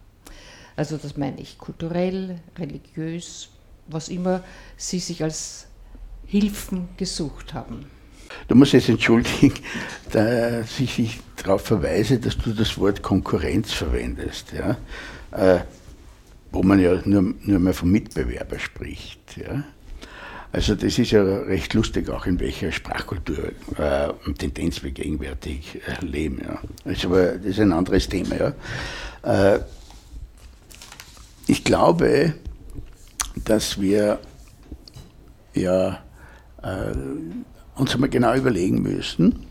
Also 0.76 0.96
das 0.96 1.16
meine 1.16 1.40
ich 1.40 1.58
kulturell, 1.58 2.40
religiös, 2.58 3.50
was 3.86 4.08
immer 4.08 4.42
sie 4.76 5.00
sich 5.00 5.22
als 5.22 5.66
Hilfen 6.26 6.88
gesucht 6.96 7.54
haben. 7.54 7.86
Du 8.48 8.54
musst 8.54 8.72
jetzt 8.72 8.88
entschuldigen, 8.88 9.54
dass 10.12 10.78
ich 10.78 11.20
darauf 11.36 11.62
verweise, 11.62 12.18
dass 12.18 12.36
du 12.38 12.52
das 12.52 12.78
Wort 12.78 13.02
Konkurrenz 13.02 13.72
verwendest, 13.72 14.52
ja? 14.52 14.76
Äh, 15.32 15.60
wo 16.52 16.62
man 16.62 16.80
ja 16.80 17.00
nur, 17.04 17.34
nur 17.42 17.58
mal 17.60 17.72
vom 17.72 17.90
Mitbewerber 17.90 18.58
spricht. 18.58 19.36
Ja? 19.36 19.64
Also 20.52 20.74
das 20.74 20.98
ist 20.98 21.12
ja 21.12 21.22
recht 21.22 21.74
lustig, 21.74 22.10
auch 22.10 22.26
in 22.26 22.40
welcher 22.40 22.72
Sprachkultur 22.72 23.52
äh, 23.78 24.08
und 24.26 24.40
Tendenz 24.40 24.82
wir 24.82 24.90
gegenwärtig 24.90 25.80
äh, 25.86 26.04
leben. 26.04 26.42
Ja. 26.44 26.60
Also, 26.84 27.08
aber 27.08 27.32
das 27.34 27.46
ist 27.46 27.60
ein 27.60 27.72
anderes 27.72 28.08
Thema. 28.08 28.34
Ja. 29.22 29.54
Äh, 29.54 29.60
ich 31.46 31.62
glaube, 31.62 32.34
dass 33.44 33.80
wir 33.80 34.18
ja 35.54 36.02
äh, 36.62 36.94
uns 37.80 37.94
einmal 37.94 38.10
genau 38.10 38.34
überlegen 38.34 38.82
müssen, 38.82 39.46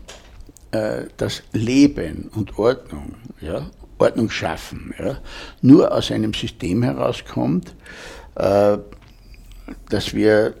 äh, 0.70 1.02
dass 1.16 1.42
Leben 1.52 2.30
und 2.34 2.58
Ordnung, 2.58 3.14
ja, 3.40 3.70
Ordnung 3.98 4.30
schaffen, 4.30 4.94
ja, 4.98 5.18
nur 5.60 5.92
aus 5.92 6.10
einem 6.10 6.32
System 6.32 6.82
herauskommt, 6.82 7.74
äh, 8.36 8.78
dass 9.88 10.14
wir 10.14 10.54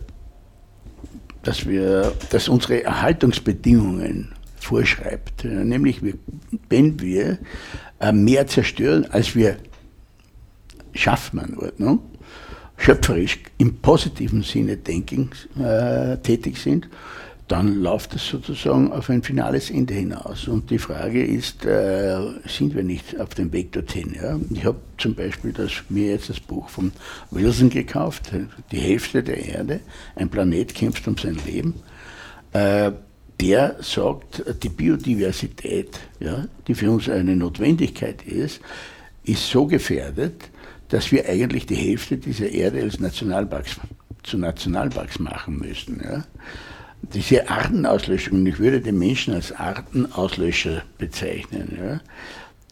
dass, 1.42 1.66
wir, 1.66 2.12
dass 2.30 2.48
unsere 2.48 2.84
Erhaltungsbedingungen 2.84 4.34
vorschreibt. 4.56 5.44
Nämlich, 5.44 6.02
wenn 6.68 7.00
wir 7.00 7.38
äh, 7.98 8.12
mehr 8.12 8.46
zerstören, 8.46 9.06
als 9.10 9.34
wir 9.34 9.56
schaffen 10.92 11.38
an 11.38 11.56
Ordnung, 11.56 12.02
schöpferisch 12.76 13.38
im 13.58 13.76
positiven 13.78 14.42
Sinne 14.42 14.76
denken, 14.76 15.30
äh, 15.58 16.18
tätig 16.18 16.58
sind, 16.58 16.88
dann 17.50 17.82
läuft 17.82 18.14
es 18.14 18.28
sozusagen 18.28 18.92
auf 18.92 19.10
ein 19.10 19.24
finales 19.24 19.72
Ende 19.72 19.92
hinaus. 19.92 20.46
Und 20.46 20.70
die 20.70 20.78
Frage 20.78 21.24
ist, 21.24 21.64
äh, 21.64 22.16
sind 22.46 22.76
wir 22.76 22.84
nicht 22.84 23.18
auf 23.18 23.30
dem 23.30 23.52
Weg 23.52 23.72
dorthin? 23.72 24.14
Ja? 24.14 24.38
Ich 24.50 24.64
habe 24.64 24.78
zum 24.98 25.16
Beispiel 25.16 25.52
das, 25.52 25.72
mir 25.88 26.10
jetzt 26.10 26.28
das 26.28 26.38
Buch 26.38 26.68
von 26.68 26.92
Wilson 27.32 27.68
gekauft, 27.68 28.30
Die 28.70 28.78
Hälfte 28.78 29.24
der 29.24 29.44
Erde, 29.44 29.80
ein 30.14 30.28
Planet 30.28 30.72
kämpft 30.72 31.08
um 31.08 31.16
sein 31.16 31.38
Leben. 31.44 31.74
Äh, 32.52 32.92
der 33.40 33.76
sagt, 33.80 34.44
die 34.62 34.68
Biodiversität, 34.68 35.98
ja, 36.20 36.46
die 36.68 36.74
für 36.76 36.88
uns 36.88 37.08
eine 37.08 37.34
Notwendigkeit 37.34 38.22
ist, 38.22 38.60
ist 39.24 39.50
so 39.50 39.66
gefährdet, 39.66 40.50
dass 40.88 41.10
wir 41.10 41.28
eigentlich 41.28 41.66
die 41.66 41.74
Hälfte 41.74 42.16
dieser 42.16 42.48
Erde 42.48 42.82
als 42.82 43.00
Nationalparks 43.00 43.80
zu 44.22 44.38
Nationalparks 44.38 45.18
machen 45.18 45.58
müssen. 45.58 46.00
Ja 46.04 46.24
diese 47.02 47.48
Artenauslöschung, 47.48 48.44
ich 48.46 48.58
würde 48.58 48.80
den 48.80 48.98
Menschen 48.98 49.34
als 49.34 49.52
Artenauslöscher 49.52 50.82
bezeichnen. 50.98 51.78
Ja. 51.78 52.00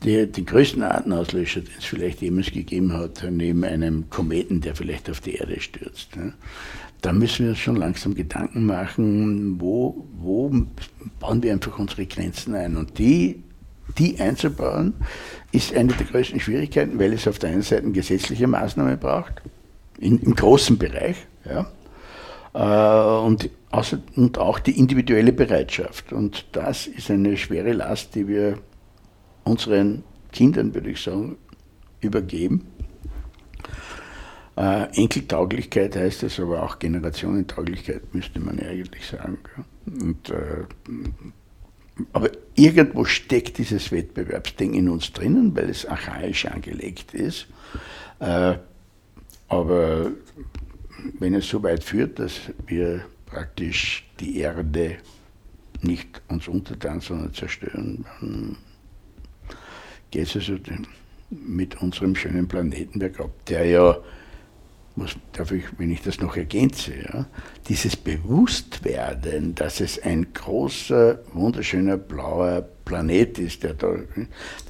Die, 0.05 0.31
die 0.31 0.45
größten 0.45 0.83
Artenauslöscher, 0.83 1.61
die 1.61 1.71
es 1.77 1.85
vielleicht 1.85 2.21
jemals 2.21 2.53
gegeben 2.53 2.93
hat, 2.93 3.25
neben 3.29 3.65
einem 3.65 4.09
Kometen, 4.11 4.61
der 4.61 4.77
vielleicht 4.77 5.11
auf 5.11 5.21
die 5.21 5.35
Erde 5.35 5.61
stürzt. 5.61 6.15
Ja. 6.15 6.33
Da 7.01 7.13
müssen 7.13 7.45
wir 7.45 7.51
uns 7.51 7.59
schon 7.59 7.77
langsam 7.77 8.15
Gedanken 8.15 8.67
machen, 8.67 9.61
wo, 9.61 10.07
wo 10.19 10.53
bauen 11.21 11.43
wir 11.43 11.53
einfach 11.53 11.79
unsere 11.79 12.07
Grenzen 12.07 12.55
ein. 12.55 12.77
Und 12.77 12.99
die, 12.99 13.43
die 13.99 14.21
einzubauen, 14.21 14.95
ist 15.53 15.75
eine 15.75 15.93
der 15.93 16.07
größten 16.07 16.41
Schwierigkeiten, 16.41 16.99
weil 16.99 17.13
es 17.13 17.27
auf 17.27 17.39
der 17.39 17.51
einen 17.51 17.63
Seite 17.63 17.91
gesetzliche 17.91 18.47
Maßnahmen 18.47 18.99
braucht, 18.99 19.43
in, 19.99 20.19
im 20.21 20.35
großen 20.35 20.79
Bereich, 20.79 21.17
ja, 21.45 21.71
und, 22.53 23.51
und 24.17 24.39
auch 24.39 24.59
die 24.59 24.79
individuelle 24.79 25.33
Bereitschaft. 25.33 26.13
Und 26.13 26.47
das 26.53 26.87
ist 26.87 27.11
eine 27.11 27.37
schwere 27.37 27.73
Last, 27.73 28.15
die 28.15 28.27
wir 28.27 28.59
unseren 29.45 30.05
Kindern, 30.33 30.75
würde 30.75 30.91
ich 30.91 31.03
sagen, 31.03 31.37
übergeben. 32.01 32.67
Äh, 34.57 34.89
Enkeltauglichkeit 34.97 35.95
heißt 35.95 36.25
es, 36.25 36.41
aber 36.41 36.65
auch 36.65 36.79
Generationentauglichkeit 36.81 38.13
müsste 38.13 38.41
man 38.41 38.59
eigentlich 38.59 39.07
sagen. 39.07 39.39
Und, 39.87 40.31
äh, 40.31 40.65
aber 42.13 42.31
irgendwo 42.57 43.05
steckt 43.05 43.59
dieses 43.59 43.93
Wettbewerbsding 43.93 44.75
in 44.75 44.89
uns 44.89 45.13
drinnen, 45.13 45.57
weil 45.57 45.71
es 45.71 45.87
archaisch 45.87 46.47
angelegt 46.47 47.15
ist. 47.15 47.47
Äh, 48.19 48.55
aber 49.49 50.11
wenn 51.19 51.35
es 51.35 51.49
so 51.49 51.63
weit 51.63 51.85
führt, 51.85 52.19
dass 52.19 52.53
wir 52.67 53.05
praktisch 53.27 54.09
die 54.21 54.39
Erde 54.39 54.97
nicht 55.83 56.23
uns 56.29 56.49
untertan, 56.49 57.01
sondern 57.01 57.33
zerstören, 57.35 58.05
dann 58.21 58.57
geht 60.11 60.27
es 60.27 60.37
also 60.37 60.57
mit 61.31 61.81
unserem 61.81 62.15
schönen 62.15 62.49
Planeten 62.49 62.99
bergab, 62.99 63.31
der 63.47 63.67
ja, 63.67 63.99
muss, 64.97 65.17
darf 65.33 65.53
ich, 65.53 65.65
wenn 65.79 65.91
ich 65.91 66.03
das 66.03 66.21
noch 66.21 66.37
ergänze, 66.37 66.95
ja, 66.97 67.27
dieses 67.69 67.97
Bewusstwerden, 67.97 69.55
dass 69.55 69.81
es 69.81 70.03
ein 70.03 70.33
großer, 70.33 71.21
wunderschöner, 71.33 71.97
blauer 71.97 72.67
Planet 72.85 73.39
ist, 73.39 73.63
der 73.63 73.75
da, 73.75 73.95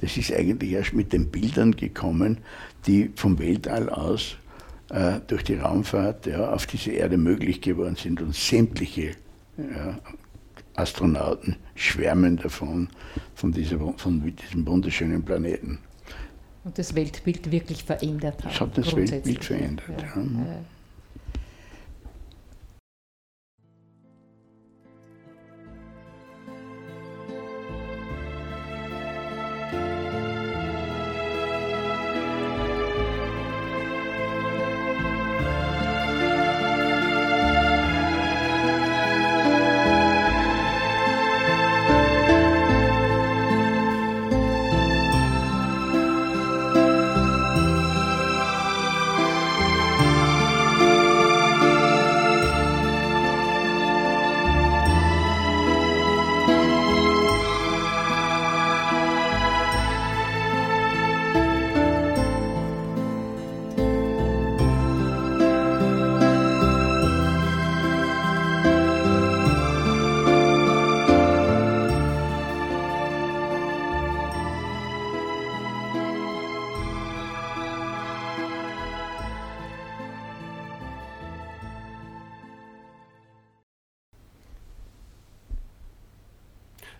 das 0.01 0.17
ist 0.17 0.31
eigentlich 0.31 0.71
erst 0.71 0.93
mit 0.93 1.13
den 1.13 1.29
Bildern 1.31 1.75
gekommen, 1.75 2.39
die 2.85 3.11
vom 3.15 3.39
Weltall 3.39 3.89
aus 3.89 4.35
äh, 4.89 5.19
durch 5.27 5.43
die 5.43 5.55
Raumfahrt 5.55 6.25
ja, 6.25 6.51
auf 6.51 6.65
diese 6.65 6.91
Erde 6.91 7.17
möglich 7.17 7.61
geworden 7.61 7.95
sind 7.95 8.21
und 8.21 8.35
sämtliche 8.35 9.11
ja, 9.57 9.99
Astronauten 10.75 11.55
schwärmen 11.75 12.37
davon, 12.37 12.89
von, 13.35 13.51
dieser, 13.51 13.77
von 13.97 14.35
diesem 14.35 14.65
wunderschönen 14.65 15.23
Planeten. 15.23 15.79
Und 16.63 16.77
das 16.77 16.95
Weltbild 16.95 17.51
wirklich 17.51 17.83
verändert 17.83 18.43
hat. 18.43 18.51
Das 18.51 18.61
hat 18.61 18.77
das 18.77 18.95
Weltbild 18.95 19.43
verändert. 19.43 19.85
Ja. 19.89 20.21
ja. 20.21 20.59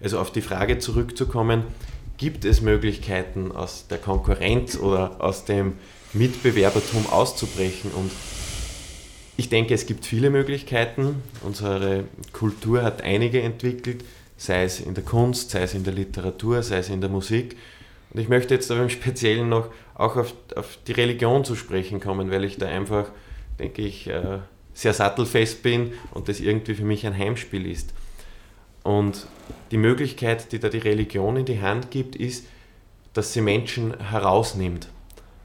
Also 0.02 0.20
auf 0.20 0.32
die 0.32 0.42
Frage 0.42 0.80
zurückzukommen, 0.80 1.64
gibt 2.18 2.46
es 2.46 2.62
Möglichkeiten 2.62 3.52
aus 3.52 3.88
der 3.88 3.98
Konkurrenz 3.98 4.78
oder 4.78 5.18
aus 5.20 5.46
dem 5.46 5.74
Mitbewerbertum 6.14 7.08
auszubrechen? 7.08 7.92
Und 7.92 8.12
ich 9.38 9.50
denke, 9.50 9.74
es 9.74 9.86
gibt 9.86 10.06
viele 10.06 10.30
Möglichkeiten. 10.30 11.24
Unsere 11.42 12.04
Kultur 12.34 12.84
hat 12.84 13.02
einige 13.02 13.42
entwickelt, 13.42 14.04
sei 14.38 14.64
es 14.64 14.80
in 14.80 14.96
der 14.96 15.04
Kunst, 15.04 15.52
sei 15.52 15.62
es 15.62 15.74
in 15.74 15.84
der 15.84 15.94
Literatur, 15.94 16.62
sei 16.62 16.78
es 16.80 16.90
in 16.90 17.02
der 17.02 17.10
Musik. 17.10 17.56
Und 18.14 18.20
ich 18.20 18.28
möchte 18.28 18.54
jetzt 18.54 18.72
aber 18.72 18.82
im 18.82 18.90
Speziellen 18.90 19.50
noch 19.50 19.70
auch 19.96 20.16
auf, 20.16 20.34
auf 20.56 20.78
die 20.88 20.94
Religion 20.94 21.46
zu 21.46 21.56
sprechen 21.56 22.00
kommen, 22.00 22.32
weil 22.32 22.44
ich 22.44 22.58
da 22.58 22.68
einfach, 22.68 23.12
denke 23.60 23.82
ich, 23.82 24.08
äh, 24.08 24.40
sehr 24.74 24.94
sattelfest 24.94 25.62
bin 25.62 25.94
und 26.12 26.30
das 26.30 26.40
irgendwie 26.40 26.74
für 26.74 26.86
mich 26.86 27.06
ein 27.06 27.18
Heimspiel 27.18 27.70
ist. 27.70 27.94
Und 28.84 29.26
die 29.72 29.78
Möglichkeit, 29.78 30.52
die 30.52 30.60
da 30.60 30.70
die 30.70 30.78
Religion 30.78 31.38
in 31.38 31.46
die 31.46 31.62
Hand 31.62 31.90
gibt, 31.92 32.16
ist, 32.16 32.46
dass 33.14 33.34
sie 33.34 33.42
Menschen 33.42 34.00
herausnimmt 34.00 34.88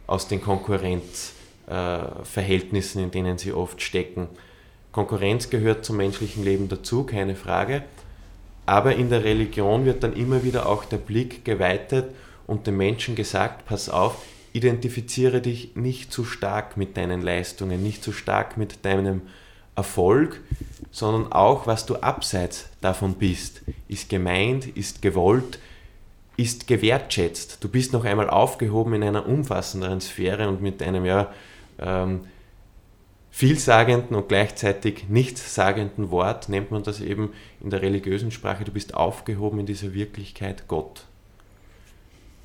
aus 0.07 0.28
den 0.28 0.41
Konkurrenzverhältnissen, 0.41 3.03
in 3.03 3.11
denen 3.11 3.39
sie 3.39 3.53
oft 3.53 3.82
stecken. 3.82 4.28
Konkurrenz 4.93 5.51
gehört 5.51 5.85
zum 5.85 5.97
menschlichen 5.97 6.45
Leben 6.45 6.68
dazu, 6.68 7.05
keine 7.05 7.35
Frage. 7.35 7.82
Aber 8.66 8.95
in 8.95 9.11
der 9.11 9.24
Religion 9.24 9.85
wird 9.85 10.03
dann 10.03 10.14
immer 10.14 10.45
wieder 10.45 10.66
auch 10.66 10.85
der 10.85 10.99
Blick 10.99 11.45
geweitet 11.45 12.14
und 12.47 12.66
dem 12.66 12.76
Menschen 12.76 13.14
gesagt, 13.14 13.66
pass 13.66 13.89
auf, 13.89 14.22
identifiziere 14.53 15.41
dich 15.41 15.74
nicht 15.74 16.12
zu 16.12 16.24
stark 16.24 16.76
mit 16.76 16.97
deinen 16.97 17.22
Leistungen, 17.22 17.82
nicht 17.82 18.05
zu 18.05 18.12
stark 18.12 18.57
mit 18.57 18.85
deinem 18.85 19.22
Erfolg, 19.74 20.41
sondern 20.95 21.33
auch, 21.33 21.67
was 21.67 21.87
du 21.87 21.97
abseits 21.97 22.69
davon 22.81 23.15
bist, 23.15 23.63
ist 23.89 24.09
gemeint, 24.09 24.67
ist 24.77 25.03
gewollt, 25.03 25.59
ist 26.37 26.67
gewertschätzt. 26.67 27.59
Du 27.63 27.69
bist 27.69 27.93
noch 27.93 28.05
einmal 28.05 28.31
aufgehoben 28.31 28.95
in 28.95 29.03
einer 29.03 29.27
umfassenderen 29.27 30.01
Sphäre 30.01 30.49
und 30.49 30.63
mit 30.63 30.83
einem 30.83 31.05
ja 31.05 31.33
ähm, 31.81 32.21
vielsagenden 33.31 34.17
und 34.17 34.29
gleichzeitig 34.29 35.09
nichtssagenden 35.09 36.13
Wort 36.13 36.49
nennt 36.49 36.71
man 36.71 36.85
das 36.85 37.01
eben 37.01 37.33
in 37.61 37.71
der 37.71 37.83
religiösen 37.83 38.31
Sprache. 38.31 38.65
Du 38.65 38.71
bist 38.71 38.95
aufgehoben 38.95 39.59
in 39.59 39.67
dieser 39.67 39.95
Wirklichkeit 39.95 40.69
Gott 40.69 41.07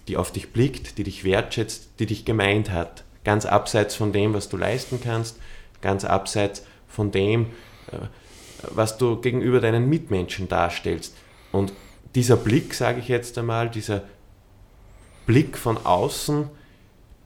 die 0.10 0.18
auf 0.18 0.32
dich 0.32 0.52
blickt, 0.52 0.98
die 0.98 1.04
dich 1.04 1.24
wertschätzt, 1.24 1.88
die 2.00 2.08
dich 2.08 2.26
gemeint 2.26 2.72
hat. 2.72 3.04
Ganz 3.24 3.46
abseits 3.46 3.94
von 3.96 4.12
dem, 4.12 4.34
was 4.34 4.50
du 4.50 4.58
leisten 4.58 5.00
kannst, 5.02 5.38
ganz 5.82 6.04
abseits 6.04 6.66
von 6.88 7.12
dem, 7.12 7.46
äh, 7.92 8.08
was 8.72 8.98
du 8.98 9.20
gegenüber 9.22 9.60
deinen 9.60 9.90
Mitmenschen 9.90 10.48
darstellst. 10.48 11.16
Und 11.52 11.74
dieser 12.16 12.38
Blick, 12.38 12.74
sage 12.74 13.00
ich 13.00 13.08
jetzt 13.08 13.38
einmal, 13.38 13.70
dieser 13.70 14.04
Blick 15.26 15.58
von 15.58 15.78
außen, 15.78 16.50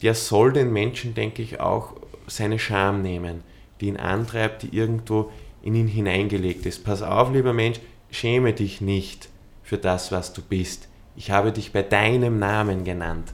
der 0.02 0.16
soll 0.16 0.54
den 0.54 0.74
Menschen, 0.74 1.14
denke 1.14 1.42
ich, 1.42 1.60
auch 1.60 1.94
seine 2.28 2.60
Scham 2.60 3.02
nehmen, 3.02 3.44
die 3.80 3.88
ihn 3.88 3.98
antreibt, 3.98 4.64
die 4.64 4.76
irgendwo 4.76 5.32
in 5.62 5.76
ihn 5.76 5.88
hineingelegt 5.88 6.66
ist. 6.66 6.84
Pass 6.84 7.02
auf, 7.02 7.32
lieber 7.32 7.54
Mensch, 7.54 7.80
schäme 8.12 8.54
dich 8.54 8.82
nicht 8.82 9.30
für 9.64 9.78
das, 9.78 10.12
was 10.12 10.34
du 10.34 10.42
bist 10.42 10.88
ich 11.16 11.32
habe 11.32 11.52
dich 11.52 11.72
bei 11.72 11.84
deinem 11.84 12.40
Namen 12.40 12.84
genannt. 12.84 13.34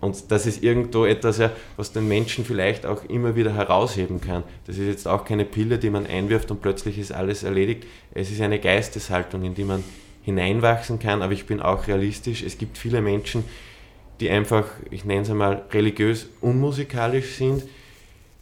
Und 0.00 0.30
das 0.30 0.46
ist 0.46 0.62
irgendwo 0.62 1.04
etwas, 1.04 1.40
was 1.76 1.92
den 1.92 2.08
Menschen 2.08 2.44
vielleicht 2.44 2.86
auch 2.86 3.04
immer 3.04 3.36
wieder 3.36 3.54
herausheben 3.54 4.20
kann. 4.20 4.44
Das 4.66 4.78
ist 4.78 4.86
jetzt 4.86 5.06
auch 5.06 5.24
keine 5.24 5.44
Pille, 5.44 5.78
die 5.78 5.90
man 5.90 6.06
einwirft 6.06 6.50
und 6.50 6.62
plötzlich 6.62 6.98
ist 6.98 7.12
alles 7.12 7.42
erledigt. 7.42 7.84
Es 8.14 8.30
ist 8.30 8.40
eine 8.40 8.58
Geisteshaltung, 8.58 9.44
in 9.44 9.54
die 9.54 9.64
man 9.64 9.84
hineinwachsen 10.22 10.98
kann, 10.98 11.22
aber 11.22 11.32
ich 11.32 11.46
bin 11.46 11.60
auch 11.60 11.86
realistisch. 11.86 12.42
Es 12.42 12.56
gibt 12.56 12.78
viele 12.78 13.02
Menschen, 13.02 13.44
die 14.20 14.30
einfach, 14.30 14.66
ich 14.90 15.04
nenne 15.04 15.22
es 15.22 15.30
einmal, 15.30 15.64
religiös 15.72 16.28
unmusikalisch 16.40 17.36
sind, 17.36 17.64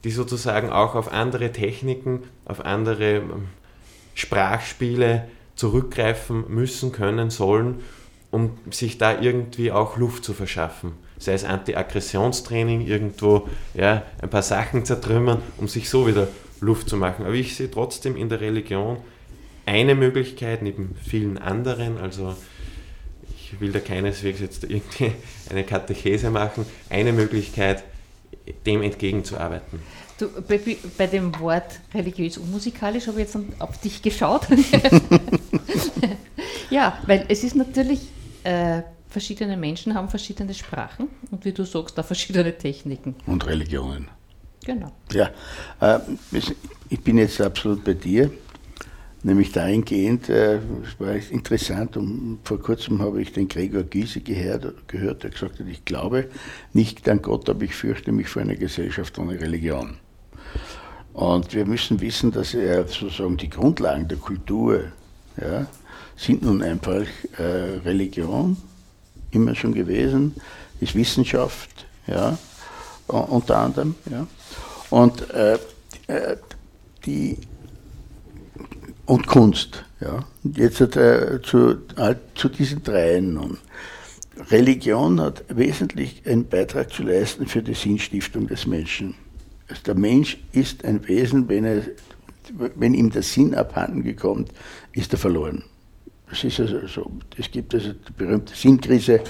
die 0.04 0.11
sozusagen 0.11 0.70
auch 0.70 0.94
auf 0.94 1.12
andere 1.12 1.50
Techniken, 1.50 2.22
auf 2.44 2.64
andere 2.64 3.16
ähm, 3.16 3.48
Sprachspiele 4.14 5.28
zurückgreifen 5.56 6.44
müssen, 6.48 6.92
können, 6.92 7.30
sollen 7.30 7.80
um 8.30 8.59
sich 8.70 8.98
da 8.98 9.20
irgendwie 9.20 9.72
auch 9.72 9.96
Luft 9.96 10.24
zu 10.24 10.34
verschaffen. 10.34 10.92
Sei 11.18 11.32
es 11.32 11.44
Anti-Aggressionstraining, 11.44 12.86
irgendwo 12.86 13.48
ja, 13.74 14.04
ein 14.22 14.30
paar 14.30 14.42
Sachen 14.42 14.84
zertrümmern, 14.84 15.42
um 15.56 15.68
sich 15.68 15.88
so 15.88 16.06
wieder 16.06 16.28
Luft 16.60 16.88
zu 16.88 16.96
machen. 16.96 17.24
Aber 17.24 17.34
ich 17.34 17.56
sehe 17.56 17.70
trotzdem 17.70 18.16
in 18.16 18.28
der 18.28 18.40
Religion 18.40 18.98
eine 19.66 19.94
Möglichkeit 19.94 20.62
neben 20.62 20.96
vielen 21.04 21.38
anderen, 21.38 21.98
also 21.98 22.34
ich 23.36 23.60
will 23.60 23.72
da 23.72 23.80
keineswegs 23.80 24.40
jetzt 24.40 24.64
irgendwie 24.64 25.12
eine 25.50 25.64
Katechese 25.64 26.30
machen, 26.30 26.64
eine 26.90 27.12
Möglichkeit, 27.12 27.84
dem 28.66 28.82
entgegenzuarbeiten. 28.82 29.80
Du, 30.18 30.28
bei, 30.42 30.60
bei 30.96 31.06
dem 31.06 31.38
Wort 31.38 31.80
religiös 31.94 32.38
unmusikalisch 32.38 33.06
habe 33.06 33.20
ich 33.20 33.26
jetzt 33.26 33.38
auf 33.58 33.78
dich 33.80 34.02
geschaut. 34.02 34.48
ja, 36.70 36.98
weil 37.06 37.26
es 37.28 37.44
ist 37.44 37.54
natürlich 37.54 38.00
äh, 38.44 38.82
verschiedene 39.09 39.56
Menschen 39.56 39.94
haben 39.94 40.09
verschiedene 40.09 40.54
Sprachen 40.54 41.09
und 41.30 41.44
wie 41.44 41.52
du 41.52 41.64
sagst, 41.64 41.96
da 41.96 42.02
verschiedene 42.02 42.56
Techniken. 42.56 43.14
Und 43.26 43.46
Religionen. 43.46 44.09
Genau. 44.64 44.92
Ja, 45.12 45.30
äh, 45.80 46.00
ich 46.90 47.00
bin 47.00 47.18
jetzt 47.18 47.40
absolut 47.40 47.84
bei 47.84 47.94
dir, 47.94 48.30
nämlich 49.22 49.52
dahingehend, 49.52 50.28
äh, 50.28 50.56
es 50.56 50.98
war 50.98 51.14
interessant, 51.14 51.96
und 51.96 52.40
vor 52.44 52.61
kurzem 52.61 53.00
habe 53.00 53.22
ich 53.22 53.32
den 53.32 53.48
Gregor 53.48 53.82
Gysi 53.82 54.20
gehört, 54.20 54.88
gehört, 54.88 55.22
der 55.22 55.30
gesagt 55.30 55.61
hat, 55.61 55.66
ich 55.66 55.84
glaube 55.84 56.28
nicht 56.72 57.09
an 57.09 57.22
Gott, 57.22 57.48
aber 57.48 57.62
ich 57.62 57.74
fürchte 57.74 58.12
mich 58.12 58.28
vor 58.28 58.42
einer 58.42 58.56
Gesellschaft 58.56 59.18
ohne 59.18 59.40
Religion. 59.40 59.96
Und 61.14 61.52
wir 61.52 61.64
müssen 61.64 62.00
wissen, 62.00 62.30
dass 62.30 62.52
sozusagen 62.52 63.36
die 63.38 63.50
Grundlagen 63.50 64.06
der 64.06 64.18
Kultur, 64.18 64.92
ja, 65.40 65.66
sind 66.16 66.42
nun 66.42 66.62
einfach 66.62 67.06
äh, 67.38 67.42
Religion, 67.84 68.56
immer 69.31 69.55
schon 69.55 69.74
gewesen, 69.74 70.35
ist 70.81 70.95
Wissenschaft, 70.95 71.87
ja, 72.07 72.39
unter 73.07 73.59
anderem, 73.59 73.95
ja. 74.11 74.26
Und, 74.91 75.31
äh, 75.31 75.59
äh, 76.07 76.37
die, 77.05 77.37
und 79.07 79.26
Kunst, 79.26 79.85
ja. 80.01 80.24
Jetzt 80.45 80.81
äh, 80.81 81.41
zu, 81.43 81.76
zu 82.35 82.49
diesen 82.49 82.83
dreien 82.83 83.35
nun. 83.35 83.59
Religion 84.51 85.20
hat 85.20 85.45
wesentlich 85.49 86.22
einen 86.26 86.49
Beitrag 86.49 86.93
zu 86.93 87.03
leisten 87.03 87.47
für 87.47 87.62
die 87.62 87.74
Sinnstiftung 87.74 88.47
des 88.47 88.66
Menschen. 88.66 89.14
Also 89.68 89.83
der 89.83 89.95
Mensch 89.97 90.39
ist 90.53 90.85
ein 90.85 91.07
Wesen, 91.09 91.49
wenn, 91.49 91.64
er, 91.64 91.83
wenn 92.76 92.95
ihm 92.95 93.11
der 93.11 93.22
Sinn 93.22 93.55
abhanden 93.55 94.05
gekommen, 94.05 94.47
ist 94.93 95.12
er 95.12 95.18
verloren. 95.18 95.64
Es 96.31 96.45
ist 96.45 96.61
also 96.61 96.87
so, 96.87 97.11
es 97.37 97.51
gibt 97.51 97.74
also 97.74 97.93
die 97.93 98.12
berühmte 98.12 98.55
Sinnkrise, 98.55 99.20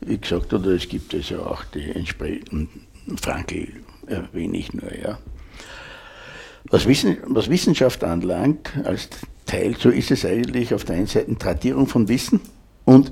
wie 0.00 0.18
gesagt, 0.18 0.52
oder 0.52 0.70
es 0.70 0.88
gibt 0.88 1.14
also 1.14 1.42
auch 1.42 1.64
die 1.64 1.90
entsprechenden, 1.90 2.68
Frankel 3.20 3.68
erwähne 4.06 4.58
ich 4.58 4.72
nur, 4.72 4.94
ja. 4.94 5.18
Was, 6.70 6.86
Wissen, 6.86 7.18
was 7.26 7.48
Wissenschaft 7.48 8.04
anlangt, 8.04 8.70
als 8.84 9.08
Teil, 9.46 9.76
so 9.78 9.88
ist 9.88 10.10
es 10.10 10.24
eigentlich 10.24 10.74
auf 10.74 10.84
der 10.84 10.96
einen 10.96 11.06
Seite 11.06 11.36
Tradierung 11.38 11.86
von 11.86 12.08
Wissen 12.08 12.40
und 12.84 13.10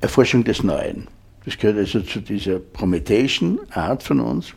Erforschung 0.00 0.42
des 0.42 0.64
Neuen. 0.64 1.06
Das 1.44 1.58
gehört 1.58 1.78
also 1.78 2.00
zu 2.00 2.20
dieser 2.20 2.58
prometheischen 2.58 3.60
Art 3.72 4.02
von 4.02 4.20
uns. 4.20 4.54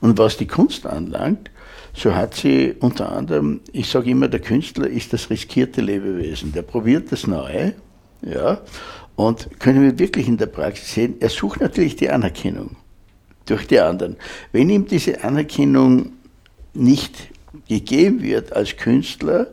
Und 0.00 0.18
was 0.18 0.36
die 0.36 0.46
Kunst 0.46 0.86
anlangt, 0.86 1.50
so 1.96 2.14
hat 2.14 2.34
sie 2.34 2.74
unter 2.80 3.10
anderem, 3.10 3.60
ich 3.72 3.88
sage 3.88 4.10
immer, 4.10 4.28
der 4.28 4.40
Künstler 4.40 4.86
ist 4.86 5.12
das 5.12 5.30
riskierte 5.30 5.80
Lebewesen. 5.80 6.52
Der 6.52 6.62
probiert 6.62 7.10
das 7.10 7.26
Neue, 7.26 7.74
ja, 8.22 8.60
und 9.16 9.58
können 9.58 9.82
wir 9.82 9.98
wirklich 9.98 10.28
in 10.28 10.36
der 10.36 10.46
Praxis 10.46 10.92
sehen, 10.92 11.14
er 11.20 11.30
sucht 11.30 11.60
natürlich 11.60 11.96
die 11.96 12.10
Anerkennung 12.10 12.76
durch 13.46 13.66
die 13.66 13.80
anderen. 13.80 14.16
Wenn 14.52 14.68
ihm 14.68 14.86
diese 14.86 15.24
Anerkennung 15.24 16.12
nicht 16.74 17.28
gegeben 17.66 18.22
wird 18.22 18.52
als 18.52 18.76
Künstler, 18.76 19.46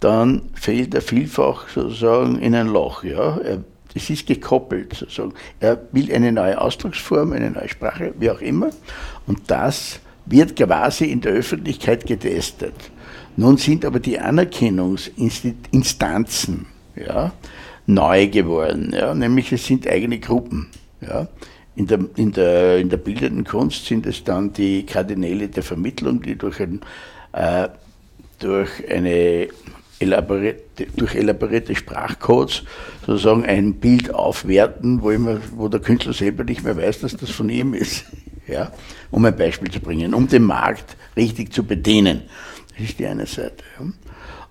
dann 0.00 0.50
fällt 0.54 0.94
er 0.94 1.02
vielfach 1.02 1.68
sozusagen 1.68 2.38
in 2.40 2.54
ein 2.54 2.66
Loch. 2.66 3.04
Ja? 3.04 3.38
Er, 3.38 3.62
das 3.94 4.10
ist 4.10 4.26
gekoppelt 4.26 4.94
sozusagen. 4.94 5.34
Er 5.60 5.80
will 5.92 6.12
eine 6.12 6.32
neue 6.32 6.60
Ausdrucksform, 6.60 7.32
eine 7.32 7.50
neue 7.50 7.68
Sprache, 7.68 8.12
wie 8.18 8.30
auch 8.30 8.40
immer. 8.40 8.70
Und 9.26 9.42
das 9.46 10.00
wird 10.26 10.56
quasi 10.56 11.06
in 11.06 11.20
der 11.20 11.32
Öffentlichkeit 11.32 12.06
getestet. 12.06 12.74
Nun 13.36 13.56
sind 13.56 13.84
aber 13.84 14.00
die 14.00 14.18
Anerkennungsinstanzen 14.18 16.66
ja, 16.96 17.32
neu 17.86 18.26
geworden, 18.28 18.92
ja, 18.94 19.14
nämlich 19.14 19.52
es 19.52 19.66
sind 19.66 19.86
eigene 19.86 20.18
Gruppen. 20.18 20.66
Ja. 21.00 21.28
In 21.76 21.86
der, 21.86 22.00
in, 22.16 22.32
der, 22.32 22.78
in 22.78 22.88
der 22.88 22.96
bildenden 22.96 23.44
Kunst 23.44 23.84
sind 23.84 24.06
es 24.06 24.24
dann 24.24 24.54
die 24.54 24.86
Kardinäle 24.86 25.48
der 25.48 25.62
Vermittlung, 25.62 26.22
die 26.22 26.36
durch, 26.36 26.60
ein, 26.60 26.80
äh, 27.32 27.68
durch 28.38 28.90
eine 28.90 29.48
elaborierte, 29.98 30.86
durch 30.96 31.14
elaborierte 31.14 31.74
Sprachcodes 31.74 32.62
sozusagen 33.04 33.44
ein 33.44 33.74
Bild 33.74 34.14
aufwerten, 34.14 35.02
wo, 35.02 35.10
immer, 35.10 35.38
wo 35.54 35.68
der 35.68 35.80
Künstler 35.80 36.14
selber 36.14 36.44
nicht 36.44 36.64
mehr 36.64 36.78
weiß, 36.78 37.00
dass 37.00 37.14
das 37.14 37.28
von 37.28 37.50
ihm 37.50 37.74
ist 37.74 38.06
ja, 38.46 38.72
um 39.10 39.24
ein 39.24 39.36
Beispiel 39.36 39.70
zu 39.70 39.80
bringen, 39.80 40.14
um 40.14 40.28
den 40.28 40.44
Markt 40.44 40.96
richtig 41.16 41.52
zu 41.52 41.64
bedienen. 41.64 42.22
Das 42.70 42.90
ist 42.90 42.98
die 42.98 43.06
eine 43.06 43.26
Seite. 43.26 43.64
Ja. 43.78 43.86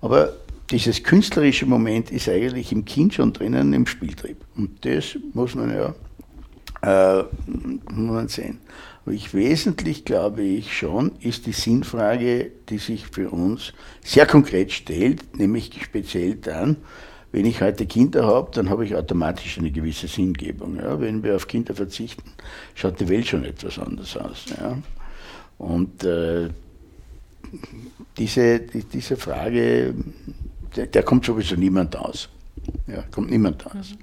Aber 0.02 0.34
dieses 0.70 1.04
künstlerische 1.04 1.66
Moment 1.66 2.12
ist 2.12 2.28
eigentlich 2.28 2.72
im 2.72 2.86
Kind 2.86 3.14
schon 3.14 3.34
drinnen 3.34 3.74
im 3.74 3.86
Spieltrieb. 3.86 4.38
Und 4.56 4.84
das 4.86 5.18
muss 5.34 5.56
man 5.56 5.72
ja 5.72 5.94
äh, 6.82 7.24
muss 7.92 8.14
man 8.14 8.28
sehen. 8.28 8.60
Aber 9.06 9.14
ich 9.14 9.34
wesentlich 9.34 10.06
glaube 10.06 10.44
ich 10.44 10.78
schon, 10.78 11.12
ist 11.20 11.46
die 11.46 11.52
Sinnfrage, 11.52 12.52
die 12.70 12.78
sich 12.78 13.08
für 13.08 13.30
uns 13.30 13.74
sehr 14.04 14.26
konkret 14.26 14.72
stellt, 14.72 15.38
nämlich 15.38 15.72
speziell 15.84 16.36
dann, 16.36 16.78
wenn 17.36 17.46
ich 17.46 17.60
heute 17.60 17.86
Kinder 17.86 18.26
habe, 18.26 18.50
dann 18.54 18.70
habe 18.70 18.86
ich 18.86 18.96
automatisch 18.96 19.58
eine 19.58 19.70
gewisse 19.70 20.08
Sinngebung. 20.08 20.78
Ja. 20.78 21.02
Wenn 21.02 21.22
wir 21.22 21.36
auf 21.36 21.50
Kinder 21.50 21.76
verzichten, 21.76 22.24
schaut 22.76 22.98
die 23.02 23.10
Welt 23.10 23.28
schon 23.28 23.44
etwas 23.44 23.78
anders 23.78 24.16
aus. 24.16 24.46
Ja. 24.58 24.78
Und 25.58 26.02
äh, 26.06 26.48
diese, 28.18 28.60
die, 28.60 28.86
diese 28.86 29.18
Frage, 29.18 29.94
der, 30.78 30.86
der, 30.86 31.04
kommt 31.04 31.26
sowieso 31.26 31.58
niemand 31.58 31.98
aus. 31.98 32.30
Ja, 32.88 33.04
kommt 33.12 33.30
niemand 33.30 33.66
aus. 33.66 33.92
Mhm. 33.92 33.98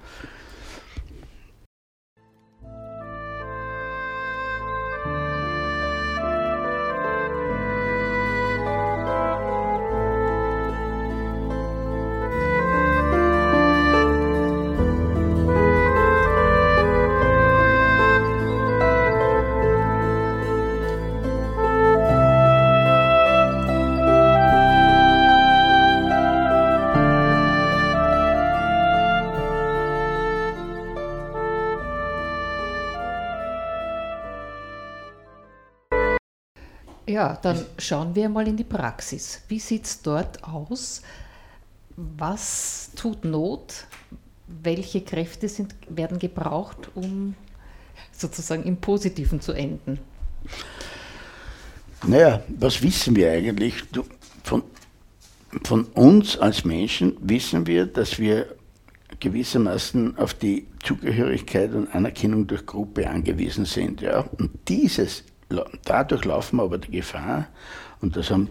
Ja, 37.12 37.38
dann 37.42 37.66
schauen 37.76 38.14
wir 38.14 38.30
mal 38.30 38.48
in 38.48 38.56
die 38.56 38.64
Praxis. 38.64 39.42
Wie 39.48 39.58
sieht 39.58 39.84
es 39.84 40.00
dort 40.00 40.42
aus? 40.44 41.02
Was 41.94 42.90
tut 42.96 43.26
Not? 43.26 43.86
Welche 44.46 45.02
Kräfte 45.02 45.46
sind, 45.46 45.74
werden 45.90 46.18
gebraucht, 46.18 46.88
um 46.94 47.34
sozusagen 48.12 48.62
im 48.62 48.78
Positiven 48.78 49.42
zu 49.42 49.52
enden? 49.52 49.98
Naja, 52.06 52.42
was 52.48 52.82
wissen 52.82 53.14
wir 53.14 53.30
eigentlich? 53.30 53.84
Von, 54.42 54.62
von 55.64 55.84
uns 55.88 56.38
als 56.38 56.64
Menschen 56.64 57.18
wissen 57.20 57.66
wir, 57.66 57.84
dass 57.84 58.18
wir 58.18 58.56
gewissermaßen 59.20 60.16
auf 60.16 60.32
die 60.32 60.66
Zugehörigkeit 60.82 61.74
und 61.74 61.94
Anerkennung 61.94 62.46
durch 62.46 62.64
Gruppe 62.64 63.10
angewiesen 63.10 63.66
sind. 63.66 64.00
Ja? 64.00 64.20
Und 64.38 64.50
dieses 64.66 65.24
dadurch 65.84 66.24
laufen 66.24 66.56
wir 66.56 66.64
aber 66.64 66.78
die 66.78 66.90
Gefahr, 66.90 67.48
und 68.00 68.16
das 68.16 68.30
haben, 68.30 68.48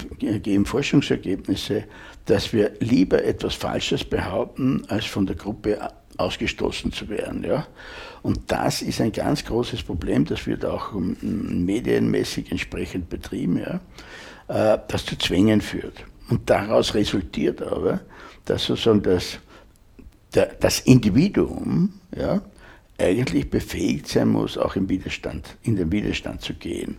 Forschungsergebnisse, 0.66 1.84
dass 2.26 2.54
wir 2.54 2.72
lieber 2.80 3.24
etwas 3.24 3.54
Falsches 3.56 4.04
behaupten, 4.04 4.84
als 4.88 5.06
von 5.06 5.26
der 5.26 5.36
Gruppe 5.36 5.78
ausgestoßen 6.18 6.94
zu 6.94 7.10
werden. 7.10 7.44
Ja? 7.44 7.68
Und 8.22 8.40
das 8.48 8.82
ist 8.82 9.02
ein 9.02 9.12
ganz 9.12 9.44
großes 9.44 9.84
Problem, 9.84 10.26
das 10.26 10.48
wird 10.48 10.64
auch 10.64 10.94
medienmäßig 10.94 12.52
entsprechend 12.52 13.10
betrieben, 13.10 13.58
ja? 13.58 13.82
Äh, 14.48 14.80
das 14.88 15.06
zu 15.06 15.18
Zwängen 15.18 15.62
führt. 15.62 16.06
Und 16.30 16.50
daraus 16.50 16.94
resultiert 16.94 17.62
aber, 17.62 18.02
dass 18.46 18.66
sozusagen 18.66 19.02
das, 19.02 19.40
das 20.32 20.80
Individuum 20.82 21.94
ja, 22.16 22.42
eigentlich 23.02 23.50
befähigt 23.50 24.08
sein 24.08 24.30
muss, 24.30 24.58
auch 24.58 24.76
im 24.76 24.90
Widerstand, 24.90 25.58
in 25.64 25.76
den 25.76 25.92
Widerstand 25.92 26.42
zu 26.42 26.54
gehen. 26.54 26.98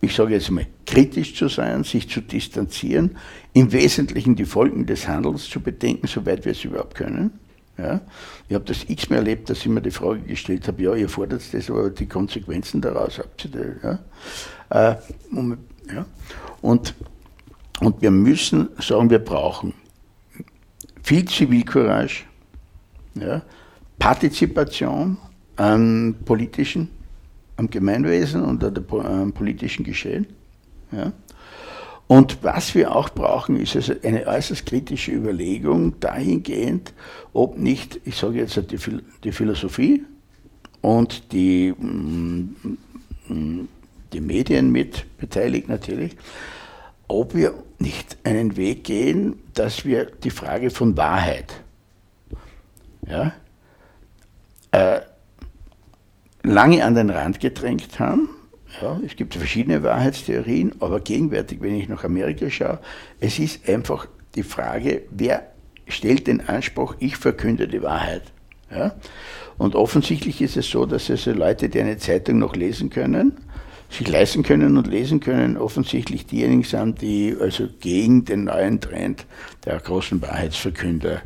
Ich 0.00 0.14
sage 0.14 0.34
jetzt 0.34 0.50
mal, 0.50 0.66
kritisch 0.86 1.34
zu 1.34 1.48
sein, 1.48 1.82
sich 1.82 2.08
zu 2.08 2.20
distanzieren, 2.20 3.16
im 3.52 3.72
Wesentlichen 3.72 4.36
die 4.36 4.44
Folgen 4.44 4.86
des 4.86 5.08
Handels 5.08 5.48
zu 5.48 5.60
bedenken, 5.60 6.06
soweit 6.06 6.44
wir 6.44 6.52
es 6.52 6.64
überhaupt 6.64 6.94
können. 6.94 7.32
Ja, 7.76 8.00
ich 8.48 8.54
habe 8.54 8.64
das 8.64 8.84
x-mal 8.88 9.18
erlebt, 9.18 9.50
dass 9.50 9.58
ich 9.58 9.68
mir 9.68 9.80
die 9.80 9.92
Frage 9.92 10.20
gestellt 10.20 10.66
habe, 10.66 10.82
ja, 10.82 10.94
ihr 10.94 11.08
fordert 11.08 11.42
das, 11.52 11.70
aber 11.70 11.90
die 11.90 12.06
Konsequenzen 12.06 12.80
daraus 12.80 13.18
habt 13.18 13.44
ihr 13.44 13.50
da, 13.80 13.98
ja? 14.70 14.92
Äh, 14.92 14.96
und, 15.30 15.58
ja? 15.92 16.04
Und, 16.60 16.94
und 17.80 18.02
wir 18.02 18.10
müssen 18.10 18.68
sagen, 18.80 19.10
wir 19.10 19.20
brauchen 19.20 19.74
viel 21.04 21.24
Zivilcourage, 21.24 22.24
ja? 23.14 23.42
Partizipation, 23.98 25.16
am 25.58 26.14
politischen, 26.24 26.88
am 27.56 27.68
Gemeinwesen 27.68 28.42
und 28.42 28.64
am 28.64 29.32
politischen 29.32 29.84
Geschehen. 29.84 30.26
Ja. 30.92 31.12
Und 32.06 32.42
was 32.42 32.74
wir 32.74 32.94
auch 32.96 33.10
brauchen, 33.10 33.60
ist 33.60 33.76
also 33.76 33.92
eine 34.02 34.26
äußerst 34.26 34.64
kritische 34.64 35.12
Überlegung 35.12 36.00
dahingehend, 36.00 36.94
ob 37.34 37.58
nicht, 37.58 38.00
ich 38.04 38.16
sage 38.16 38.38
jetzt 38.38 38.56
die, 38.56 38.78
die 39.24 39.32
Philosophie 39.32 40.04
und 40.80 41.32
die, 41.32 41.74
mm, 41.76 42.78
mm, 43.28 43.68
die 44.14 44.20
Medien 44.22 44.72
mit 44.72 45.04
beteiligt 45.18 45.68
natürlich, 45.68 46.16
ob 47.08 47.34
wir 47.34 47.52
nicht 47.78 48.16
einen 48.24 48.56
Weg 48.56 48.84
gehen, 48.84 49.36
dass 49.52 49.84
wir 49.84 50.06
die 50.06 50.30
Frage 50.30 50.70
von 50.70 50.96
Wahrheit 50.96 51.62
ja, 53.06 53.32
äh, 54.72 55.00
lange 56.42 56.84
an 56.84 56.94
den 56.94 57.10
Rand 57.10 57.40
gedrängt 57.40 57.98
haben. 57.98 58.30
Ja, 58.82 59.00
es 59.04 59.16
gibt 59.16 59.34
verschiedene 59.34 59.82
Wahrheitstheorien, 59.82 60.74
aber 60.80 61.00
gegenwärtig, 61.00 61.60
wenn 61.60 61.74
ich 61.74 61.88
nach 61.88 62.04
Amerika 62.04 62.50
schaue, 62.50 62.80
es 63.18 63.38
ist 63.38 63.68
einfach 63.68 64.06
die 64.34 64.42
Frage, 64.42 65.02
wer 65.10 65.46
stellt 65.86 66.26
den 66.26 66.46
Anspruch, 66.46 66.94
ich 66.98 67.16
verkünde 67.16 67.66
die 67.66 67.82
Wahrheit. 67.82 68.22
Ja? 68.70 68.94
Und 69.56 69.74
offensichtlich 69.74 70.40
ist 70.42 70.56
es 70.56 70.70
so, 70.70 70.86
dass 70.86 71.10
also 71.10 71.32
Leute, 71.32 71.68
die 71.68 71.80
eine 71.80 71.96
Zeitung 71.96 72.38
noch 72.38 72.54
lesen 72.54 72.90
können, 72.90 73.38
sich 73.90 74.06
leisten 74.06 74.42
können 74.42 74.76
und 74.76 74.86
lesen 74.86 75.20
können, 75.20 75.56
offensichtlich 75.56 76.26
diejenigen 76.26 76.62
sind, 76.62 77.00
die 77.00 77.34
also 77.40 77.68
gegen 77.80 78.24
den 78.24 78.44
neuen 78.44 78.80
Trend 78.80 79.24
der 79.64 79.78
großen 79.78 80.20
Wahrheitsverkünder. 80.20 81.22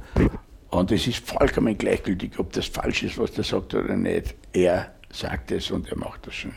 Und 0.70 0.92
es 0.92 1.06
ist 1.06 1.28
vollkommen 1.28 1.76
gleichgültig, 1.76 2.38
ob 2.38 2.52
das 2.52 2.66
falsch 2.66 3.02
ist, 3.02 3.18
was 3.18 3.32
der 3.32 3.44
sagt 3.44 3.74
oder 3.74 3.96
nicht. 3.96 4.34
Er 4.52 4.92
sagt 5.12 5.52
es 5.52 5.70
und 5.70 5.88
er 5.88 5.98
macht 5.98 6.26
das 6.26 6.34
schon. 6.34 6.52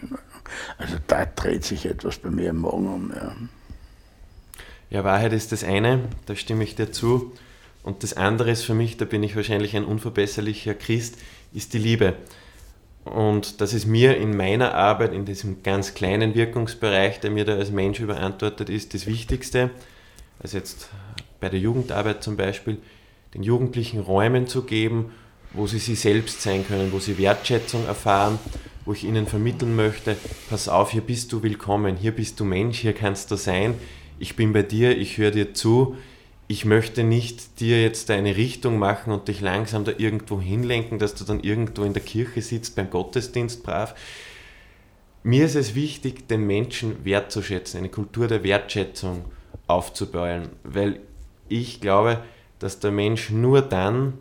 Also 0.77 0.97
da 1.07 1.25
dreht 1.25 1.63
sich 1.63 1.85
etwas 1.85 2.17
bei 2.17 2.29
mir 2.29 2.49
im 2.49 2.57
Morgen 2.57 2.87
um. 2.87 3.11
Ja. 3.13 3.35
ja, 4.89 5.03
Wahrheit 5.03 5.33
ist 5.33 5.51
das 5.51 5.63
eine, 5.63 6.07
da 6.25 6.35
stimme 6.35 6.63
ich 6.63 6.75
dir 6.75 6.91
zu. 6.91 7.33
Und 7.83 8.01
das 8.01 8.13
andere 8.13 8.49
ist 8.49 8.63
für 8.63 8.73
mich, 8.73 8.97
da 8.97 9.05
bin 9.05 9.21
ich 9.21 9.35
wahrscheinlich 9.35 9.75
ein 9.75 9.85
unverbesserlicher 9.85 10.73
Christ, 10.73 11.17
ist 11.53 11.73
die 11.73 11.77
Liebe. 11.77 12.15
Und 13.03 13.61
das 13.61 13.73
ist 13.73 13.85
mir 13.85 14.17
in 14.17 14.35
meiner 14.35 14.73
Arbeit, 14.73 15.13
in 15.13 15.25
diesem 15.25 15.61
ganz 15.61 15.93
kleinen 15.93 16.33
Wirkungsbereich, 16.33 17.19
der 17.19 17.29
mir 17.29 17.45
da 17.45 17.53
als 17.53 17.69
Mensch 17.69 17.99
überantwortet 17.99 18.69
ist, 18.69 18.95
das 18.95 19.05
Wichtigste. 19.05 19.69
Also 20.39 20.57
jetzt 20.57 20.89
bei 21.39 21.49
der 21.49 21.59
Jugendarbeit 21.59 22.23
zum 22.23 22.37
Beispiel, 22.37 22.79
den 23.35 23.43
Jugendlichen 23.43 23.99
Räumen 23.99 24.47
zu 24.47 24.63
geben, 24.63 25.11
wo 25.55 25.67
sie 25.67 25.79
sie 25.79 25.95
selbst 25.95 26.41
sein 26.41 26.65
können, 26.67 26.91
wo 26.91 26.99
sie 26.99 27.17
Wertschätzung 27.17 27.85
erfahren, 27.85 28.39
wo 28.85 28.93
ich 28.93 29.03
ihnen 29.03 29.27
vermitteln 29.27 29.75
möchte, 29.75 30.17
pass 30.49 30.69
auf, 30.69 30.91
hier 30.91 31.01
bist 31.01 31.31
du 31.31 31.41
willkommen, 31.41 31.97
hier 31.97 32.11
bist 32.11 32.39
du 32.39 32.45
Mensch, 32.45 32.79
hier 32.79 32.93
kannst 32.93 33.31
du 33.31 33.35
sein, 33.35 33.75
ich 34.19 34.35
bin 34.35 34.53
bei 34.53 34.61
dir, 34.61 34.97
ich 34.97 35.17
höre 35.17 35.31
dir 35.31 35.53
zu, 35.53 35.95
ich 36.47 36.65
möchte 36.65 37.03
nicht 37.03 37.59
dir 37.59 37.81
jetzt 37.81 38.11
eine 38.11 38.35
Richtung 38.35 38.77
machen 38.77 39.11
und 39.11 39.27
dich 39.27 39.41
langsam 39.41 39.83
da 39.83 39.93
irgendwo 39.97 40.39
hinlenken, 40.39 40.99
dass 40.99 41.15
du 41.15 41.23
dann 41.23 41.39
irgendwo 41.39 41.83
in 41.83 41.93
der 41.93 42.03
Kirche 42.03 42.41
sitzt 42.41 42.75
beim 42.75 42.89
Gottesdienst 42.89 43.63
brav. 43.63 43.95
Mir 45.23 45.45
ist 45.45 45.55
es 45.55 45.73
wichtig, 45.73 46.27
den 46.27 46.45
Menschen 46.45 47.03
wertzuschätzen, 47.03 47.79
eine 47.79 47.89
Kultur 47.89 48.27
der 48.27 48.43
Wertschätzung 48.43 49.25
aufzubauen, 49.65 50.49
weil 50.63 50.99
ich 51.49 51.81
glaube, 51.81 52.23
dass 52.59 52.79
der 52.79 52.91
Mensch 52.91 53.31
nur 53.31 53.63
dann 53.63 54.13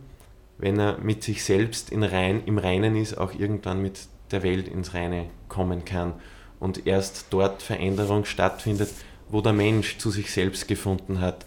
wenn 0.57 0.79
er 0.79 0.97
mit 0.99 1.23
sich 1.23 1.43
selbst 1.43 1.89
in 1.89 2.03
Rein, 2.03 2.43
im 2.45 2.57
Reinen 2.57 2.95
ist, 2.95 3.17
auch 3.17 3.33
irgendwann 3.33 3.81
mit 3.81 3.99
der 4.31 4.43
Welt 4.43 4.67
ins 4.67 4.93
Reine 4.93 5.27
kommen 5.49 5.85
kann 5.85 6.13
und 6.59 6.87
erst 6.87 7.27
dort 7.29 7.61
Veränderung 7.61 8.25
stattfindet, 8.25 8.89
wo 9.29 9.41
der 9.41 9.53
Mensch 9.53 9.97
zu 9.97 10.11
sich 10.11 10.31
selbst 10.31 10.67
gefunden 10.67 11.19
hat. 11.19 11.45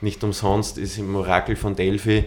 Nicht 0.00 0.22
umsonst 0.24 0.78
ist 0.78 0.98
im 0.98 1.14
Orakel 1.14 1.56
von 1.56 1.76
Delphi 1.76 2.24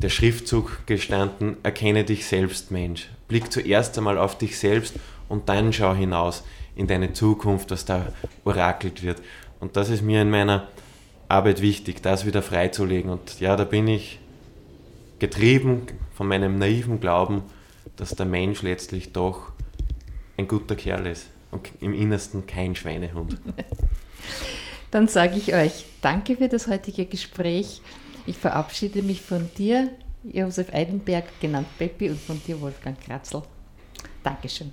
der 0.00 0.08
Schriftzug 0.08 0.86
gestanden, 0.86 1.56
erkenne 1.62 2.04
dich 2.04 2.26
selbst, 2.26 2.70
Mensch. 2.70 3.08
Blick 3.26 3.52
zuerst 3.52 3.98
einmal 3.98 4.16
auf 4.16 4.38
dich 4.38 4.58
selbst 4.58 4.94
und 5.28 5.48
dann 5.48 5.72
schau 5.72 5.94
hinaus 5.94 6.44
in 6.76 6.86
deine 6.86 7.12
Zukunft, 7.12 7.70
was 7.70 7.84
da 7.84 8.12
orakelt 8.44 9.02
wird. 9.02 9.20
Und 9.58 9.76
das 9.76 9.88
ist 9.90 10.02
mir 10.02 10.22
in 10.22 10.30
meiner 10.30 10.68
Arbeit 11.28 11.60
wichtig, 11.60 12.00
das 12.00 12.24
wieder 12.24 12.42
freizulegen. 12.42 13.10
Und 13.10 13.40
ja, 13.40 13.56
da 13.56 13.64
bin 13.64 13.88
ich 13.88 14.20
getrieben 15.18 15.82
von 16.12 16.28
meinem 16.28 16.58
naiven 16.58 17.00
Glauben, 17.00 17.42
dass 17.96 18.14
der 18.14 18.26
Mensch 18.26 18.62
letztlich 18.62 19.12
doch 19.12 19.52
ein 20.36 20.48
guter 20.48 20.76
Kerl 20.76 21.06
ist 21.06 21.28
und 21.50 21.70
im 21.80 21.94
Innersten 21.94 22.46
kein 22.46 22.74
Schweinehund. 22.74 23.38
Dann 24.90 25.08
sage 25.08 25.36
ich 25.36 25.54
euch 25.54 25.84
danke 26.00 26.36
für 26.36 26.48
das 26.48 26.66
heutige 26.66 27.06
Gespräch. 27.06 27.82
Ich 28.26 28.36
verabschiede 28.36 29.02
mich 29.02 29.20
von 29.20 29.50
dir, 29.58 29.90
Josef 30.24 30.72
Eidenberg, 30.72 31.24
genannt 31.40 31.68
Peppi, 31.78 32.10
und 32.10 32.20
von 32.20 32.40
dir, 32.46 32.60
Wolfgang 32.60 32.98
Kratzel. 33.00 33.42
Dankeschön. 34.22 34.72